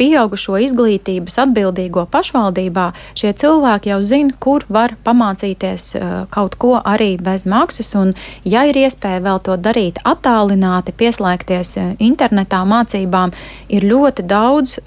pieaugušo 0.00 0.56
izglītības 0.64 1.36
atbildīgo 1.44 2.06
pašvaldībā, 2.12 2.86
šie 3.18 3.34
cilvēki 3.42 3.92
jau 3.92 4.00
zina, 4.06 4.34
kur 4.40 4.64
var 4.72 4.96
pamācīties 5.04 5.90
uh, 5.98 6.10
kaut 6.32 6.56
ko 6.60 6.78
arī 6.80 7.12
bez 7.20 7.44
maksas. 7.48 7.92
Un, 8.00 8.14
ja 8.48 8.64
ir 8.70 8.80
iespēja 8.80 9.20
vēl 9.26 9.44
to 9.44 9.58
darīt 9.60 10.00
attālināti, 10.08 10.96
pieslēgties 10.96 11.76
uh, 11.76 11.94
internetā 12.00 12.64
mācībām, 12.68 13.36
ir 13.68 13.88
ļoti 13.92 14.28
daudz. 14.30 14.78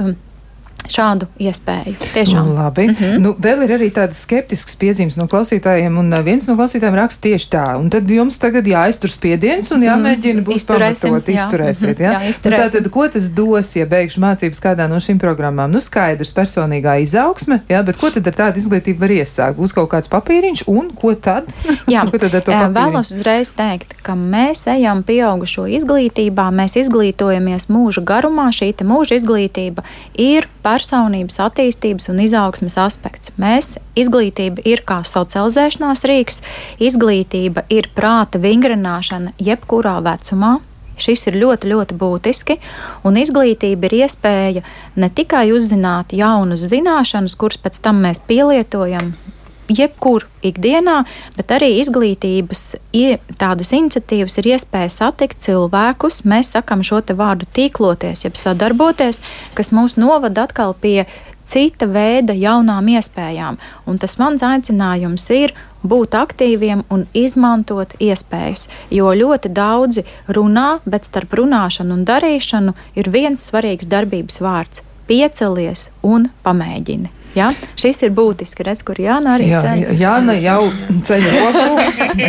Šādu 0.90 1.28
iespēju. 1.40 1.96
Tiešām. 2.14 2.48
Nu, 2.48 2.56
labi. 2.58 2.88
Mm 2.88 2.96
-hmm. 3.00 3.20
nu, 3.20 3.36
vēl 3.40 3.64
ir 3.64 3.72
arī 3.78 3.90
tādas 3.92 4.22
skeptiskas 4.26 4.76
piezīmes 4.76 5.18
no 5.18 5.28
klausītājiem, 5.28 5.98
un 6.00 6.14
uh, 6.14 6.24
viens 6.26 6.48
no 6.48 6.56
klausītājiem 6.56 6.96
raksta 6.96 7.22
tieši 7.22 7.50
tā. 7.50 7.66
Un 7.80 7.90
tad 7.90 8.10
jums 8.10 8.38
tagad 8.38 8.68
jāiztur 8.68 9.10
spiediens 9.10 9.72
un 9.72 9.84
jāmēģina 9.84 10.44
būs 10.44 10.56
Izturēsim, 10.56 11.10
pamatot, 11.10 11.30
jā. 11.30 11.46
izturēsiet. 11.46 12.00
Jā? 12.00 12.12
Jā, 12.12 12.20
Nu, 12.24 12.30
izturēsim. 12.30 12.72
tātad, 12.72 12.90
ko 12.92 13.08
tas 13.08 13.30
dos, 13.30 13.76
ja 13.76 13.86
beigšu 13.86 14.20
mācības 14.20 14.60
kādā 14.64 14.88
no 14.90 15.00
šīm 15.00 15.20
programmām? 15.20 15.72
Nu, 15.72 15.82
skaidrs, 15.82 16.34
personīgā 16.36 16.98
izaugsme, 17.02 17.62
jā, 17.70 17.84
bet 17.84 17.98
ko 17.98 18.10
tad 18.10 18.28
ar 18.28 18.34
tādu 18.34 18.60
izglītību 18.60 19.00
var 19.00 19.10
iesākt? 19.10 19.58
Būs 19.58 19.74
kaut 19.74 19.90
kāds 19.90 20.12
papīriņš, 20.12 20.66
un 20.68 20.92
ko 20.96 21.16
tad? 21.16 21.50
Jā, 21.88 22.06
ko 22.12 22.18
tad 22.18 22.34
ar 22.34 22.42
to 22.42 22.52
eh, 22.52 22.60
papīriņu? 22.60 22.74
vēlos 22.74 23.12
uzreiz 23.16 23.52
teikt, 23.56 23.96
ka 24.06 24.16
mēs 24.16 24.68
ejam 24.72 25.04
pieaugušo 25.04 25.68
izglītībā, 25.80 26.50
mēs 26.52 26.78
izglītojamies 26.84 27.70
mūža 27.72 28.04
garumā. 28.08 28.50
Šī 28.54 28.74
mūža 28.84 29.18
izglītība 29.20 29.84
ir 30.20 30.48
personības 30.74 31.38
attīstības 31.46 32.10
un 32.10 32.22
izaugsmes 32.24 32.76
aspekts. 32.82 33.34
Mēs 33.38 33.76
izglītība 34.00 34.66
ir 34.66 34.82
kā 34.88 35.02
socializēšanās 35.06 36.04
rīks, 36.10 36.42
izglītība 36.82 37.68
ir 37.74 37.92
prāta 37.96 38.42
vingrināšana 38.42 39.36
jebkurā 39.38 40.00
vecumā. 40.06 40.58
Šis 41.04 41.26
ir 41.30 41.40
ļoti, 41.42 41.72
ļoti 41.72 41.96
būtiski, 41.98 42.58
un 43.08 43.18
izglītība 43.18 43.90
ir 43.90 43.96
iespēja 44.04 44.66
ne 45.02 45.10
tikai 45.10 45.48
uzzināt 45.56 46.14
jaunas 46.14 46.68
zināšanas, 46.70 47.34
kuras 47.38 47.62
pēc 47.62 47.82
tam 47.82 48.04
mēs 48.06 48.22
pielietojam 48.30 49.16
jebkur 49.78 50.28
ikdienā, 50.46 51.04
bet 51.38 51.52
arī 51.56 51.74
izglītības 51.82 52.64
tādas 53.40 53.74
iniciatīvas 53.76 54.40
ir 54.42 54.50
iespēja 54.56 54.94
satikt 54.94 55.44
cilvēkus. 55.46 56.24
Mēs 56.30 56.54
sakam 56.56 56.84
šo 56.86 57.02
te 57.02 57.18
vārdu 57.18 57.50
tīkloties, 57.56 58.26
jeb 58.28 58.40
sadarboties, 58.40 59.22
kas 59.58 59.74
mūs 59.76 59.98
novada 60.00 60.48
atkal 60.48 60.74
pie 60.74 61.06
cita 61.46 61.88
veida 61.90 62.34
jaunām 62.38 62.88
iespējām. 62.96 63.60
Un 63.88 64.00
tas 64.00 64.18
mans 64.20 64.44
aicinājums 64.46 65.28
ir 65.36 65.54
būt 65.84 66.16
aktīviem 66.16 66.86
un 66.94 67.06
izmantot 67.14 67.96
iespējas. 68.00 68.70
Jo 68.92 69.12
ļoti 69.18 69.52
daudzi 69.54 70.06
runā, 70.28 70.80
bet 70.86 71.10
starp 71.10 71.36
runāšanu 71.40 72.00
un 72.00 72.06
darīšanu 72.08 72.76
ir 72.96 73.12
viens 73.12 73.50
svarīgs 73.50 73.90
darbības 73.92 74.40
vārds- 74.40 74.84
piecelies 75.10 75.90
un 76.02 76.30
pamēģini. 76.46 77.23
Ja? 77.34 77.50
Šis 77.80 78.04
ir 78.06 78.14
būtiski. 78.14 78.64
Redz, 78.64 78.84
kur 78.86 79.00
Jāna 79.02 79.36
arī 79.38 79.50
Jā, 79.50 79.62
ceļ. 79.66 79.82
Jāna 79.98 80.36
jau 80.38 80.60
ceļ 81.08 81.24
roku. 81.34 81.64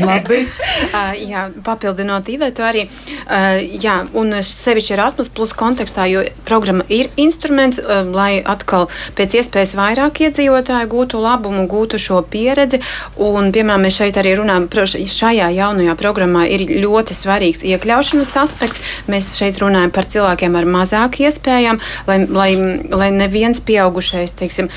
Labi. 0.05 0.41
Uh, 0.89 1.13
jā, 1.33 1.45
papildinot 1.65 2.29
Ivetu 2.33 2.65
arī, 2.65 2.87
uh, 2.89 3.61
jā, 3.61 3.99
un 4.17 4.33
sevišķi 4.45 4.95
Erasmus 4.97 5.31
plus 5.35 5.53
kontekstā, 5.57 6.07
jo 6.11 6.25
programma 6.49 6.87
ir 6.89 7.11
instruments, 7.21 7.81
uh, 7.83 8.01
lai 8.09 8.41
atkal 8.41 8.89
pēc 9.19 9.39
iespējas 9.41 9.75
vairāk 9.79 10.23
iedzīvotāju 10.25 10.91
gūtu 10.95 11.21
labumu, 11.21 11.67
gūtu 11.71 12.01
šo 12.01 12.23
pieredzi, 12.31 12.81
un, 13.21 13.53
piemēram, 13.55 13.85
mēs 13.85 14.01
šeit 14.01 14.19
arī 14.21 14.35
runājam, 14.41 14.69
par 14.73 14.89
šajā 14.89 15.51
jaunajā 15.59 15.97
programmā 16.01 16.47
ir 16.49 16.67
ļoti 16.85 17.17
svarīgs 17.17 17.65
iekļaušanas 17.69 18.35
aspekts. 18.41 18.83
Mēs 19.11 19.35
šeit 19.39 19.61
runājam 19.63 19.93
par 19.95 20.09
cilvēkiem 20.09 20.57
ar 20.59 20.69
mazāk 20.69 21.21
iespējām, 21.27 21.81
lai, 22.09 22.19
lai, 22.25 22.51
lai 22.89 23.11
neviens 23.15 23.61
pieaugušais, 23.65 24.35
teiksim, 24.41 24.73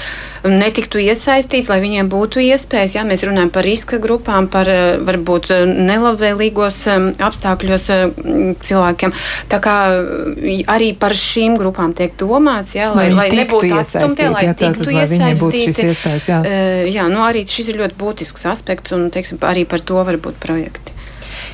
netiktu 0.47 1.01
iesaistīts, 1.01 1.69
lai 1.71 1.79
viņiem 1.83 2.09
būtu 2.11 2.41
iespējas. 2.43 2.95
Jā, 2.97 3.03
mēs 3.07 3.23
runājam 3.27 3.51
par 3.53 3.67
riska 3.67 3.99
grupām, 4.03 4.49
par 4.51 4.69
eh, 4.71 4.97
varbūt 5.07 5.51
eh, 5.53 5.63
nelabvēlīgos 5.67 6.79
eh, 6.91 7.07
apstākļos 7.27 7.87
cilvēkiem. 8.67 9.15
Tā 9.51 9.61
kā 9.63 9.77
arī 10.73 10.91
par 10.99 11.15
šīm 11.17 11.57
grupām 11.59 11.95
tiek 11.97 12.15
domāts, 12.19 12.75
jā, 12.77 12.89
lai, 12.95 13.09
Lai 13.11 13.29
lai, 13.31 13.43
nebūtu 13.43 13.71
atstumti, 13.77 14.27
lai 14.33 14.45
jā, 14.49 14.57
tiktu 14.57 14.89
tātad, 14.89 14.93
lai 14.93 15.31
iesaistīti. 15.31 15.89
iespējas, 15.93 16.29
jā. 16.31 16.41
Jā, 16.97 17.07
nu 17.11 17.23
arī 17.25 17.45
šis 17.47 17.73
ir 17.73 17.81
ļoti 17.83 17.99
būtisks 17.99 18.47
aspekts, 18.51 18.95
un 18.95 19.09
teiksim, 19.13 19.41
arī 19.47 19.67
par 19.69 19.83
to 19.85 20.03
var 20.07 20.19
būt 20.21 20.39
projekti. 20.43 20.96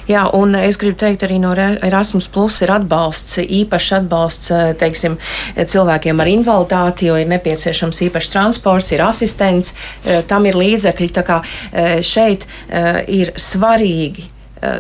Jā, 0.10 0.26
un 0.36 0.56
es 0.60 0.78
gribu 0.82 0.98
teikt, 1.00 1.24
arī 1.26 1.40
no 1.40 1.54
Erasmus 1.56 2.28
Plus 2.32 2.60
ir 2.66 2.74
atbalsts, 2.74 3.40
īpašs 3.44 3.92
atbalsts 4.00 4.52
eh, 4.52 4.74
teiksim, 4.80 5.18
cilvēkiem 5.56 6.20
ar 6.20 6.32
invaliditāti, 6.32 7.08
jo 7.08 7.18
ir 7.20 7.30
nepieciešams 7.32 8.02
īpašs 8.10 8.34
transports, 8.34 8.92
ir 8.92 9.06
asistents, 9.06 9.74
eh, 10.04 10.22
tam 10.28 10.46
ir 10.50 10.60
līdzekļi. 10.60 11.10
Tā 11.14 11.26
kā 11.28 11.40
eh, 11.72 12.02
šeit 12.04 12.48
ir 13.08 13.34
svarīgi 13.40 14.30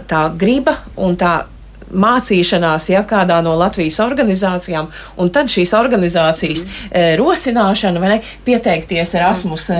tā 0.07 0.21
griba 0.39 0.77
un 1.03 1.17
tā 1.19 1.33
mācīšanās, 1.93 2.89
ja 2.91 3.03
kādā 3.07 3.39
no 3.45 3.55
Latvijas 3.59 3.99
organizācijām, 4.03 4.89
un 5.21 5.31
tad 5.33 5.51
šīs 5.51 5.73
organizācijas 5.77 6.65
e, 6.89 7.03
rosināšana, 7.19 8.01
vai 8.01 8.11
ne, 8.15 8.19
pieteikties 8.45 9.15
Erasmus 9.17 9.69
e, 9.73 9.79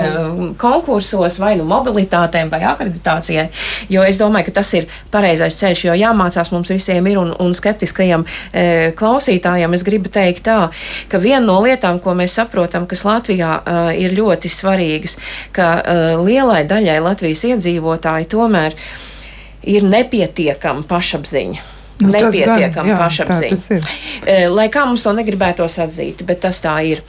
konkursos, 0.62 1.40
vai 1.42 1.54
nu 1.60 1.68
mobilitātēm, 1.70 2.52
vai 2.54 2.64
akreditācijai, 2.70 3.48
jo 3.94 4.06
es 4.08 4.22
domāju, 4.22 4.50
ka 4.50 4.58
tas 4.60 4.74
ir 4.78 4.90
pareizais 5.14 5.58
ceļš, 5.60 5.86
jo 5.90 5.98
jāmācās 5.98 6.54
mums 6.54 6.74
visiem 6.74 7.08
ir, 7.12 7.20
un, 7.22 7.34
un 7.44 7.56
skeptiskajam 7.58 8.26
e, 8.52 8.66
klausītājam 8.98 9.74
es 9.76 9.86
gribu 9.86 10.12
teikt 10.14 10.46
tā, 10.48 10.60
ka 11.12 11.22
viena 11.22 11.44
no 11.46 11.60
lietām, 11.66 12.00
ko 12.04 12.16
mēs 12.18 12.38
saprotam, 12.40 12.88
kas 12.90 13.06
Latvijā 13.08 13.56
e, 13.60 13.80
ir 14.06 14.18
ļoti 14.18 14.52
svarīgas, 14.52 15.18
ka 15.56 15.70
e, 15.80 15.98
lielai 16.22 16.64
daļai 16.70 17.00
Latvijas 17.04 17.46
iedzīvotāji 17.54 18.30
tomēr 18.32 18.78
ir 19.64 19.86
nepietiekama 19.88 20.84
pašapziņa. 20.90 21.70
Nu, 22.04 22.12
Nepietiekama 22.14 22.98
pašapziņa. 23.00 23.80
Eh, 24.28 24.46
Lai 24.52 24.68
kā 24.74 24.86
mums 24.88 25.04
to 25.06 25.14
negribētos 25.16 25.80
atzīt, 25.84 26.24
bet 26.28 26.44
tas 26.44 26.60
tā 26.64 26.76
ir. 26.88 27.04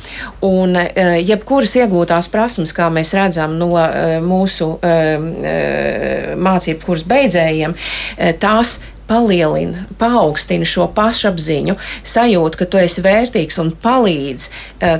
Un 0.44 0.76
eh, 0.78 1.18
jebkuras 1.24 1.74
iegūtās 1.80 2.30
prasmes, 2.32 2.74
kā 2.76 2.88
mēs 2.92 3.14
redzam 3.16 3.58
no 3.58 3.74
eh, 3.80 4.16
mūsu 4.24 4.74
eh, 4.82 5.14
eh, 5.52 6.34
mācību 6.34 6.84
kursu 6.84 7.08
beidzējiem, 7.10 7.74
tās 8.40 8.80
palielina, 9.08 9.84
paaugstina 10.00 10.64
šo 10.68 10.86
pašapziņu, 10.96 11.74
sajūtu, 12.08 12.60
ka 12.60 12.68
tu 12.72 12.80
esi 12.80 13.02
vērtīgs 13.04 13.58
un 13.60 13.72
palīdz 13.84 14.46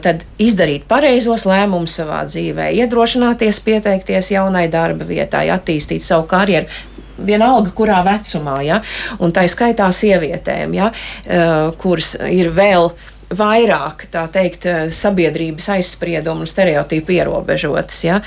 tad 0.04 0.26
izdarīt 0.42 0.84
pareizos 0.90 1.46
lēmumus 1.48 1.96
savā 2.02 2.20
dzīvē, 2.28 2.68
iedrošināties, 2.82 3.62
pieteikties 3.64 4.34
jaunai 4.34 4.66
darba 4.72 5.08
vietai, 5.08 5.46
attīstīt 5.54 6.04
savu 6.04 6.28
karjeru. 6.28 6.68
Vienalga, 7.18 7.70
kurā 7.76 8.00
vecumā, 8.06 8.58
ja? 8.66 8.80
un 9.22 9.32
tā 9.34 9.46
skaitā 9.50 9.90
sievietēm, 9.94 10.74
ja? 10.74 10.92
eh, 11.26 11.70
kuras 11.78 12.14
ir 12.26 12.50
vēl 12.54 12.90
vairāk, 13.34 14.06
teikt, 14.32 14.66
eh, 14.66 14.88
sabiedrības 14.90 15.68
aizspriedumu 15.76 16.44
un 16.44 16.50
stereotipu 16.50 17.14
ierobežotas. 17.16 18.02
Ja? 18.04 18.20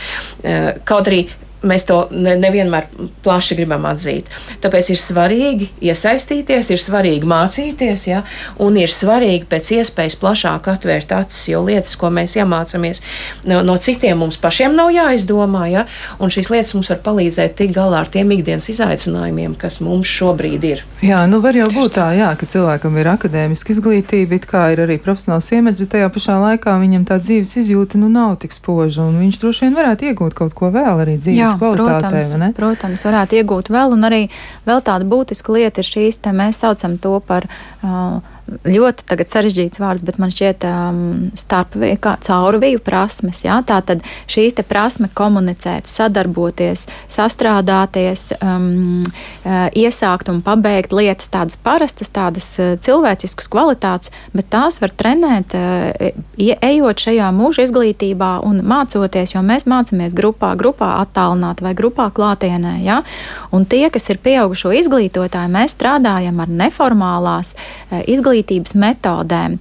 Eh, 0.43 0.73
Kaut 0.87 1.07
arī 1.11 1.25
mēs 1.67 1.87
to 1.87 1.99
ne, 2.11 2.35
nevienmēr 2.39 2.87
plaši 3.25 3.57
gribam 3.59 3.85
atzīt. 3.89 4.29
Tāpēc 4.63 4.91
ir 4.93 5.01
svarīgi 5.01 5.69
iesaistīties, 5.89 6.71
ir 6.73 6.83
svarīgi 6.83 7.27
mācīties, 7.27 8.07
ja? 8.09 8.23
un 8.63 8.77
ir 8.79 8.93
svarīgi 8.93 9.47
pēc 9.49 9.71
iespējas 9.79 10.17
plašāk 10.21 10.69
atvērt 10.73 11.13
acis, 11.15 11.47
jo 11.51 11.63
lietas, 11.67 11.95
ko 11.99 12.11
mēs 12.13 12.37
iemācāmies 12.39 13.03
no, 13.47 13.61
no 13.65 13.77
citiem, 13.81 14.19
mums 14.23 14.39
pašiem 14.41 14.75
nav 14.77 14.91
jāizdomā, 14.95 15.65
ja? 15.71 15.85
un 16.19 16.33
šīs 16.33 16.51
lietas 16.53 16.75
mums 16.77 16.91
var 16.93 17.01
palīdzēt 17.05 17.57
tikt 17.59 17.75
galā 17.77 18.03
ar 18.03 18.11
tiem 18.11 18.31
ikdienas 18.37 18.69
izaicinājumiem, 18.73 19.57
kas 19.59 19.81
mums 19.83 20.09
šobrīd 20.09 20.67
ir. 20.67 20.83
Jā, 21.05 21.23
nu 21.29 21.41
var 21.43 21.57
jau 21.57 21.67
būt 21.73 21.95
tā, 21.97 22.09
jā, 22.17 22.31
ka 22.39 22.47
cilvēkam 22.49 22.97
ir 23.01 23.11
akadēmiska 23.13 23.75
izglītība, 23.75 24.39
it 24.39 24.47
kā 24.49 24.67
ir 24.73 24.83
arī 24.85 24.97
profesionāls 25.01 25.49
iemets, 25.53 25.81
bet 25.81 25.93
tajā 25.95 26.09
pašā 26.13 26.37
laikā 26.41 26.77
viņam 26.81 27.05
tā 27.07 27.19
dzīves 27.21 27.53
izjūta 27.61 27.99
nu 28.01 28.09
nav 28.11 28.37
tik 28.41 28.55
spoža, 28.55 29.05
un 29.05 29.19
viņš 29.21 29.39
droši 29.41 29.65
vien 29.65 29.77
varētu 29.77 30.09
iegūt 30.11 30.37
kaut 30.37 30.55
ko 30.57 30.71
vēl 30.73 31.03
arī 31.03 31.17
dzīves 31.21 31.53
Jā. 31.53 31.56
Kvalitātei. 31.59 32.23
Protams, 32.23 32.55
protams, 32.57 33.05
varētu 33.07 33.41
iegūt 33.41 33.71
vēl, 33.73 33.97
un 33.97 34.07
arī 34.07 34.23
vēl 34.67 34.83
tāda 34.85 35.07
būtiska 35.09 35.55
lieta 35.57 35.83
ir 35.83 35.89
šīs, 35.89 36.21
te 36.23 36.33
mēs 36.35 36.61
saucam 36.63 36.97
to 37.01 37.17
par 37.27 37.49
uh, 37.49 38.19
ļoti 38.47 39.27
sarežģīts 39.27 39.81
vārds, 39.81 40.03
bet 40.07 40.19
man 40.21 40.31
šķiet, 40.31 40.63
um, 40.67 40.99
starpviju, 41.37 41.99
kā 42.03 42.15
caurviju 42.23 42.79
prasmes. 42.83 43.43
Jā? 43.43 43.59
Tā 43.67 43.79
tad 43.85 44.03
šīs 44.31 44.55
prasme 44.67 45.09
komunicēt, 45.13 45.87
sadarboties, 45.91 46.85
sastrādāties, 47.11 48.29
um, 48.39 49.03
uh, 49.43 49.67
iesākt 49.75 50.31
un 50.31 50.41
pabeigt 50.45 50.95
lietas 50.95 51.31
tādas 51.33 51.59
parastas, 51.59 52.11
tādas 52.13 52.47
uh, 52.61 52.75
cilvēciskas 52.83 53.51
kvalitātes, 53.51 54.13
bet 54.35 54.49
tās 54.53 54.79
var 54.83 54.95
trenēt, 54.95 55.55
uh, 55.57 56.11
ejot 56.37 57.03
šajā 57.07 57.29
mūža 57.35 57.67
izglītībā 57.67 58.31
un 58.47 58.63
mācoties, 58.67 59.35
jo 59.35 59.43
mēs 59.45 59.67
mācāmies 59.67 60.15
grupā, 60.17 60.53
grupā 60.59 60.95
attālināt 61.03 61.61
vai 61.65 61.75
grupā 61.77 62.09
klātienē. 62.15 62.77
Ja? 62.85 63.01
Un 63.51 63.67
tie, 63.67 63.87
kas 63.93 64.07
ir 64.13 64.23
pieaugušo 64.23 64.71
izglītotāji, 64.79 65.51
mēs 65.51 65.75
strādājam 65.75 66.39
ar 66.43 66.51
neformālās 66.63 67.53
izglītības 68.07 68.36
izglītības 68.37 68.75
metodēm, 68.77 69.57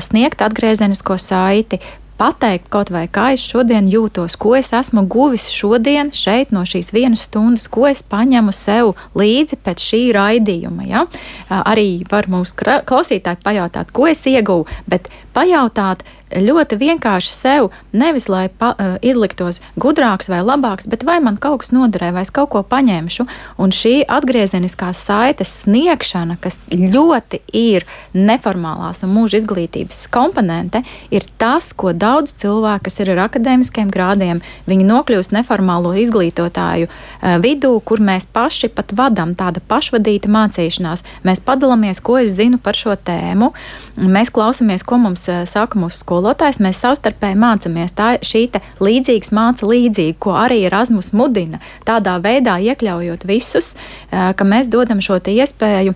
sniegt 0.00 0.42
atgriezenisko 0.42 1.16
saiti, 1.18 1.80
pateikt 2.20 2.68
kaut 2.68 2.90
vai 2.92 3.06
kā 3.08 3.32
es 3.32 3.40
šodien 3.40 3.88
jūtos, 3.88 4.36
ko 4.36 4.52
es 4.58 4.72
esmu 4.76 5.06
guvis 5.08 5.48
šodien 5.48 6.12
šeit 6.12 6.52
no 6.52 6.66
šīs 6.68 6.92
vienas 6.92 7.24
stundas, 7.24 7.66
ko 7.66 7.86
es 7.88 8.02
paņemu 8.02 8.52
sev 8.52 8.92
līdzi 9.16 9.56
pēc 9.64 9.80
šī 9.80 10.02
raidījuma. 10.12 10.84
Ja? 10.84 11.06
Arī 11.48 12.04
var 12.10 12.28
mums 12.28 12.52
klausītāji 12.52 13.40
pajautāt, 13.42 13.90
ko 13.92 14.06
es 14.10 14.20
ieguvu, 14.28 14.68
bet 14.86 15.08
pajautāt, 15.32 16.04
ļoti 16.30 16.78
vienkārši 16.78 17.32
sev, 17.34 17.68
nevis 17.92 18.28
lai 18.30 18.46
pa, 18.48 18.72
uh, 18.74 18.96
izliktos 19.02 19.60
gudrāks 19.80 20.30
vai 20.30 20.40
labāks, 20.44 20.86
bet 20.90 21.02
vai 21.06 21.18
man 21.22 21.36
kaut 21.40 21.64
kas 21.64 21.72
noderē, 21.74 22.12
vai 22.14 22.22
es 22.22 22.30
kaut 22.34 22.52
ko 22.54 22.62
paņemšu. 22.66 23.26
Un 23.60 23.74
šī 23.74 24.04
atgriezeniskā 24.06 24.92
saites 24.96 25.60
sniegšana, 25.64 26.38
kas 26.40 26.58
ļoti 26.70 27.42
ir 27.56 27.86
neformālās 28.14 29.02
un 29.06 29.14
mūža 29.16 29.40
izglītības 29.40 30.04
komponente, 30.12 30.84
ir 31.10 31.26
tas, 31.40 31.72
ko 31.74 31.92
daudz 31.92 32.34
cilvēku, 32.40 32.86
kas 32.86 33.00
ir 33.02 33.12
ar 33.16 33.24
akadēmiskiem 33.26 33.90
grādiem, 33.92 34.42
viņi 34.70 34.86
nokļūst 34.86 35.34
neformālo 35.34 35.96
izglītotāju 36.04 36.88
uh, 36.90 37.36
vidū, 37.42 37.74
kur 37.84 38.02
mēs 38.02 38.28
paši 38.30 38.70
pat 38.74 38.94
vadām 38.96 39.34
tāda 39.38 39.62
pašvadīta 39.66 40.30
mācīšanās. 40.30 41.04
Mēs 41.26 41.42
padalāmies, 41.44 42.02
ko 42.04 42.20
es 42.22 42.36
zinu 42.38 42.60
par 42.62 42.78
šo 42.78 42.94
tēmu, 42.94 43.50
mēs 43.98 44.30
klausāmies, 44.34 44.86
ko 44.86 45.00
mums 45.02 45.26
uh, 45.28 45.42
saka 45.50 45.80
mūsu 45.80 46.04
skolā 46.04 46.19
skolotājs, 46.20 46.60
mēs 46.60 46.80
savstarpēji 46.84 47.38
mācāmies. 47.40 47.94
Tā 47.96 48.18
šī 48.20 48.48
līdzīgs 48.80 49.32
māca 49.32 49.66
līdzīgi, 49.66 50.18
ko 50.20 50.36
arī 50.36 50.66
Erasmus 50.68 51.14
mudina, 51.16 51.60
tādā 51.88 52.18
veidā 52.20 52.58
iekļaujot 52.60 53.24
visus, 53.24 53.74
ka 54.10 54.44
mēs 54.44 54.68
dodam 54.68 55.00
šo 55.00 55.20
iespēju 55.20 55.94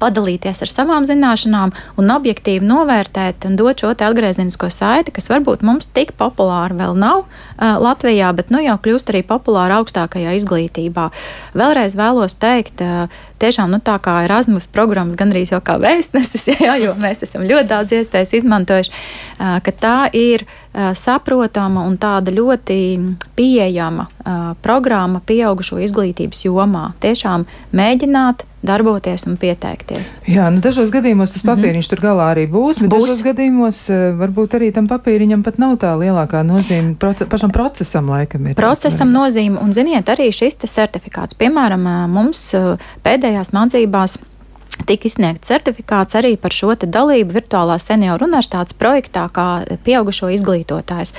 padalīties 0.00 0.62
ar 0.64 0.70
savām 0.70 1.06
zināšanām 1.08 1.72
un 2.00 2.12
objektīvi 2.14 2.64
novērtēt 2.66 3.46
un 3.48 3.58
dot 3.58 3.82
šo 3.82 3.92
atgriezenisko 3.94 4.70
saiti, 4.72 5.14
kas 5.14 5.30
varbūt 5.32 5.64
mums 5.66 5.88
tik 5.94 6.14
populāra 6.18 6.74
vēl 6.78 6.96
nav 6.98 7.24
uh, 7.24 7.76
Latvijā, 7.82 8.32
bet 8.36 8.52
nu 8.54 8.62
jau 8.64 8.76
kļūst 8.80 9.12
arī 9.12 9.24
populāra 9.26 9.80
augstākajā 9.82 10.34
izglītībā. 10.40 11.08
Vēlreiz 11.58 11.96
vēlos 11.98 12.36
teikt, 12.40 12.82
uh, 12.84 13.12
tiešām 13.42 13.72
nu, 13.74 13.80
tā 13.84 13.98
kā 14.02 14.20
Erasmus 14.28 14.68
programmas 14.70 15.18
gandrīz 15.20 15.54
jau 15.54 15.60
kā 15.64 15.78
vēstnesis, 15.82 16.48
jā, 16.66 16.78
jo 16.82 16.96
mēs 17.00 17.26
esam 17.26 17.46
ļoti 17.48 17.70
daudz 17.70 17.98
iespējas 18.00 18.34
izmantojuši, 18.40 18.94
uh, 18.94 19.58
ka 19.64 19.78
tā 19.84 19.98
ir 20.16 20.46
saprotama 20.98 21.84
un 21.86 21.94
tāda 22.02 22.32
ļoti 22.34 22.76
pieejama 23.38 24.08
programma 24.64 25.20
pieaugušo 25.22 25.78
izglītības 25.84 26.40
jomā. 26.48 26.88
Tiešām 26.98 27.44
mēģināt 27.78 28.42
darboties 28.64 29.26
un 29.28 29.38
pieteikties. 29.40 30.16
Jā, 30.30 30.48
nu 30.52 30.62
dažos 30.64 30.92
gadījumos 30.94 31.34
tas 31.36 31.44
mhm. 31.44 31.52
papīriņš 31.52 31.78
mm 31.78 31.86
-hmm. 31.86 31.90
tur 31.94 32.04
galā 32.04 32.28
arī 32.34 32.46
būs, 32.50 32.80
bet 32.82 32.90
būs. 32.90 33.06
dažos 33.06 33.22
gadījumos 33.26 33.80
uh, 33.92 34.04
varbūt 34.20 34.58
arī 34.58 34.72
tam 34.74 34.88
papīriņam 34.88 35.44
pat 35.44 35.58
nav 35.58 35.76
tā 35.82 35.94
lielākā 36.00 36.42
nozīme. 36.46 36.94
Proce 36.98 37.26
pašam 37.26 37.50
procesam 37.50 38.08
laikam 38.10 38.46
ir. 38.46 38.54
Procesam 38.54 39.12
nozīme, 39.12 39.60
un 39.62 39.72
ziniet, 39.72 40.08
arī 40.08 40.30
šis 40.32 40.56
certifikāts, 40.64 41.36
piemēram, 41.38 41.84
mums 42.08 42.54
pēdējās 43.04 43.52
mācībās 43.52 44.18
tika 44.82 45.08
izsniegts 45.08 45.48
certifikāts 45.48 46.16
arī 46.18 46.34
par 46.40 46.54
šo 46.54 46.74
dalību 46.74 47.34
virtuālā 47.36 47.76
senioru 47.80 48.26
universitātes 48.26 48.76
projektā, 48.76 49.26
kā 49.32 49.64
pieaugušo 49.86 50.30
izglītotājs. 50.34 51.14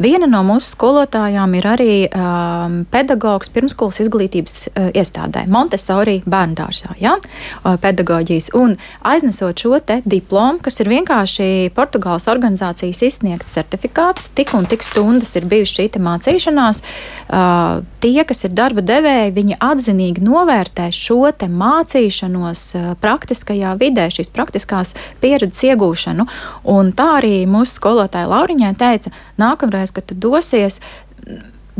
Viena 0.00 0.28
no 0.30 0.42
mūsu 0.46 0.72
skolotājām 0.74 1.56
ir 1.58 1.66
arī 1.68 1.94
um, 2.06 2.80
pedagogs 2.90 3.50
pirmskolas 3.52 4.00
izglītības 4.04 4.56
uh, 4.70 4.88
iestādē, 4.94 5.46
Montesori 5.50 6.20
bērndārsā, 6.30 6.94
ja? 7.02 7.16
uh, 7.18 7.76
pedagoģijas. 7.82 8.52
Un 8.58 8.76
aiznesot 9.06 9.58
šo 9.58 9.78
diplomu, 9.80 10.60
kas 10.62 10.80
ir 10.82 10.90
vienkārši 10.92 11.70
Portugāles 11.76 12.26
organizācijas 12.30 13.02
izsniegts 13.06 13.54
certifikāts, 13.56 14.28
tik 14.36 14.52
un 14.54 14.66
tik 14.70 14.84
stundas 14.84 15.32
ir 15.38 15.46
bijusi 15.50 15.80
šī 15.80 15.88
mācīšanās, 16.04 16.82
uh, 16.82 17.80
tie, 18.02 18.18
kas 18.28 18.44
ir 18.46 18.54
darba 18.56 18.84
devēji, 18.84 19.34
viņi 19.36 19.58
atzinīgi 19.60 20.24
novērtē 20.24 20.90
šo 20.94 21.22
mācīšanos 21.30 22.64
uh, 22.76 22.90
praktiskajā 23.02 23.76
vidē, 23.80 24.08
šīs 24.12 24.32
praktiskās 24.34 24.94
pieredzes 25.22 25.64
iegūšanu. 25.70 26.26
Un 26.72 26.92
tā 26.96 27.08
arī 27.20 27.34
mūsu 27.50 27.78
skolotāja 27.78 28.30
Lauriņai 28.30 28.74
teica, 28.80 29.14
nākamreiz, 29.40 29.94
kad 29.96 30.08
tu 30.10 30.18
dosies, 30.18 30.80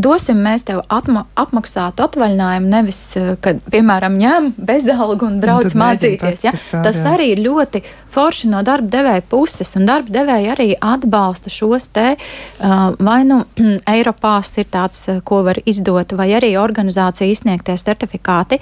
dosim 0.01 0.41
mēs 0.45 0.65
tev 0.69 0.83
atma, 0.93 1.25
apmaksātu 1.39 2.05
atvaļinājumu, 2.05 2.71
nevis, 2.73 3.01
eh, 3.17 3.35
kad, 3.45 3.61
piemēram, 3.73 4.17
ņem 4.21 4.53
bezalgu 4.57 5.27
un 5.27 5.41
brauc 5.43 5.69
un 5.71 5.81
mācīties. 5.83 6.45
Ja? 6.47 6.55
Tas 6.71 7.01
jā. 7.03 7.15
arī 7.15 7.33
ir 7.35 7.45
ļoti 7.45 7.83
forši 8.11 8.51
no 8.51 8.63
darba 8.67 8.91
devēja 8.91 9.25
puses, 9.31 9.75
un 9.79 9.87
darba 9.89 10.13
devēja 10.15 10.55
arī 10.55 10.69
atbalsta 10.77 11.53
šos 11.53 11.89
te, 11.95 12.15
uh, 12.17 12.79
vai 12.99 13.23
nu 13.29 13.43
Eiropās 13.95 14.53
ir 14.61 14.69
tāds, 14.73 15.05
uh, 15.11 15.21
ko 15.25 15.43
var 15.47 15.61
izdot, 15.69 16.15
vai 16.19 16.31
arī 16.39 16.53
organizācija 16.61 17.31
izsniegtie 17.31 17.77
certifikāti. 17.81 18.61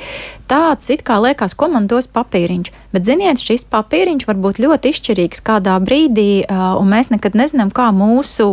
Tāds 0.51 0.91
it 0.93 1.05
kā 1.07 1.19
liekas, 1.23 1.57
ko 1.59 1.71
man 1.73 1.89
dos 1.91 2.09
papīriņš, 2.13 2.73
bet 2.95 3.09
ziniet, 3.09 3.43
šis 3.43 3.67
papīriņš 3.73 4.29
var 4.29 4.41
būt 4.41 4.61
ļoti 4.65 4.93
izšķirīgs 4.95 5.45
kādā 5.45 5.77
brīdī, 5.85 6.45
uh, 6.45 6.77
un 6.81 6.93
mēs 6.93 7.13
nekad 7.15 7.37
nezinām, 7.39 7.73
kā 7.75 7.91
mūsu, 7.95 8.53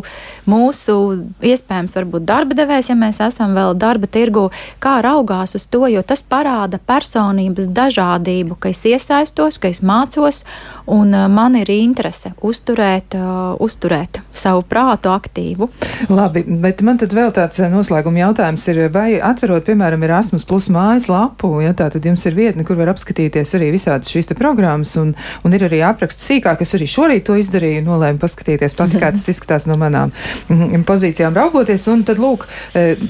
mūsu 0.49 0.97
iespējams 1.45 1.95
varbūt 1.99 2.27
darba 2.27 2.57
devējs, 2.57 2.91
ja 2.91 2.99
mēs 2.99 3.21
esam 3.23 3.55
vēl 3.57 3.75
darba 3.79 4.09
tirgu, 4.11 4.49
kā 4.83 4.97
raugās 5.05 5.55
uz 5.57 5.67
to, 5.71 5.85
jo 5.91 6.03
tas 6.05 6.23
parāda 6.23 6.79
personības 6.79 7.69
dažādību, 7.75 8.57
ka 8.59 8.71
es 8.71 8.83
iesaistos, 8.87 9.59
ka 9.61 9.71
es 9.71 9.81
mācos, 9.85 10.43
un 10.85 11.13
uh, 11.13 11.25
man 11.31 11.55
ir 11.57 11.69
interese 11.73 12.31
uzturēt, 12.45 13.15
uh, 13.17 13.55
uzturēt 13.61 14.19
savu 14.35 14.63
prātu 14.69 15.09
aktīvu. 15.13 15.67
Labi, 16.13 16.43
bet 16.61 16.83
man 16.85 16.99
tad 17.01 17.13
vēl 17.15 17.31
tāds 17.35 17.59
uh, 17.61 17.69
noslēguma 17.73 18.21
jautājums 18.21 18.67
ir, 18.69 18.81
vai 18.93 19.15
atverot, 19.17 19.65
piemēram, 19.65 20.05
Erasmus 20.05 20.45
plus 20.45 20.69
mājaslapu, 20.73 21.49
ja 21.63 21.73
tā 21.77 21.89
tad 21.93 22.05
jums 22.05 22.25
ir 22.29 22.37
vietne, 22.37 22.65
kur 22.67 22.77
var 22.79 22.93
apskatīties 22.93 23.55
arī 23.57 23.71
visādas 23.73 24.11
šīs 24.13 24.29
te 24.29 24.37
programmas, 24.37 24.93
un, 25.01 25.15
un 25.43 25.57
ir 25.57 25.65
arī 25.65 25.81
apraksts 25.85 26.29
sīkāk, 26.29 26.61
es 26.61 26.75
arī 26.77 26.89
šorīt 26.89 27.25
to 27.25 27.37
izdarīju, 27.41 27.85
nolēmu 27.87 28.21
paskatīties 28.21 28.77
pati, 28.77 29.01
kā 29.01 29.11
tas 29.15 29.25
izskatās 29.31 29.65
no 29.69 29.79
manām 29.81 30.13
mm, 30.51 30.85
pozīcijām 30.85 31.33
raugoties, 31.35 31.87
un 31.91 32.05
tad 32.05 32.21
lūk, 32.21 32.45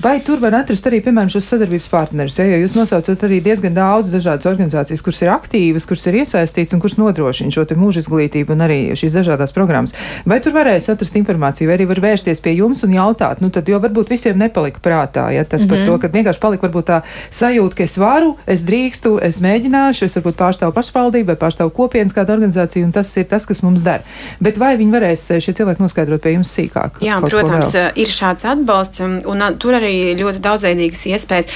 vai 0.04 0.16
tur 0.26 0.40
var 0.44 0.62
atrast 0.62 0.88
arī, 0.88 1.02
piemēram, 1.04 1.32
šos 1.34 1.52
sadarbības 1.52 1.92
partnerus, 1.92 2.40
ja, 2.40 2.48
jo 2.54 2.62
jūs 2.64 2.76
nosaucat 2.78 3.28
arī 3.28 3.42
diezgan 3.44 3.76
daudz 3.76 4.14
dažādas 4.16 4.48
organizācijas, 4.50 5.04
kuras 5.04 5.22
ir 5.26 5.34
aktīvas, 5.34 5.88
kuras 5.90 6.08
ir 6.10 6.22
iesaistītas 6.22 6.76
un 6.76 6.84
kuras 6.84 7.00
nodrošina 7.02 7.54
šo 7.54 7.65
šo 7.70 7.80
mūža 7.82 8.04
izglītību 8.04 8.56
un 8.56 8.66
arī 8.66 8.80
šīs 8.98 9.16
dažādas 9.16 9.54
programmas. 9.56 9.96
Vai 10.26 10.40
tur 10.44 10.56
varēs 10.56 10.90
atrast 10.92 11.16
informāciju, 11.20 11.70
vai 11.70 11.78
arī 11.80 11.88
var 11.90 12.02
vērsties 12.04 12.42
pie 12.44 12.56
jums 12.60 12.84
un 12.86 12.96
jautāt, 12.96 13.42
nu 13.42 13.50
tad 13.54 13.68
jau 13.70 13.80
varbūt 13.84 14.12
visiem 14.14 14.38
nepalika 14.40 14.82
prātā, 14.84 15.30
ja 15.34 15.44
tas 15.44 15.62
mm 15.62 15.66
-hmm. 15.66 15.70
par 15.70 15.86
to, 15.86 15.92
mhm. 15.92 16.02
ka 16.02 16.08
vienkārši 16.08 16.40
palika 16.40 16.68
varbūt 16.68 16.86
tā 16.86 17.02
sajūta, 17.30 17.76
ka 17.76 17.84
es 17.84 17.98
varu, 17.98 18.36
es 18.48 18.62
drīkstu, 18.66 19.20
es 19.22 19.42
mēģināšu, 19.42 20.06
es 20.06 20.16
varbūt 20.18 20.36
pārstāvu 20.36 20.74
pašvaldību 20.74 21.28
vai 21.28 21.36
pārstāvu 21.36 21.70
kopienas 21.70 22.14
kādu 22.14 22.34
organizāciju, 22.34 22.86
un 22.86 22.92
tas 22.92 23.18
ir 23.18 23.26
tas, 23.26 23.46
kas 23.46 23.62
mums 23.62 23.82
der. 23.82 24.02
Bet 24.40 24.58
vai 24.58 24.78
viņi 24.78 24.92
varēs 24.92 25.28
šie 25.40 25.54
cilvēki 25.54 25.82
noskaidrot 25.82 26.22
pie 26.22 26.34
jums 26.36 26.52
sīkāk? 26.58 27.02
Jā, 27.02 27.20
protams, 27.22 27.74
ir 27.96 28.08
šāds 28.08 28.46
atbalsts, 28.46 29.00
un, 29.00 29.44
tur 29.60 29.74
arī 29.74 30.16
ļoti 30.20 30.40
daudzveidīgas 30.40 31.06
iespējas. 31.06 31.48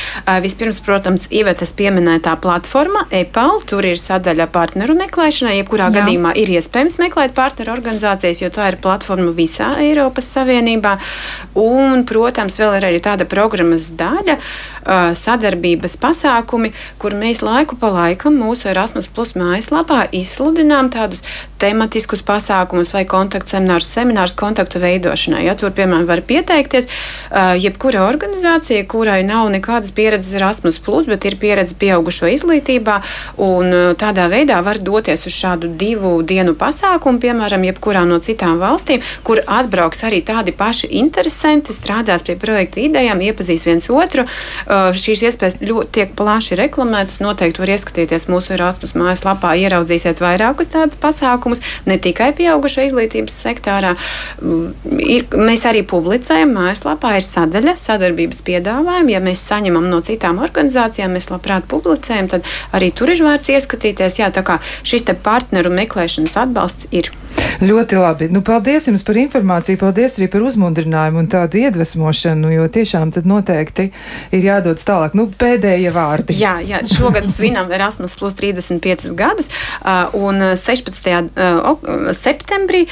Vispirms, 0.44 0.80
protams, 0.86 1.28
Ivetas 1.30 1.74
pieminētā 1.74 2.36
platforma 2.42 3.06
EPAL, 3.12 3.62
tur 3.70 3.86
ir 3.86 4.00
sadaļa 4.00 4.48
partneru 4.54 4.96
meklēšanai, 5.00 5.60
jebkurā 5.62 5.90
Jā. 5.90 5.96
Gadījumā 6.00 6.34
ir 6.40 6.52
iespējams 6.58 6.98
meklēt 7.02 7.36
partneru 7.38 7.74
organizācijas, 7.76 8.42
jo 8.44 8.50
tā 8.54 8.72
ir 8.72 8.80
platforma 8.82 9.34
visā 9.36 9.72
Eiropas 9.84 10.30
Savienībā. 10.36 10.96
Un, 11.60 12.04
protams, 12.10 12.60
vēl 12.62 12.80
ir 12.80 12.90
arī 12.90 13.02
tāda 13.04 13.28
programmas 13.30 13.90
daļa, 14.00 14.40
sadarbības 15.20 15.98
pasākumi, 16.02 16.74
kur 17.02 17.16
mēs 17.20 17.44
laiku 17.46 17.78
pa 17.80 17.92
laikam 17.94 18.40
mūsu 18.40 18.72
Erasmus 18.72 19.10
Plus 19.12 19.36
mājaslapā 19.38 20.08
izsludinām 20.16 20.90
tādus 20.94 21.24
tematiskus 21.60 22.24
pasākumus 22.26 22.94
vai 22.96 23.06
kontaktu 23.10 23.56
seminārus, 23.56 24.36
kontaktu 24.40 24.82
veidošanai. 24.82 25.44
Ja, 25.48 25.56
tur, 25.60 25.74
piemēram, 25.76 26.08
var 26.10 26.22
pieteikties 26.26 26.88
uh, 26.90 27.56
jebkura 27.60 28.06
organizācija, 28.08 28.86
kurai 28.90 29.22
nav 29.28 29.50
nekādas 29.54 29.94
pieredzes 29.96 30.36
Erasmus, 30.40 30.80
bet 31.10 31.26
ir 31.26 31.38
pieredze 31.42 31.76
pieaugušo 31.80 32.30
izglītībā, 32.34 33.00
un 33.38 33.74
uh, 33.74 33.92
tādā 34.00 34.30
veidā 34.32 34.60
var 34.66 34.80
doties 34.80 35.26
uz 35.28 35.36
šādu 35.36 35.72
divu 35.80 36.20
dienu 36.24 36.56
pasākumu, 36.58 37.22
piemēram, 37.24 37.66
jebkurā 37.70 38.06
no 38.08 38.20
citām 38.24 38.60
valstīm, 38.62 39.04
kur 39.24 39.42
atbrauks 39.46 40.04
arī 40.08 40.22
tādi 40.26 40.54
paši 40.56 40.92
interesanti, 41.02 41.76
strādās 41.76 42.26
pie 42.28 42.38
projekta 42.40 42.82
idejām, 42.84 43.22
iepazīs 43.22 43.66
viens 43.68 43.90
otru. 43.90 44.26
Uh, 44.66 44.90
šīs 44.96 45.26
iespējas 45.30 45.60
ļoti 45.64 45.96
tiek 46.00 46.16
plaši 46.18 46.58
reklamētas. 46.60 47.20
Noteikti 47.24 47.64
var 47.64 47.74
ieskatīties 47.76 48.28
mūsu 48.32 48.56
Erasmus 48.56 48.96
mājaslapā, 48.98 49.56
ieraudzīsiet 49.60 50.22
vairākus 50.24 50.72
tādus 50.74 51.00
pasākumus, 51.02 51.49
ne 51.90 51.98
tikai 52.02 52.32
pieaugušo 52.38 52.86
izglītības 52.88 53.40
sektārā. 53.46 53.96
Mm, 54.42 54.74
ir, 55.02 55.28
mēs 55.36 55.66
arī 55.70 55.84
publicējam 55.88 56.54
mājaslapā, 56.58 57.16
ir 57.18 57.26
sadaļa 57.26 57.76
sadarbības 57.82 58.44
piedāvājumi. 58.48 59.16
Ja 59.16 59.24
mēs 59.24 59.44
saņemam 59.50 59.90
no 59.92 60.02
citām 60.06 60.42
organizācijām, 60.46 61.16
mēs 61.18 61.32
labprāt 61.34 61.66
publicējam, 61.72 62.30
tad 62.36 62.48
arī 62.76 62.92
tur 62.96 63.14
ir 63.14 63.24
vērts 63.26 63.56
ieskatīties. 63.56 64.22
Jā, 64.22 64.32
tā 64.36 64.46
kā 64.46 64.60
šis 64.84 65.08
partneru 65.24 65.72
meklēšanas 65.74 66.38
atbalsts 66.44 66.92
ir. 66.96 67.10
Ļoti 67.60 67.98
labi. 68.00 68.28
Nu, 68.32 68.42
paldies 68.46 68.88
jums 68.88 69.04
par 69.06 69.18
informāciju, 69.20 69.80
paldies 69.82 70.16
arī 70.18 70.30
par 70.32 70.44
uzmundrinājumu 70.48 71.22
un 71.24 71.28
tādu 71.32 71.60
iedvesmošanu, 71.60 72.52
jo 72.54 72.68
tiešām 72.72 73.12
tad 73.16 73.28
noteikti 73.30 73.90
ir 74.36 74.46
jādodas 74.46 74.88
tālāk. 74.88 75.16
Nu, 75.18 75.28
pēdējie 75.40 75.92
vārdi. 75.96 76.38
Jā, 76.40 76.58
jā 76.66 76.82
šogad 76.90 77.28
svinam 77.34 77.72
Erasmus 77.76 78.16
plus 78.20 78.38
35 78.40 79.12
gadus, 79.20 79.52
un 80.18 80.42
16. 80.56 81.30
Septembrī 82.18 82.86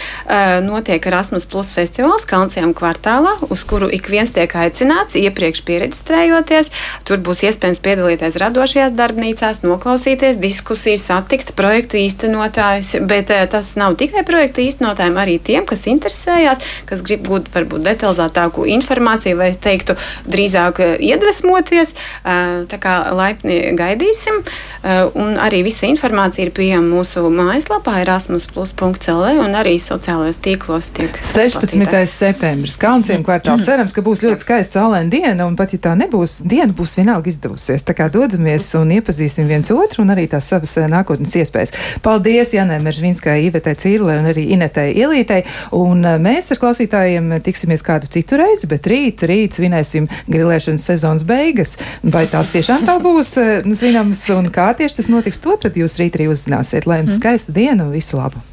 notiek 0.66 1.06
Erasmus 1.10 1.48
plus 1.50 1.72
festivāls 1.76 2.26
Kalnsijām 2.30 2.74
kvartālā, 2.78 3.34
uz 3.52 3.64
kuru 3.68 3.90
ik 3.94 4.10
viens 4.12 4.32
tiek 4.36 4.52
aicināts 4.58 5.18
iepriekš 5.20 5.64
pieregistrējoties. 5.68 6.72
Tur 7.08 7.22
būs 7.24 7.44
iespējams 7.48 7.82
piedalīties 7.84 8.40
radošajās 8.42 8.96
darbnīcās, 8.98 9.64
noklausīties 9.66 10.40
diskusiju, 10.42 11.00
satikt 11.02 11.54
projektu 11.58 12.00
īstenotājus, 12.02 12.96
bet 13.08 13.32
tas 13.52 13.74
nav 13.80 13.98
tikai 14.00 14.24
projekta 14.28 14.64
īstenotājiem, 14.66 15.20
arī 15.22 15.38
tiem, 15.44 15.66
kas 15.68 15.88
interesējās, 15.90 16.64
kas 16.90 17.04
grib 17.06 17.26
būt 17.28 17.52
varbūt 17.54 17.86
detalizētāku 17.88 18.68
informāciju 18.78 19.38
vai, 19.40 19.52
es 19.54 19.60
teiktu, 19.64 19.98
drīzāk 20.28 20.82
eh, 20.84 20.96
iedvesmoties. 21.12 21.94
Eh, 21.94 22.66
tā 22.72 22.80
kā 22.82 22.98
laipni 23.16 23.60
gaidīsim. 23.78 24.42
Eh, 24.44 25.04
un 25.18 25.38
arī 25.42 25.64
visa 25.68 25.88
informācija 25.90 26.48
ir 26.48 26.54
pieejama 26.56 26.90
mūsu 26.98 27.28
mājaslapā, 27.34 28.00
erasmus.cl 28.38 29.42
un 29.42 29.56
arī 29.58 29.78
sociālajos 29.82 30.40
tīklos. 30.44 30.90
16. 30.94 31.74
Spatītā. 31.74 32.04
septembris 32.08 32.78
Kalnciem 32.80 33.24
kvartāls. 33.26 33.66
Cerams, 33.66 33.94
ka 33.96 34.04
būs 34.06 34.22
ļoti 34.26 34.44
skaista 34.44 34.80
saulēna 34.80 35.10
diena, 35.12 35.48
un 35.48 35.56
pat 35.58 35.74
ja 35.74 35.80
tā 35.82 35.96
nebūs, 35.98 36.40
diena 36.48 36.74
būs 36.76 36.98
vienalga 37.00 37.32
izdevusies. 37.32 37.86
Tā 37.88 37.96
kā 37.98 38.10
dodamies 38.14 38.70
un 38.78 38.94
iepazīsim 38.96 39.50
viens 39.50 39.70
otru 39.74 40.04
un 40.06 40.14
arī 40.14 40.28
tās 40.30 40.50
savas 40.52 40.76
nākotnes 40.92 41.34
iespējas. 41.42 41.74
Paldies 42.06 42.54
Janai 42.54 42.80
Meržvinskai, 42.86 43.40
Ivetai 43.48 43.76
Cīrlē 43.80 44.20
un 44.22 44.30
arī 44.32 44.48
Inetei 44.56 44.94
Ielītei. 44.98 45.44
Un 45.78 46.06
eh, 46.06 46.20
mēs 46.22 46.52
ar 46.54 46.62
klausītājiem 46.62 47.34
tiksimies 47.46 47.86
kādu 47.86 48.10
citu 48.14 48.40
reizi, 48.40 48.70
bet 48.70 48.88
rīt, 48.90 49.26
rīt 49.28 49.58
svinēsim 49.58 50.08
grilēšanas 50.30 50.88
sezonas 50.92 51.26
beigas. 51.28 51.78
Vai 52.04 52.28
tās 52.32 52.54
tiešām 52.54 52.86
tā 52.88 53.00
būs 53.04 53.34
eh, 53.42 53.68
zināms 53.78 54.24
un 54.38 54.52
kā 54.54 54.70
tieši 54.78 55.02
tas 55.02 55.12
notiks, 55.12 55.42
to 55.44 55.58
tad 55.68 55.80
jūs 55.80 55.98
rīt 56.02 56.20
arī 56.20 56.30
uzzināsiet. 56.32 56.88
Lai 56.88 57.02
jums 57.02 57.16
mm. 57.16 57.22
skaista 57.22 57.56
diena 57.56 57.88
un 57.88 57.96
visu 57.96 58.22
labu! 58.22 58.27
job. 58.30 58.44